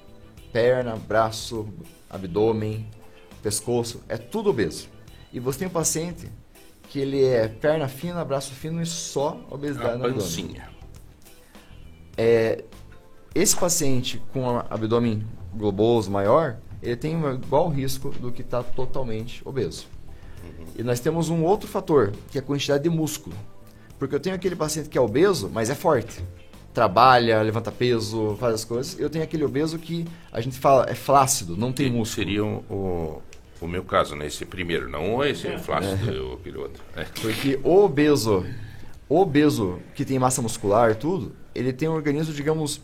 [0.52, 1.68] perna, braço,
[2.10, 2.86] abdômen,
[3.42, 4.88] pescoço, é tudo obeso.
[5.32, 6.30] E você tem um paciente
[6.90, 10.20] que ele é perna fina, braço fino e só obesidade A no abdômen.
[10.20, 10.68] pancinha.
[12.16, 12.64] É,
[13.34, 15.24] esse paciente com abdômen
[15.54, 19.86] globoso maior, ele tem um igual risco do que está totalmente obeso.
[20.76, 23.34] E nós temos um outro fator, que é a quantidade de músculo.
[23.98, 26.22] Porque eu tenho aquele paciente que é obeso, mas é forte.
[26.72, 28.98] Trabalha, levanta peso, faz as coisas.
[28.98, 32.06] Eu tenho aquele obeso que a gente fala é flácido, não tem músculo.
[32.06, 33.22] Seria o, o,
[33.60, 34.26] o meu caso, né?
[34.26, 36.80] Esse primeiro, não esse flácido, o piloto.
[36.94, 37.04] É.
[37.20, 38.46] Porque o obeso,
[39.08, 42.80] o obeso que tem massa muscular e tudo, ele tem um organismo, digamos,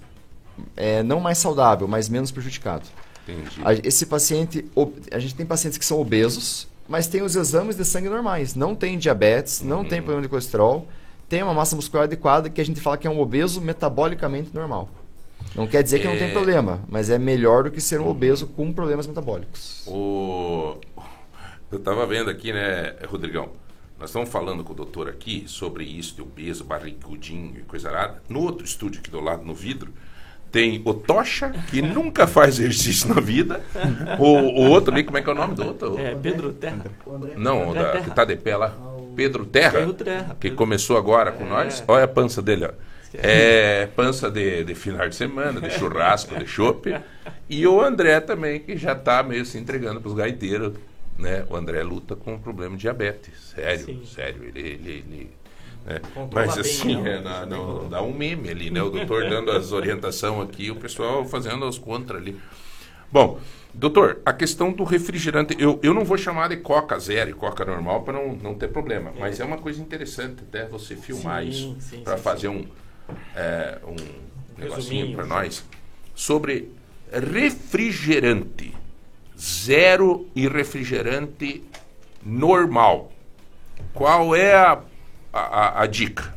[0.77, 2.85] é, não mais saudável, mas menos prejudicado.
[3.29, 3.61] Entendi.
[3.65, 4.65] A- esse paciente,
[5.11, 8.55] a gente tem pacientes que são obesos, mas tem os exames de sangue normais.
[8.55, 9.85] Não tem diabetes, não Uhum.
[9.89, 10.87] tem problema de colesterol,
[11.29, 14.89] tem uma massa muscular adequada que a gente fala que é um obeso metabolicamente normal.
[15.55, 16.19] Não quer dizer que não É.
[16.19, 19.85] tem problema, mas é melhor do que ser um obeso com problemas metabólicos.
[19.87, 20.77] O...
[21.71, 23.49] Eu estava vendo aqui, né, Rodrigão?
[23.99, 28.23] Nós estamos falando com o doutor aqui sobre isso de obeso, barrigudinho e coisa arada.
[28.29, 29.93] No outro estúdio aqui do lado, no vidro,
[30.55, 33.61] tem o Tocha, que nunca faz exercício na vida.
[34.21, 35.99] O, o outro ali, como é que é o nome do outro?
[35.99, 36.85] É, Pedro Terra.
[37.37, 38.05] Não, André da, Terra.
[38.05, 38.73] que tá de pé lá.
[39.17, 41.83] Pedro Terra, Pedro Terra, que começou agora com nós.
[41.89, 42.71] Olha a pança dele, ó.
[43.15, 46.95] É pança de, de final de semana, de churrasco, de chopp.
[47.51, 50.75] E o André também, que já tá meio se entregando pros gaiteiros.
[51.19, 51.45] Né?
[51.51, 53.55] O André luta com um problema de diabetes.
[53.57, 54.45] Sério, sério.
[54.45, 54.61] Ele.
[54.61, 55.31] ele, ele
[55.85, 56.01] né?
[56.13, 57.07] Controla Mas bem, assim, não.
[57.07, 58.83] é, não- dá um meme ali, né?
[58.83, 62.41] O doutor dando as orientações aqui, o pessoal fazendo as contra ali.
[63.11, 63.41] Bom,
[63.73, 67.65] doutor, a questão do refrigerante, eu, eu não vou chamar de Coca Zero e Coca
[67.65, 71.49] normal para não, não ter problema, mas é uma coisa interessante até você filmar Sim,
[71.49, 72.67] isso sim, para sim, fazer um,
[73.35, 73.97] é, um
[74.59, 75.29] negocinho para sim.
[75.29, 75.65] nós
[76.15, 76.71] sobre
[77.13, 78.75] refrigerante.
[79.39, 81.65] zero e refrigerante
[82.25, 83.13] normal.
[83.93, 84.83] Qual é a,
[85.41, 86.35] a, a dica?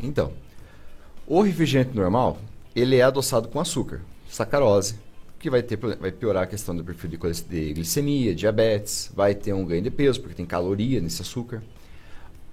[0.00, 0.32] Então,
[1.26, 2.38] o refrigerante normal,
[2.74, 4.96] ele é adoçado com açúcar, sacarose,
[5.38, 9.64] que vai, ter, vai piorar a questão do perfil de, glicemia, diabetes, vai ter um
[9.64, 11.62] ganho de peso, porque tem caloria nesse açúcar.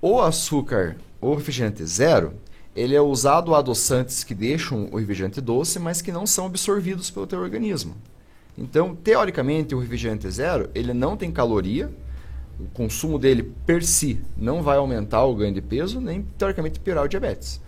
[0.02, 2.34] O açúcar, o refrigerante zero,
[2.76, 7.28] ele é usado adoçantes que deixam o refrigerante doce, mas que não são absorvidos pelo
[7.28, 7.96] teu organismo.
[8.58, 11.92] Então, teoricamente, o refrigerante zero, ele não tem caloria,
[12.60, 17.06] o consumo dele per si não vai aumentar o ganho de peso, nem teoricamente piorar
[17.06, 17.62] o diabetes.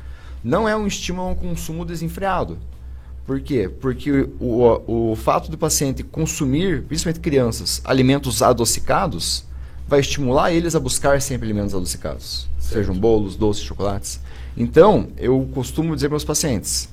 [0.43, 2.57] Não é um estímulo a um consumo desenfreado.
[3.25, 3.69] Por quê?
[3.69, 9.45] Porque o, o, o fato do paciente consumir, principalmente crianças, alimentos adocicados,
[9.87, 14.19] vai estimular eles a buscar sempre alimentos adocicados, sejam bolos, doces, chocolates.
[14.57, 16.89] Então, eu costumo dizer para meus pacientes,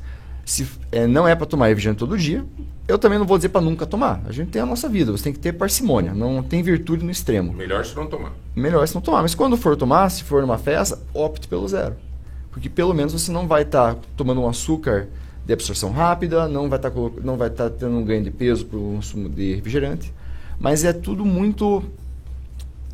[0.49, 2.45] se eh, não é para tomar refrigerante todo dia,
[2.87, 4.23] eu também não vou dizer para nunca tomar.
[4.27, 7.11] A gente tem a nossa vida, você tem que ter parcimônia, não tem virtude no
[7.11, 7.53] extremo.
[7.53, 8.33] Melhor se não tomar.
[8.57, 9.21] Melhor se não tomar.
[9.23, 11.95] Mas quando for tomar, se for numa festa, opte pelo zero.
[12.51, 15.07] Porque pelo menos você não vai estar tomando um açúcar
[15.45, 16.93] de absorção rápida, não vai estar
[17.23, 20.13] não vai estar tendo um ganho de peso por consumo de refrigerante.
[20.59, 21.85] Mas é tudo muito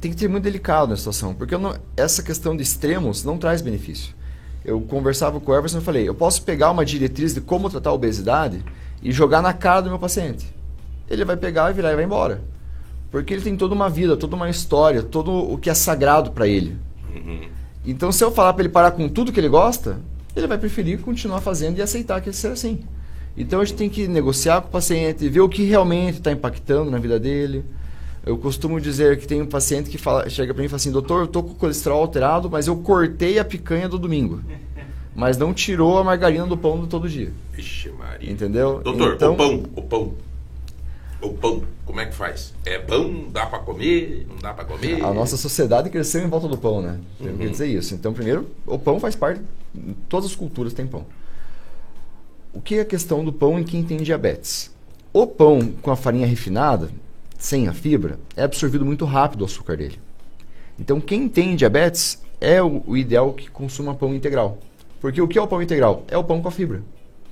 [0.01, 3.63] tem que ser muito delicado na situação, porque não- essa questão de extremos não traz
[3.63, 4.15] benefício.
[4.65, 7.91] Eu conversava com o Everson e falei, eu posso pegar uma diretriz de como tratar
[7.91, 8.65] a obesidade
[9.03, 10.47] e jogar na cara do meu paciente.
[11.09, 12.43] Ele vai pegar e virar e vai embora.
[13.11, 16.49] Porque ele tem toda uma vida, toda uma história, todo o que é sagrado para
[16.49, 16.77] ele.
[17.85, 20.01] Então, se eu falar para ele parar com tudo que ele gosta,
[20.35, 22.81] ele vai preferir continuar fazendo e aceitar que ele seja assim.
[23.37, 26.91] Então, a gente tem que negociar com o paciente, ver o que realmente está impactando
[26.91, 27.65] na vida dele.
[28.27, 30.91] Eu costumo dizer que tem um paciente que fala, chega para mim e fala assim:
[30.91, 34.41] Doutor, eu tô com o colesterol alterado, mas eu cortei a picanha do domingo.
[35.17, 37.33] Mas não tirou a margarina do pão do todo dia.
[37.53, 38.29] Vixe, Maria.
[38.33, 38.81] Entendeu?
[38.83, 40.15] Doutor, Então- o pão, o pão.
[41.23, 42.53] O pão, como é que faz?
[42.67, 45.05] É pão, dá pra comer, não dá pra comer?
[45.05, 46.99] A nossa sociedade cresceu em volta do pão, né?
[47.21, 47.33] Eu Uhum.
[47.37, 47.95] queria dizer isso.
[47.95, 49.41] Então, primeiro, o pão faz parte.
[50.09, 51.07] Todas as culturas têm pão.
[52.53, 54.75] O que é a questão do pão em quem tem diabetes?
[55.13, 56.91] O pão com a farinha refinada,
[57.39, 59.99] sem a fibra, é absorvido muito rápido o açúcar dele.
[60.79, 64.59] Então, quem tem diabetes é o, o ideal que consuma pão integral.
[65.01, 66.05] Porque o que é o pão integral?
[66.09, 66.83] É o pão com a fibra.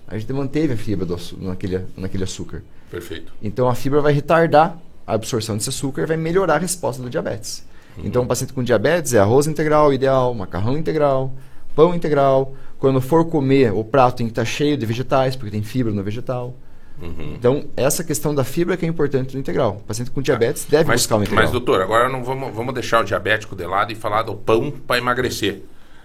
[0.07, 2.63] A gente manteve a fibra do naquele, naquele açúcar.
[2.91, 3.33] Perfeito.
[3.43, 7.09] Então a fibra vai retardar a absorção desse açúcar e vai melhorar a resposta do
[7.09, 7.65] diabetes.
[7.99, 11.33] Então o paciente com diabetes é arroz integral ideal, macarrão integral,
[11.75, 12.55] pão integral.
[12.79, 16.03] Quando for comer, o prato tem que estar cheio de vegetais, porque tem fibra no
[16.03, 16.55] vegetal.
[17.03, 17.35] Uhum.
[17.37, 19.79] Então, essa questão da fibra que é importante no integral.
[19.81, 21.43] O paciente com diabetes deve Mas, buscar o integral.
[21.43, 24.71] mas, doutor, agora não vamos, vamos deixar o diabético de lado e falar do pão
[24.71, 25.63] para emagrecer.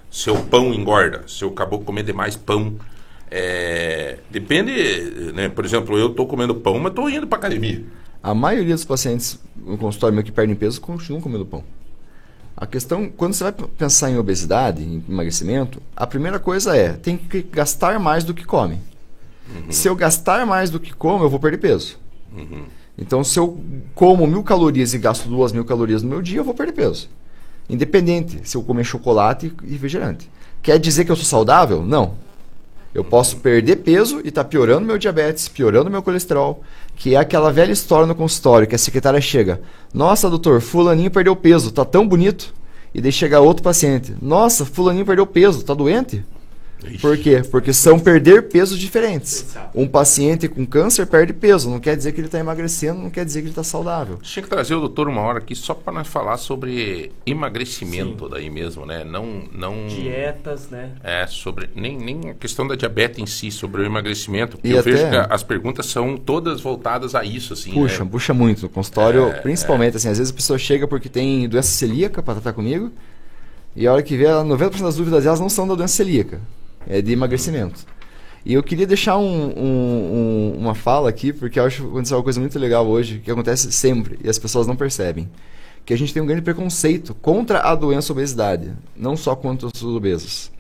[0.09, 2.75] Seu pão engorda, se eu acabou comer demais pão.
[3.29, 4.71] é, depende,
[5.35, 5.49] né?
[5.49, 7.83] Por exemplo, eu estou comendo pão, mas estou indo para academia.
[8.23, 11.63] A maioria dos pacientes no consultório meu que perdem peso continuam comendo pão.
[12.55, 17.15] A questão, quando você vai pensar em obesidade, em emagrecimento, a primeira coisa é, tem
[17.17, 18.79] que gastar mais do que come.
[19.69, 21.97] Se eu gastar mais do que como, eu vou perder peso.
[22.97, 23.59] Então, se eu
[23.93, 27.09] como mil calorias e gasto duas mil calorias no meu dia, eu vou perder peso.
[27.69, 30.29] Independente se eu comer chocolate e refrigerante.
[30.61, 31.83] Quer dizer que eu sou saudável?
[31.83, 32.15] Não.
[32.93, 36.63] Eu posso perder peso e tá piorando meu diabetes, piorando meu colesterol,
[36.95, 39.61] que é aquela velha história no consultório que a secretária chega:
[39.93, 42.53] "Nossa, doutor, fulaninho perdeu peso, tá tão bonito".
[42.95, 46.25] E daí chega outro paciente: "Nossa, fulaninho perdeu peso, tá doente?".
[47.01, 47.41] Por quê?
[47.49, 49.55] Porque são perder pesos diferentes.
[49.73, 53.25] Um paciente com câncer perde peso, não quer dizer que ele está emagrecendo, não quer
[53.25, 54.17] dizer que ele está saudável.
[54.21, 58.49] Tinha que trazer o doutor uma hora aqui só para nós falar sobre emagrecimento daí
[58.49, 59.03] mesmo, né?
[59.03, 60.91] Não, não Dietas, né?
[61.03, 64.57] É, sobre nem, nem a questão da diabetes em si, sobre o emagrecimento.
[64.57, 67.71] Porque E eu até- vejo que as perguntas são todas voltadas a isso, assim.
[67.73, 68.09] Puxa, né?
[68.11, 68.61] puxa muito.
[68.63, 72.35] No consultório, É, principalmente, assim, às vezes a pessoa chega porque tem doença celíaca para
[72.35, 72.91] tratar comigo,
[73.75, 76.39] e a hora que vê, ela- 90% das dúvidas delas não são da doença celíaca,
[76.89, 77.85] é de emagrecimento.
[78.45, 82.17] E eu queria deixar um- um- um- uma fala aqui, porque eu acho que aconteceu
[82.17, 85.29] uma coisa muito legal hoje, que acontece sempre, e as pessoas não percebem.
[85.85, 89.83] Que a gente tem um grande preconceito contra a doença obesidade, não só contra os
[89.83, 90.51] obesos.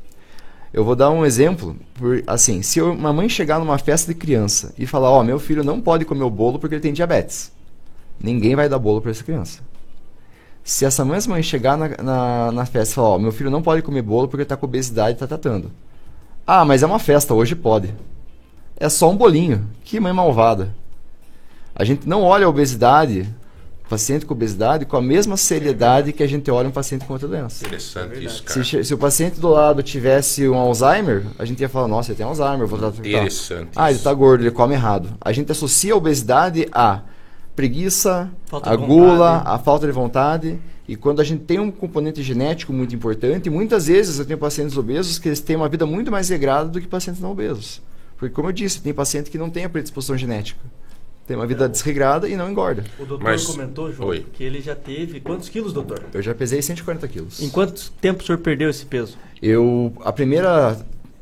[0.73, 4.19] Eu vou dar um exemplo, por, assim, se eu- uma mãe chegar numa festa de
[4.19, 7.51] criança e falar, ó, meu filho não pode comer o bolo porque ele tem diabetes.
[8.21, 9.61] Ninguém vai dar bolo para essa criança.
[10.63, 13.61] Se essa mesma mãe chegar na, na, na festa e falar, ó, meu filho não
[13.61, 15.71] pode comer bolo porque ele está com obesidade e está tratando.
[16.49, 17.93] Ah, mas é uma festa, hoje pode.
[18.79, 19.67] É só um bolinho.
[19.83, 20.73] Que mãe malvada.
[21.75, 23.27] A gente não olha a obesidade,
[23.89, 27.27] paciente com obesidade, com a mesma seriedade que a gente olha um paciente com outra
[27.27, 27.65] doença.
[27.65, 28.63] Interessante isso, cara.
[28.63, 32.17] Se, se o paciente do lado tivesse um Alzheimer, a gente ia falar, nossa, ele
[32.17, 32.99] tem Alzheimer, vou tratar.
[33.05, 35.09] Interessante Ah, ele está gordo, ele come errado.
[35.19, 37.01] A gente associa a obesidade a
[37.57, 39.55] preguiça, Falta a gula, vontade.
[39.55, 40.59] a falta de vontade.
[40.87, 44.77] E quando a gente tem um componente genético muito importante, muitas vezes eu tenho pacientes
[44.77, 47.81] obesos que eles têm uma vida muito mais regrada do que pacientes não obesos.
[48.17, 50.61] Porque, como eu disse, tem paciente que não tem a predisposição genética.
[51.27, 52.85] Tem uma vida desregrada e não engorda.
[52.97, 54.25] O doutor Mas- comentou, João, Oi.
[54.31, 55.19] que ele já teve.
[55.19, 56.01] Quantos quilos, doutor?
[56.13, 57.41] Eu já pesei 140 quilos.
[57.41, 59.17] Em quanto tempo o senhor perdeu esse peso?
[59.41, 59.91] Eu.
[60.05, 60.77] A primeira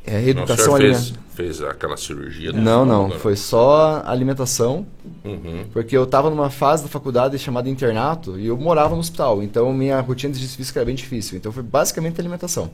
[0.06, 1.24] é, Não, o reeducação senhor fez, alimentar.
[1.34, 2.52] fez aquela cirurgia?
[2.54, 3.04] do Não, não.
[3.04, 4.86] estômago, Foi só alimentação.
[5.24, 5.66] Uhum.
[5.74, 9.42] Porque eu estava numa fase da faculdade chamada internato e eu morava no hospital.
[9.44, 11.38] Então minha rotina de exercício físico era bem difícil.
[11.38, 12.72] Então foi basicamente alimentação.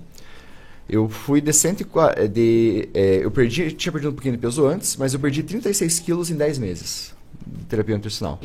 [0.89, 2.27] Eu fui de 104.
[2.27, 5.99] De, é, eu perdi, tinha perdido um pouquinho de peso antes, mas eu perdi 36
[5.99, 7.13] quilos em 10 meses
[7.47, 8.39] de terapia nutricional.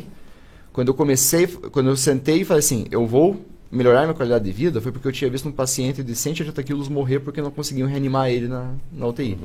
[0.73, 4.53] Quando eu comecei, quando eu sentei e falei assim, eu vou melhorar minha qualidade de
[4.53, 7.89] vida, foi porque eu tinha visto um paciente de 180 quilos morrer porque não conseguiam
[7.89, 9.39] reanimar ele na, na UTI.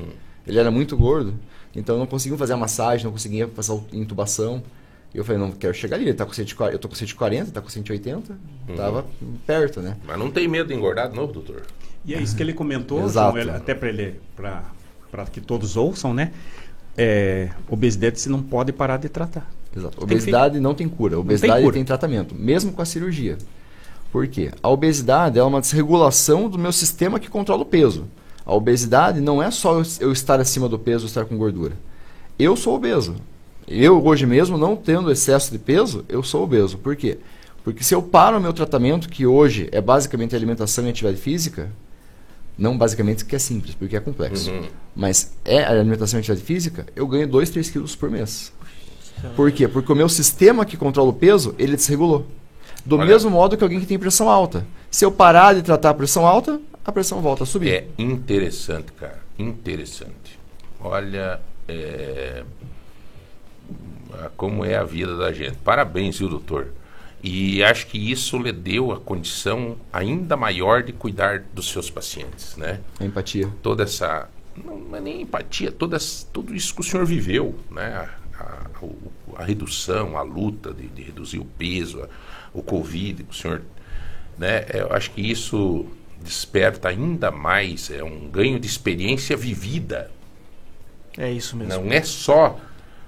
[0.46, 1.34] Ele era muito gordo,
[1.74, 4.62] então não conseguiam fazer a massagem, não conseguiam fazer a intubação.
[5.14, 7.50] E eu falei, não quero chegar ali, ele tá com 140, eu tô com 140,
[7.50, 8.32] tá com 180,
[8.68, 8.74] Uhum.
[8.76, 9.04] tava
[9.46, 9.96] perto, né?
[10.06, 11.62] Mas não tem medo de engordar de novo, doutor?
[12.04, 13.32] E é isso que ele comentou, Exato.
[13.32, 16.32] João, ele- até para ele, para que todos ouçam, né?
[16.96, 19.50] É, obesidade você não pode parar de tratar.
[19.76, 19.96] Exato.
[19.96, 21.18] Tem Obesidade não tem cura.
[21.18, 21.84] Obesidade tem tem, cura.
[21.86, 23.36] tratamento, mesmo com a cirurgia.
[24.12, 24.50] Por quê?
[24.62, 28.04] A obesidade é uma desregulação do meu sistema que controla o peso.
[28.44, 31.72] A obesidade não é só eu- estar acima do peso estar com gordura.
[32.38, 33.16] Eu sou obeso.
[33.66, 36.76] Eu, hoje mesmo, não tendo excesso de peso, eu sou obeso.
[36.76, 37.18] Por quê?
[37.64, 41.70] Porque se eu paro o meu tratamento, que hoje é basicamente alimentação e atividade física,
[42.58, 44.66] não basicamente que é simples, porque é complexo, Uhum.
[44.94, 48.52] mas é a alimentação e atividade física, eu ganho 2, 3 quilos por mês.
[49.36, 49.68] Por quê?
[49.68, 52.26] Porque o meu sistema que controla o peso, ele desregulou.
[52.84, 53.06] Do Olha.
[53.06, 54.66] mesmo modo que alguém que tem pressão alta.
[54.90, 57.70] Se eu parar de tratar a pressão alta, a pressão volta a subir.
[57.72, 59.20] É interessante, cara.
[59.38, 60.38] Interessante.
[60.80, 62.42] Olha é,
[64.12, 65.56] a- como é a vida da gente.
[65.58, 66.68] Parabéns, viu, doutor?
[67.22, 72.56] E acho que isso lhe deu a condição ainda maior de cuidar dos seus pacientes,
[72.56, 72.80] né?
[72.98, 73.48] A empatia.
[73.62, 74.28] Toda essa.
[74.56, 75.96] Não é nem empatia, toda,
[76.32, 78.08] tudo isso que o senhor viveu, né?
[78.38, 78.66] A, a-
[79.36, 82.08] a redução, a luta de, de reduzir o peso, a-
[82.54, 83.62] o Covid, o senhor.
[84.38, 84.64] Né?
[84.72, 85.86] Eu acho que isso
[86.22, 90.10] desperta ainda mais, é um ganho de experiência vivida.
[91.18, 91.84] É isso mesmo.
[91.84, 92.58] Não é só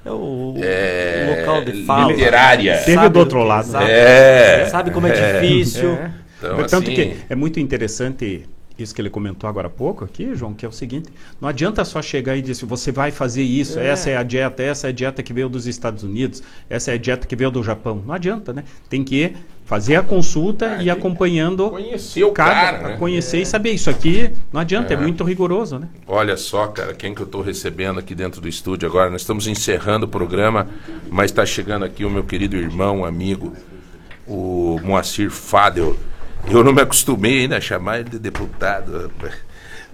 [0.05, 2.13] É o, é, o local de fala.
[2.13, 2.77] literária.
[2.79, 3.67] Teve Sabe do outro lado.
[3.67, 4.67] Sabe, É.
[4.71, 5.41] sabe como é, É.
[5.41, 5.93] difícil.
[5.95, 6.11] É.
[6.39, 8.47] Então, Tanto assim- que é muito interessante
[8.79, 11.09] isso que ele comentou agora há pouco aqui, João, que é o seguinte:
[11.41, 13.89] não adianta só chegar e dizer você vai fazer isso, É.
[13.89, 16.95] essa é a dieta, essa é a dieta que veio dos Estados Unidos, essa é
[16.95, 18.03] a dieta que veio do Japão.
[18.07, 18.65] Não adianta, né?
[18.89, 19.35] Tem que
[19.65, 22.97] fazer a consulta e ir acompanhando conhecer o cada, cara, né?
[22.99, 24.31] conhecer e saber isso aqui.
[24.53, 25.01] Não adianta, é, É.
[25.01, 25.89] muito rigoroso, né?
[26.07, 29.09] Olha só, cara, quem que eu estou recebendo aqui dentro do estúdio agora.
[29.09, 30.69] Nós estamos encerrando o programa,
[31.11, 33.55] mas está chegando aqui o meu querido irmão, amigo,
[34.27, 35.97] o Moacir Fadel.
[36.51, 39.11] Eu não me acostumei ainda a chamar ele de deputado.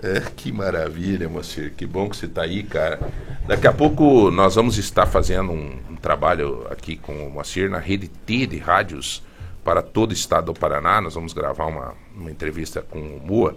[0.02, 1.72] É, que maravilha, Moacir.
[1.76, 2.98] Que bom que você está aí, cara.
[3.46, 7.78] Daqui a pouco nós vamos estar fazendo um, um trabalho aqui com o Moacir na
[7.78, 9.22] rede T de rádios
[9.64, 11.00] para todo o estado do Paraná.
[11.00, 13.56] Nós vamos gravar uma, uma entrevista com o Moa.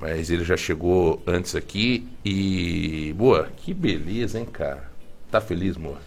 [0.00, 3.14] Mas ele já chegou antes aqui e.
[3.16, 4.90] Boa, que beleza, hein, cara?
[5.30, 5.98] Tá feliz, Moa?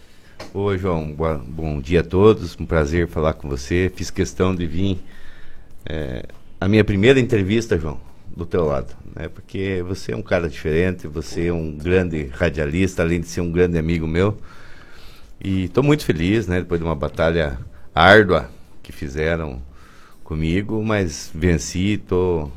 [0.54, 1.10] Oi, João.
[1.12, 2.56] Boa- bom dia a todos.
[2.60, 3.90] Um prazer falar com você.
[3.94, 5.00] Fiz questão de vir
[5.86, 6.24] é,
[6.60, 8.00] a minha primeira entrevista, João,
[8.36, 9.28] do teu lado, né?
[9.28, 13.50] Porque você é um cara diferente, você é um grande radialista, além de ser um
[13.50, 14.38] grande amigo meu.
[15.42, 16.60] E estou muito feliz, né?
[16.60, 17.58] Depois de uma batalha
[17.94, 18.50] árdua
[18.82, 19.62] que fizeram
[20.24, 22.50] comigo, mas venci, tô,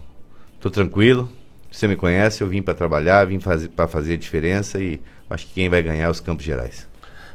[0.60, 1.30] tô tranquilo.
[1.72, 5.00] Você me conhece, eu vim para trabalhar, vim para fazer a diferença e
[5.30, 6.88] acho que quem vai ganhar é os Campos Gerais.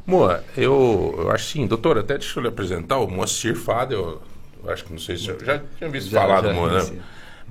[0.06, 4.20] Moa, eu, eu acho sim, doutor, até deixa eu lhe apresentar o Moacir Fadel.
[4.68, 6.92] Acho que não sei se eu já tinha visto Já, falar já do conheci.
[6.92, 7.02] né?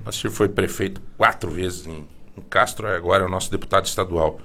[0.04, 2.06] Moacir foi prefeito quatro vezes em,
[2.36, 4.40] em Castro, agora é o nosso deputado estadual.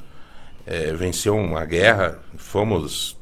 [0.65, 3.17] É, venceu uma guerra, fomos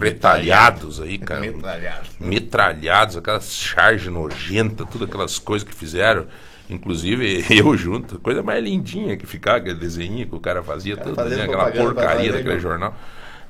[0.00, 1.40] retalhados aí, cara.
[1.40, 2.10] Metralhados.
[2.18, 6.26] Metralhados, aquelas charges nojentas, tudo aquelas coisas que fizeram.
[6.70, 11.14] Inclusive eu junto, coisa mais lindinha que ficava, aquele desenho que o cara fazia, tudo,
[11.14, 11.44] fazendo né?
[11.44, 12.94] aquela porcaria daquele jornal.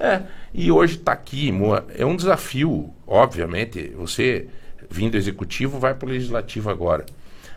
[0.00, 0.22] É,
[0.54, 4.48] e hoje está aqui, Moa, é um desafio, obviamente, você
[4.90, 7.04] vindo do executivo vai para o legislativo agora.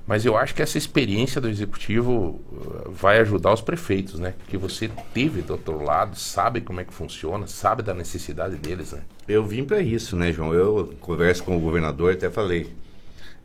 [0.06, 4.34] Mas eu acho que essa experiência do executivo uh, vai ajudar os prefeitos, né?
[4.40, 8.92] Porque você teve do outro lado, sabe como é que funciona, sabe da necessidade deles,
[8.94, 9.02] né?
[9.28, 10.54] Eu vim para isso, né, João?
[10.54, 12.74] Eu converso com o governador, até falei,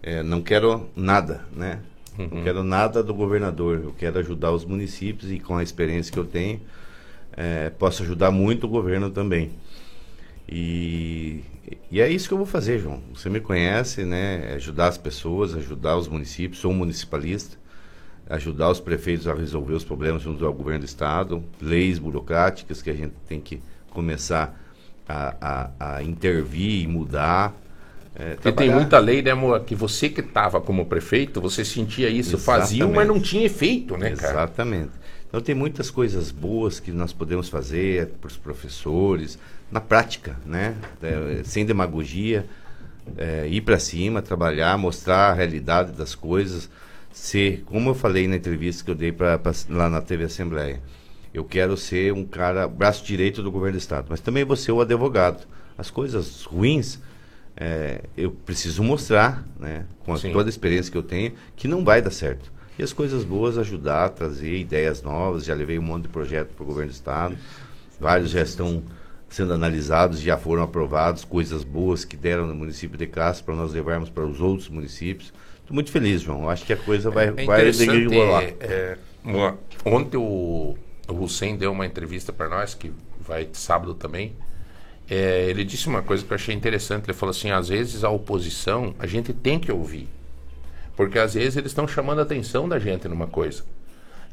[0.02, 1.80] é, não quero nada, né?
[2.18, 3.82] Não quero nada do governador.
[3.84, 6.62] Eu quero ajudar os municípios e com a experiência que eu tenho,
[7.36, 9.50] é, posso ajudar muito o governo também.
[10.48, 11.42] E,
[11.90, 13.02] e é isso que eu vou fazer, João.
[13.12, 14.54] Você me conhece, né?
[14.54, 16.60] Ajudar as pessoas, ajudar os municípios.
[16.60, 17.58] Sou um municipalista.
[18.28, 22.90] Ajudar os prefeitos a resolver os problemas junto ao governo do estado, leis burocráticas que
[22.90, 23.60] a gente tem que
[23.90, 24.60] começar
[25.08, 27.54] a, a, a intervir e mudar.
[28.16, 32.08] É, Porque tem muita lei, né, amor, que você que estava como prefeito, você sentia
[32.08, 33.14] isso, fazia, mas Exatamente.
[33.14, 34.32] não tinha efeito, né, cara?
[34.32, 34.90] Exatamente.
[35.28, 39.38] Então tem muitas coisas boas que nós podemos fazer para os professores,
[39.70, 40.76] na prática, né?
[41.02, 42.46] É, sem demagogia,
[43.16, 46.70] é, ir para cima, trabalhar, mostrar a realidade das coisas,
[47.12, 50.80] ser, como eu falei na entrevista que eu dei pra, pra- lá na TV Assembleia,
[51.34, 54.72] eu quero ser um cara, braço direito do governo do Estado, mas também vou ser
[54.72, 55.46] o advogado.
[55.76, 56.98] As coisas ruins,
[57.56, 61.84] é, eu preciso mostrar, né, com a- toda a experiência que eu tenho, que não
[61.84, 62.52] vai dar certo.
[62.78, 65.44] E as coisas boas ajudar, trazer ideias novas.
[65.44, 67.36] Já levei um monte de projeto para o governo do Estado.
[67.98, 68.82] Vários já estão
[69.28, 73.72] sendo analisados, já foram aprovados, coisas boas que deram no município de Castro para nós
[73.72, 75.32] levarmos para os outros municípios.
[75.60, 76.48] Estou muito feliz, João.
[76.48, 78.42] Acho que a coisa vai, É vai degringolar.
[78.44, 80.76] é, é, uma- ontem o,
[81.08, 84.32] o Hussein deu uma entrevista para nós, que vai sábado também.
[85.08, 87.04] É, ele disse uma coisa que eu achei interessante.
[87.06, 90.08] Ele falou assim: às vezes a oposição a gente tem que ouvir,
[90.96, 93.62] porque às vezes eles estão chamando a atenção da gente numa coisa.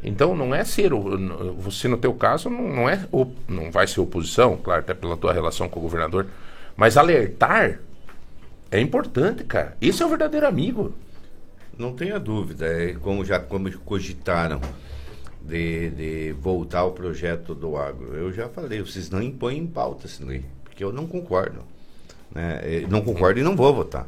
[0.04, 3.08] Então não é ser o- você no teu caso não, não é
[3.48, 6.28] não vai ser oposição, claro, até pela tua relação com o governador,
[6.76, 7.80] mas alertar
[8.72, 9.78] é importante, cara.
[9.82, 10.94] Esse é o verdadeiro amigo.
[11.78, 14.60] Não tenha dúvida, é como já como cogitaram
[15.42, 18.16] de, de voltar ao projeto do agro.
[18.16, 21.60] Eu já falei, vocês não impõem em pauta essa lei, porque eu não concordo.
[22.34, 22.86] Né?
[22.90, 24.08] Não concordo e não vou votar.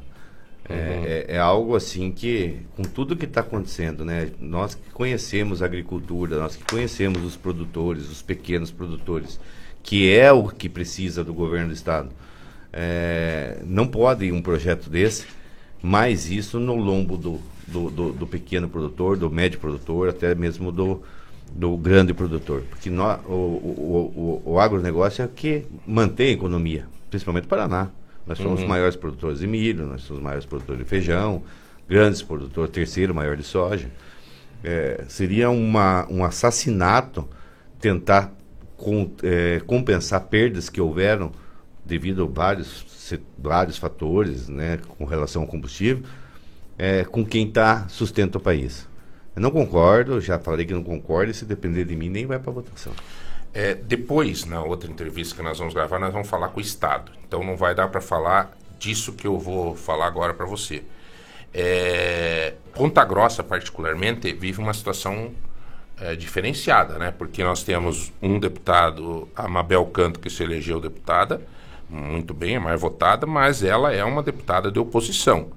[0.68, 1.06] É, Uhum.
[1.06, 4.32] é- é algo assim que, com tudo que está acontecendo, né?
[4.40, 9.40] nós que conhecemos a agricultura, nós que conhecemos os produtores, os pequenos produtores,
[9.84, 12.10] que é o que precisa do governo do Estado,
[12.74, 15.28] é, não pode um projeto desse,
[15.84, 20.72] mais isso no lombo do, do, do- do pequeno produtor, do médio produtor, até mesmo
[20.72, 21.04] do,
[21.54, 22.64] do grande produtor.
[22.72, 27.48] Porque nó- o, o, o, o agronegócio é o que mantém a economia, principalmente o
[27.48, 27.90] Paraná.
[28.28, 28.66] Nós somos Uhum.
[28.66, 31.44] os maiores produtores de milho, nós somos os maiores produtores de feijão,
[31.88, 33.90] grandes produtores, terceiro maior de soja.
[34.64, 37.28] É, seria uma, um assassinato
[37.80, 38.34] tentar
[38.76, 41.32] com- é, compensar perdas que houveram
[41.86, 46.04] devido a vários, vários fatores né, com relação ao combustível,
[46.80, 48.88] é, com quem tá, sustenta o país.
[49.36, 52.40] Eu não concordo, já falei que não concordo, e se depender de mim, nem vai
[52.40, 52.94] para votação.
[53.56, 57.10] É, depois, na outra entrevista que nós vamos gravar, nós vamos falar com o Estado.
[57.26, 60.84] Então não vai dar para falar disso que eu vou falar agora para você.
[61.54, 65.32] É, Ponta Grossa, particularmente, vive uma situação
[65.98, 67.12] é, diferenciada, né?
[67.18, 71.42] Porque nós temos um deputado, a Mabel Canto, que se elegeu deputada,
[71.90, 75.48] muito bem, é mais votada, mas ela é uma deputada de oposição.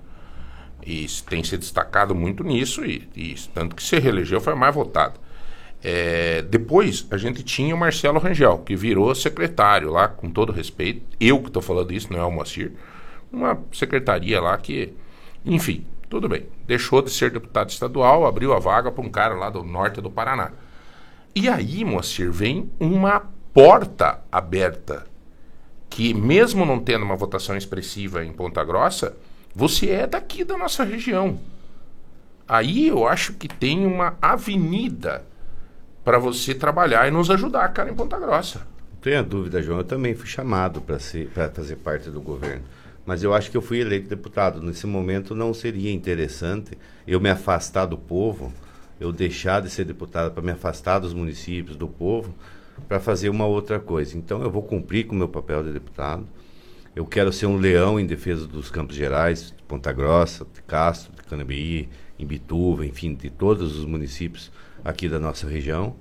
[0.86, 4.72] E tem se destacado muito nisso, e, e tanto que se reelegeu foi a mais
[4.72, 5.14] votada.
[5.82, 11.02] É, depois a gente tinha o Marcelo Rangel, que virou secretário lá, com todo respeito.
[11.20, 12.72] Eu que estou falando isso, não é o Moacir.
[13.32, 14.92] Uma secretaria lá que,
[15.44, 16.46] enfim, tudo bem.
[16.66, 20.10] Deixou de ser deputado estadual, abriu a vaga para um cara lá do norte do
[20.10, 20.52] Paraná.
[21.34, 23.22] E aí, Moacir, vem uma
[23.52, 25.06] porta aberta
[25.88, 29.16] que mesmo não tendo uma votação expressiva em Ponta Grossa,
[29.54, 31.38] você é daqui da nossa região.
[32.46, 35.24] Aí eu acho que tem uma avenida
[36.08, 38.60] para você trabalhar e nos ajudar, cara, em Ponta Grossa.
[38.60, 39.80] Não tenha dúvida, João.
[39.80, 42.62] Eu também fui chamado para fazer parte do governo.
[43.04, 44.62] Mas eu acho que eu fui eleito deputado.
[44.62, 48.50] Nesse momento não seria interessante eu me afastar do povo,
[48.98, 52.34] eu deixar de ser deputado para me afastar dos municípios, do povo,
[52.88, 54.16] para fazer uma outra coisa.
[54.16, 56.26] Então eu vou cumprir com o meu papel de deputado.
[56.96, 61.12] Eu quero ser um leão em defesa dos Campos Gerais, de Ponta Grossa, de Castro,
[61.14, 61.86] de Canabií,
[62.18, 64.50] Imbituva, enfim, de todos os municípios
[64.84, 65.96] aqui da nossa região.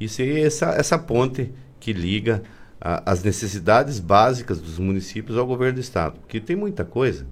[0.00, 2.42] E ser essa, essa ponte que liga
[2.80, 6.18] a, as necessidades básicas dos municípios ao governo do Estado.
[6.20, 7.26] Porque tem muita coisa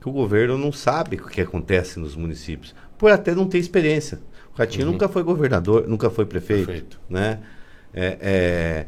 [0.00, 4.20] que o governo não sabe o que acontece nos municípios, por até não ter experiência.
[4.54, 4.92] O Ratinho Uhum.
[4.92, 6.64] nunca foi governador, nunca foi prefeito.
[6.64, 7.00] Prefeito.
[7.08, 7.40] Né?
[7.92, 8.86] É, é,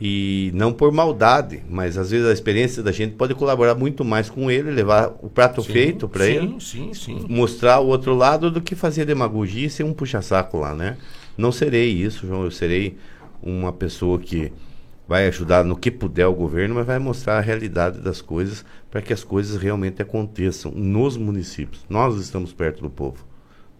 [0.00, 4.30] e não por maldade, mas às vezes a experiência da gente pode colaborar muito mais
[4.30, 7.26] com ele, levar o prato Sim, feito para ele, sim, sim.
[7.28, 10.96] mostrar o outro lado do que fazer demagogia e ser um puxa-saco lá, né?
[11.36, 12.96] Não serei isso, João, eu serei
[13.42, 14.52] uma pessoa que
[15.06, 19.02] vai ajudar no que puder o governo, mas vai mostrar a realidade das coisas para
[19.02, 21.84] que as coisas realmente aconteçam nos municípios.
[21.88, 23.24] Nós estamos perto do povo.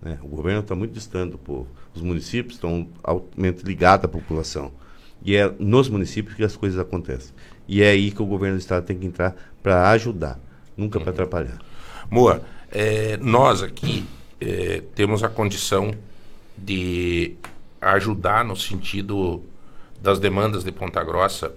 [0.01, 0.19] Né?
[0.23, 1.69] O governo está muito distante do povo.
[1.95, 4.73] Os municípios estão altamente ligados à população.
[5.25, 7.35] E é nos municípios que as coisas acontecem.
[7.69, 10.39] E é aí que o governo do estado tem que entrar para ajudar,
[10.77, 11.59] nunca para atrapalhar.
[12.11, 14.05] Moa, é, nós aqui
[14.41, 15.95] é, temos a condição
[16.57, 17.35] de
[17.81, 19.43] ajudar no sentido
[20.01, 21.53] das demandas de Ponta Grossa,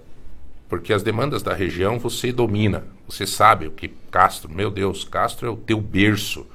[0.68, 5.46] porque as demandas da região você domina, você sabe o que Castro, meu Deus, Castro
[5.46, 6.46] é o teu berço,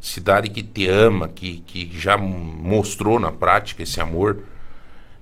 [0.00, 4.42] cidade que te ama, que, que já mostrou na prática esse amor,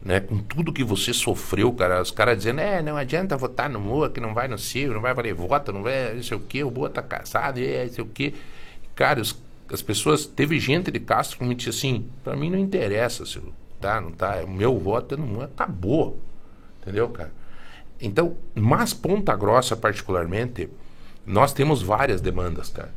[0.04, 0.20] né?
[0.20, 4.10] Com tudo que você sofreu, cara, os caras dizendo, é, não adianta votar no Moa,
[4.10, 6.62] que não vai no Ciro, não vai valer voto, não vai, não sei o que,
[6.62, 8.34] o Moa tá casado, é, não sei o que.
[8.94, 9.36] Cara, os,
[9.72, 13.40] as pessoas, teve gente de Castro que me disse assim, para mim não interessa se
[13.80, 16.18] tá, não tá, o meu voto não acabou.
[16.82, 17.32] Entendeu, cara?
[18.00, 20.68] Então, mas Ponta Grossa particularmente,
[21.24, 22.92] nós temos várias demandas, cara.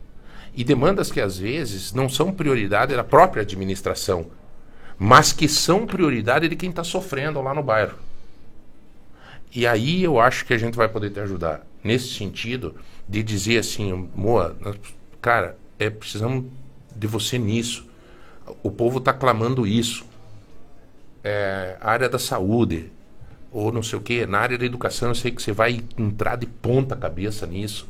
[0.54, 4.26] E demandas que às vezes não são prioridade da própria administração,
[4.98, 7.98] mas que são prioridade de quem está sofrendo lá no bairro.
[9.54, 12.76] E aí eu acho que a gente vai poder te ajudar nesse sentido
[13.08, 14.56] de dizer assim, Moa,
[15.22, 16.46] cara, é precisamos
[16.96, 17.86] de você nisso.
[18.64, 20.06] O povo está clamando isso.
[21.24, 22.92] É, área da saúde,
[23.52, 26.38] ou não sei o que, na área da educação eu sei que você vai entrar
[26.38, 27.88] de ponta cabeça nisso.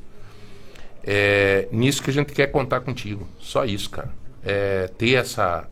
[1.04, 3.28] É nisso que a gente quer contar contigo.
[3.40, 4.12] Só isso, cara.
[4.44, 5.70] É ter essa,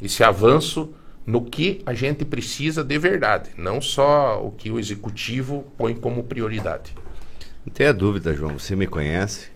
[0.00, 0.92] esse avanço
[1.26, 6.22] no que a gente precisa de verdade, não só o que o executivo põe como
[6.22, 6.94] prioridade.
[7.64, 8.58] Não tenha dúvida, João.
[8.58, 9.48] Você me conhece,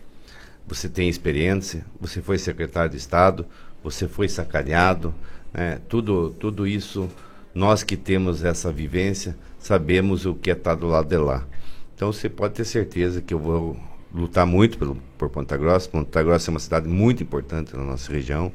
[0.67, 3.47] você tem experiência, você foi secretário de Estado,
[3.85, 5.15] você foi sacaneado,
[5.55, 5.81] né?
[5.89, 7.09] tudo, tudo isso,
[7.55, 11.47] nós que temos essa vivência, sabemos o que é estar do lado de lá.
[11.95, 13.77] Então você pode ter certeza que eu vou
[14.13, 15.89] lutar muito pelo, por Ponta Grossa.
[15.89, 18.53] Ponta Grossa é uma cidade muito importante na nossa região.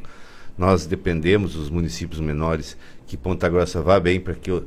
[0.57, 4.65] Nós dependemos dos municípios menores que Ponta Grossa vá bem para que o,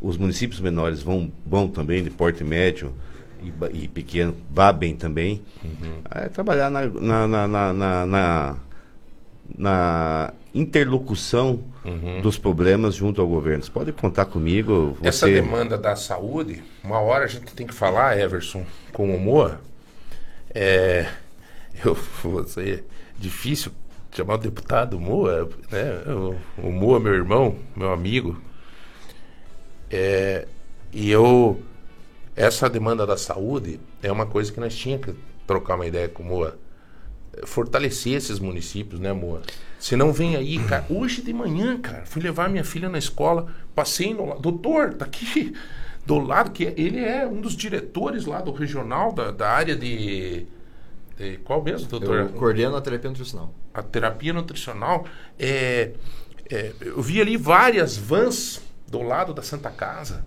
[0.00, 2.92] os municípios menores vão bom também, de porte médio
[3.42, 3.52] e,
[3.84, 5.42] e pequeno, vá bem também.
[5.62, 6.00] Uhum.
[6.10, 8.56] É trabalhar na, na, na, na, na,
[9.58, 12.22] na interlocução Uhum.
[12.22, 13.62] dos problemas junto ao governo.
[13.62, 14.96] Você pode contar comigo.
[15.00, 15.08] Você...
[15.08, 19.60] Essa demanda da saúde, uma hora a gente tem que falar, Everson, com humor.
[20.48, 21.06] É,
[21.84, 22.84] eu vou ser
[23.18, 23.70] difícil
[24.14, 26.12] chamar o deputado Moa, né?
[26.12, 28.40] O, o Moa, meu irmão, meu amigo.
[29.90, 30.46] É,
[30.92, 31.60] e eu,
[32.36, 35.14] essa demanda da saúde é uma coisa que nós tínhamos que
[35.46, 36.56] trocar uma ideia com o Moa.
[37.44, 39.42] Fortalecer esses municípios, né, Moa?
[39.80, 40.86] Se não vem aí, cara.
[40.88, 44.40] Hoje de manhã, cara, fui levar minha filha na escola, passei no lado.
[44.40, 45.52] Doutor, tá aqui
[46.06, 50.46] do lado, que ele é um dos diretores lá do regional, da, da área de,
[51.16, 51.38] de.
[51.38, 52.18] Qual mesmo, doutor?
[52.20, 53.54] Eu coordeno a terapia nutricional.
[53.72, 55.06] A terapia nutricional.
[55.38, 55.92] É,
[56.50, 60.24] é, eu vi ali várias vans do lado da Santa Casa,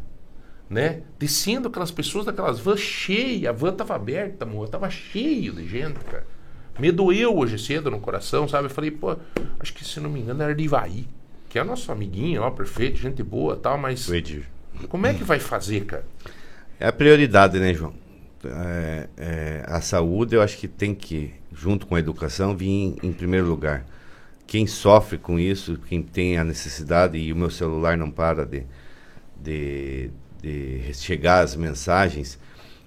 [0.69, 1.01] né?
[1.19, 3.49] Descendo aquelas pessoas daquelas vans cheias.
[3.49, 4.69] A van tava aberta, amor.
[4.69, 6.26] Tava cheio de gente, cara.
[6.80, 8.65] Me doeu hoje cedo no coração, sabe?
[8.65, 9.18] Eu falei, pô,
[9.59, 11.07] acho que se não me engano era de Ivaí,
[11.49, 14.05] que é nosso amiguinho, ó, perfeito, gente boa tal, mas.
[14.88, 16.05] Como é que vai fazer, cara?
[16.80, 17.93] É a prioridade, né, João?
[18.45, 22.95] É, é, a saúde, eu acho que tem que, junto com a educação, vir em,
[23.03, 23.85] em, primeiro lugar.
[24.45, 28.64] Quem sofre com isso, quem tem a necessidade, e o meu celular não para de,
[29.35, 30.09] de,
[30.41, 32.39] de chegar as mensagens,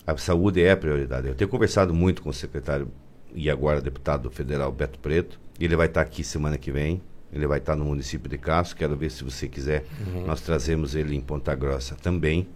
[0.06, 1.28] a saúde é a prioridade.
[1.28, 2.90] Eu tenho conversado muito com o secretário
[3.35, 5.39] e agora deputado federal Beto Preto.
[5.59, 7.02] Ele vai estar aqui semana que vem.
[7.32, 8.77] Ele vai estar no município de Castro.
[8.77, 9.85] Quero ver se você quiser.
[10.06, 10.27] Uhum.
[10.27, 12.48] Nós trazemos ele em Ponta Grossa também,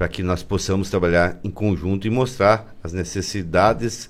[0.00, 4.08] para que nós possamos trabalhar em conjunto e mostrar as necessidades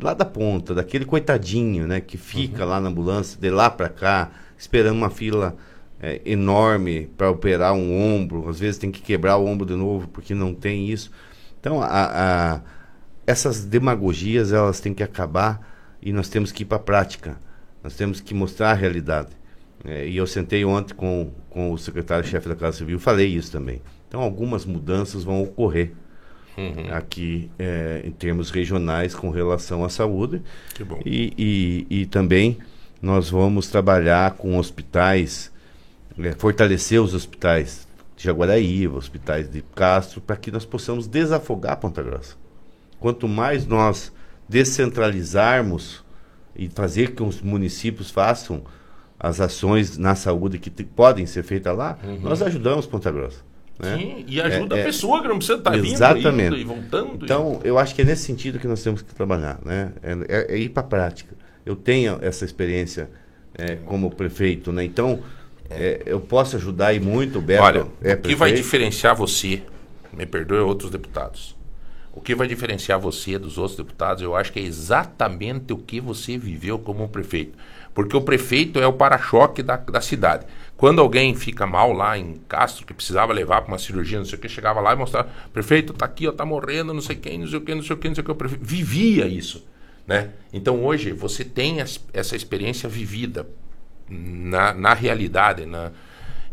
[0.00, 2.70] lá da ponta, daquele coitadinho, né, que fica Uhum.
[2.70, 5.56] lá na ambulância, de lá para cá, esperando uma fila
[6.00, 8.48] é, enorme para operar um ombro.
[8.48, 11.10] Às vezes tem que quebrar o ombro de novo porque não tem isso.
[11.58, 12.60] Então, a, a
[13.26, 15.60] essas demagogias elas têm que acabar
[16.00, 17.36] e nós temos que ir para a prática.
[17.82, 19.30] Nós temos que mostrar a realidade.
[19.84, 23.82] É, e eu sentei ontem com, com o secretário-chefe da Casa Civil, falei isso também.
[24.12, 25.92] Então, algumas mudanças vão ocorrer
[26.54, 26.92] Uhum.
[26.94, 30.42] aqui é, em termos regionais com relação à saúde.
[30.74, 31.00] Que bom.
[31.02, 31.32] E,
[31.88, 32.58] e, e também
[33.00, 35.50] nós vamos trabalhar com hospitais,
[36.18, 42.02] é, fortalecer os hospitais de Jaguaraíva, hospitais de Castro, para que nós possamos desafogar Ponta
[42.02, 42.36] Grossa.
[43.00, 44.12] Quanto mais nós
[44.46, 46.04] descentralizarmos
[46.54, 48.62] e fazer que os municípios façam
[49.18, 52.20] as ações na saúde que podem ser feitas lá, Uhum.
[52.20, 53.50] nós ajudamos Ponta Grossa.
[53.82, 53.98] Né?
[53.98, 56.46] Sim, e ajuda É- a é- pessoa que não precisa estar vindo, Exatamente.
[56.46, 57.24] indo e voltando.
[57.24, 59.92] Então, eu acho que é nesse sentido que nós temos que trabalhar, né?
[60.02, 61.34] É, é- é ir para a prática.
[61.66, 63.10] Eu tenho essa experiência
[63.58, 64.82] é, como prefeito, né?
[64.82, 65.20] Então,
[66.06, 67.62] eu posso ajudar e muito Beto.
[67.62, 69.62] Olha, é o que vai diferenciar você,
[70.12, 71.54] me perdoe outros deputados,
[72.14, 76.00] o que vai diferenciar você dos outros deputados, eu acho que é exatamente o que
[76.00, 77.56] você viveu como prefeito.
[77.94, 80.46] Porque o prefeito é o para-choque da, da cidade.
[80.82, 84.36] Quando alguém fica mal lá em Castro, que precisava levar para uma cirurgia, não sei
[84.36, 87.38] o que, chegava lá e mostrava, prefeito, tá aqui, ó, tá morrendo, não sei quem,
[87.38, 89.28] não sei o que, não sei o que, não sei o que, o prefeito vivia
[89.28, 89.64] isso.
[90.04, 90.30] Né?
[90.52, 93.46] Então hoje você tem essa experiência vivida
[94.08, 95.66] na, na realidade.
[95.66, 95.92] Na...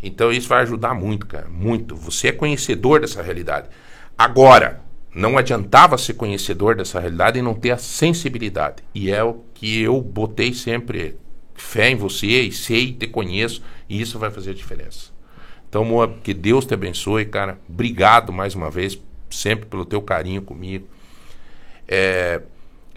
[0.04, 1.48] Então isso vai ajudar muito, cara.
[1.50, 1.96] Muito.
[1.96, 3.68] Você é conhecedor dessa realidade.
[4.16, 4.80] Agora,
[5.12, 8.84] não adiantava ser conhecedor dessa realidade e não ter a sensibilidade.
[8.94, 11.18] E é o que eu botei sempre
[11.62, 15.12] fé em você e sei, te conheço, e isso vai fazer a diferença.
[15.68, 17.60] Então, Moa, que Deus te abençoe, cara.
[17.70, 19.00] Obrigado mais uma vez,
[19.30, 20.88] sempre pelo teu carinho comigo.
[21.88, 22.42] É,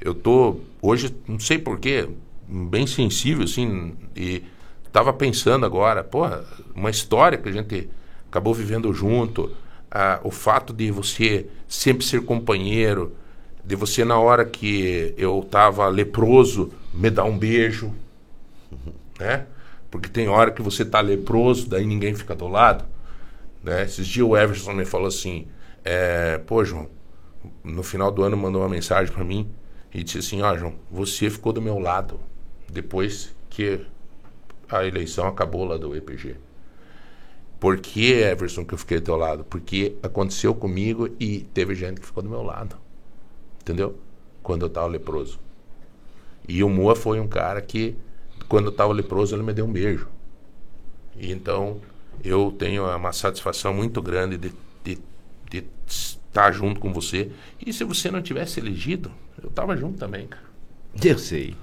[0.01, 2.09] eu tô hoje, não sei porquê,
[2.49, 4.43] bem sensível, assim, e
[4.93, 6.23] tava pensando agora, pô,
[6.75, 7.89] uma história que a gente
[8.29, 9.51] acabou vivendo junto,
[9.91, 13.15] ah, o fato de você sempre ser companheiro,
[13.65, 17.93] de você na hora que eu tava leproso, me dar um beijo,
[19.19, 19.47] né?
[19.90, 22.85] Porque tem hora que você tá leproso, daí ninguém fica do lado,
[23.62, 23.85] né?
[23.85, 25.47] Esses dias o Everson me falou assim,
[25.85, 26.89] é, pô, João,
[27.62, 29.51] no final do ano mandou uma mensagem para mim
[29.93, 32.19] e disse assim, ó, João, você ficou do meu lado
[32.70, 33.85] depois que
[34.69, 36.36] a eleição acabou lá do EPG.
[37.61, 39.44] Por que, Everson, que eu fiquei do teu lado?
[39.44, 42.77] Porque aconteceu comigo e teve gente que ficou do meu lado.
[43.61, 43.97] Entendeu?
[44.43, 45.39] Quando eu tava leproso.
[46.49, 47.97] E o Moa foi um cara que,
[48.53, 50.07] quando eu tava leproso, ele me deu um beijo.
[51.16, 51.81] E então,
[52.23, 54.53] eu tenho uma satisfação muito grande de,
[54.85, 54.99] de,
[55.51, 57.31] de estar junto com você.
[57.65, 59.11] E se você não tivesse elegido,
[59.43, 60.43] eu tava junto também, cara.
[61.03, 61.57] Eu sei.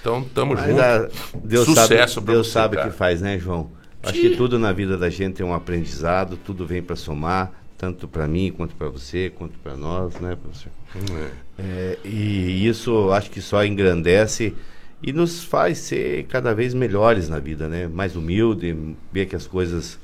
[0.00, 0.80] Então, tamo Mas junto.
[0.80, 1.08] a-
[1.42, 2.90] Deus Sucesso sabe, Deus você, sabe o cara.
[2.90, 3.70] que faz, né, João?
[4.04, 4.20] Acho Sim.
[4.30, 8.28] que tudo na vida da gente é um aprendizado, tudo vem para somar, tanto para
[8.28, 10.70] mim quanto para você, quanto para nós, né, professor?
[11.58, 14.54] É, e isso acho que só engrandece
[15.02, 17.86] e nos faz ser cada vez melhores na vida, né?
[17.86, 19.98] Mais humilde, ver que as coisas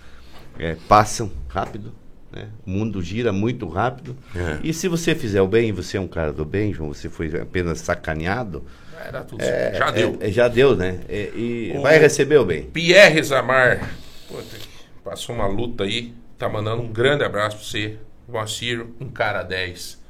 [0.58, 1.92] é, passam rápido,
[2.30, 2.48] né?
[2.66, 4.16] O mundo gira muito rápido.
[4.34, 4.58] É.
[4.62, 7.28] E se você fizer o bem, você é um cara do bem, João, você foi
[7.40, 8.64] apenas sacaneado.
[9.04, 9.78] Era tudo é, certo.
[9.78, 10.16] Já deu.
[10.20, 11.00] é, já deu, né?
[11.08, 12.64] É, e O- vai receber o bem.
[12.64, 13.90] Pierre Zamar,
[14.28, 14.56] puta,
[15.02, 17.96] passou uma luta aí, tá mandando um grande abraço pra você.
[18.28, 20.00] Moacir, um cara 10.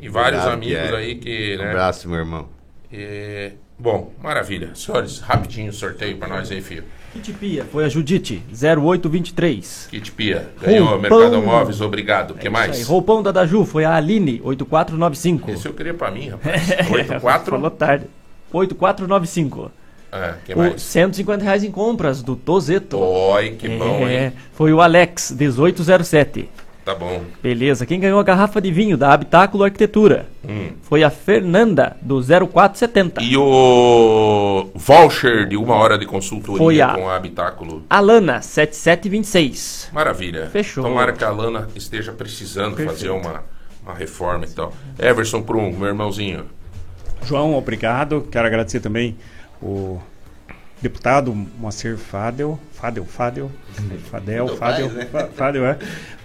[0.00, 0.96] E vários Obrigado, amigos Pierre.
[0.96, 1.54] aí que.
[1.56, 2.48] Um Né, abraço, meu irmão.
[2.92, 4.70] É, bom, maravilha.
[4.74, 6.84] Senhores, rapidinho sorteio pra nós aí, filho.
[7.12, 9.86] Kit Pia, foi a Judite, 0823.
[9.90, 11.18] Kit Pia, ganhou Roupão.
[11.20, 12.32] Mercado Móveis, obrigado.
[12.32, 12.76] O que Isso mais?
[12.76, 15.50] aí, Roupão da Daju, foi a Aline, 8495.
[15.52, 16.68] Esse eu queria pra mim, rapaz.
[16.90, 17.50] 84.
[17.52, 18.06] Falou tarde.
[18.52, 19.70] 8495.
[20.10, 20.80] É, que O mais?
[20.82, 22.98] 150 reais em compras do Tozeto.
[22.98, 24.32] Oi, que bom, É, hein?
[24.52, 26.48] Foi o Alex, 1807.
[26.84, 27.22] Tá bom.
[27.42, 27.86] Beleza.
[27.86, 30.26] Quem ganhou a garrafa de vinho da Habitáculo Arquitetura?
[30.46, 30.72] Hum.
[30.82, 33.22] Foi a Fernanda, do 0470.
[33.22, 37.82] E o voucher de uma hora de consultoria Foi a- com a Habitáculo.
[37.88, 39.88] Alana, 7726.
[39.92, 40.50] Maravilha.
[40.52, 40.84] Fechou.
[40.84, 42.90] Tomara que a Lana esteja precisando Perfeito.
[42.92, 43.42] fazer uma,
[43.82, 44.72] uma reforma e tal.
[44.98, 46.44] Everson Prum, meu irmãozinho.
[47.24, 48.28] João, obrigado.
[48.30, 49.16] Quero agradecer também
[49.62, 49.98] o
[50.82, 53.50] deputado Moacir Fadel, Fadel, Fadel,
[54.10, 55.06] Fadel, Fadel, pai, né?
[55.10, 55.78] Fa- Fadel, é.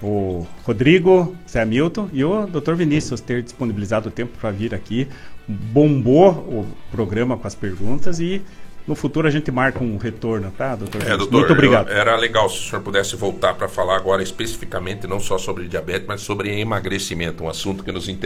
[0.04, 2.74] O Rodrigo, Zé Milton e o Dr.
[2.74, 5.08] Vinícius ter disponibilizado o tempo para vir aqui.
[5.48, 8.42] Bombou o programa com as perguntas e
[8.88, 10.98] no futuro a gente marca um retorno, tá, doutor?
[11.02, 11.18] É, Vinícius?
[11.30, 11.90] doutor, Muito obrigado.
[11.90, 15.68] eu- era legal se o senhor pudesse voltar para falar agora especificamente, não só sobre
[15.68, 18.18] diabetes, mas sobre emagrecimento, um assunto que nos interessa.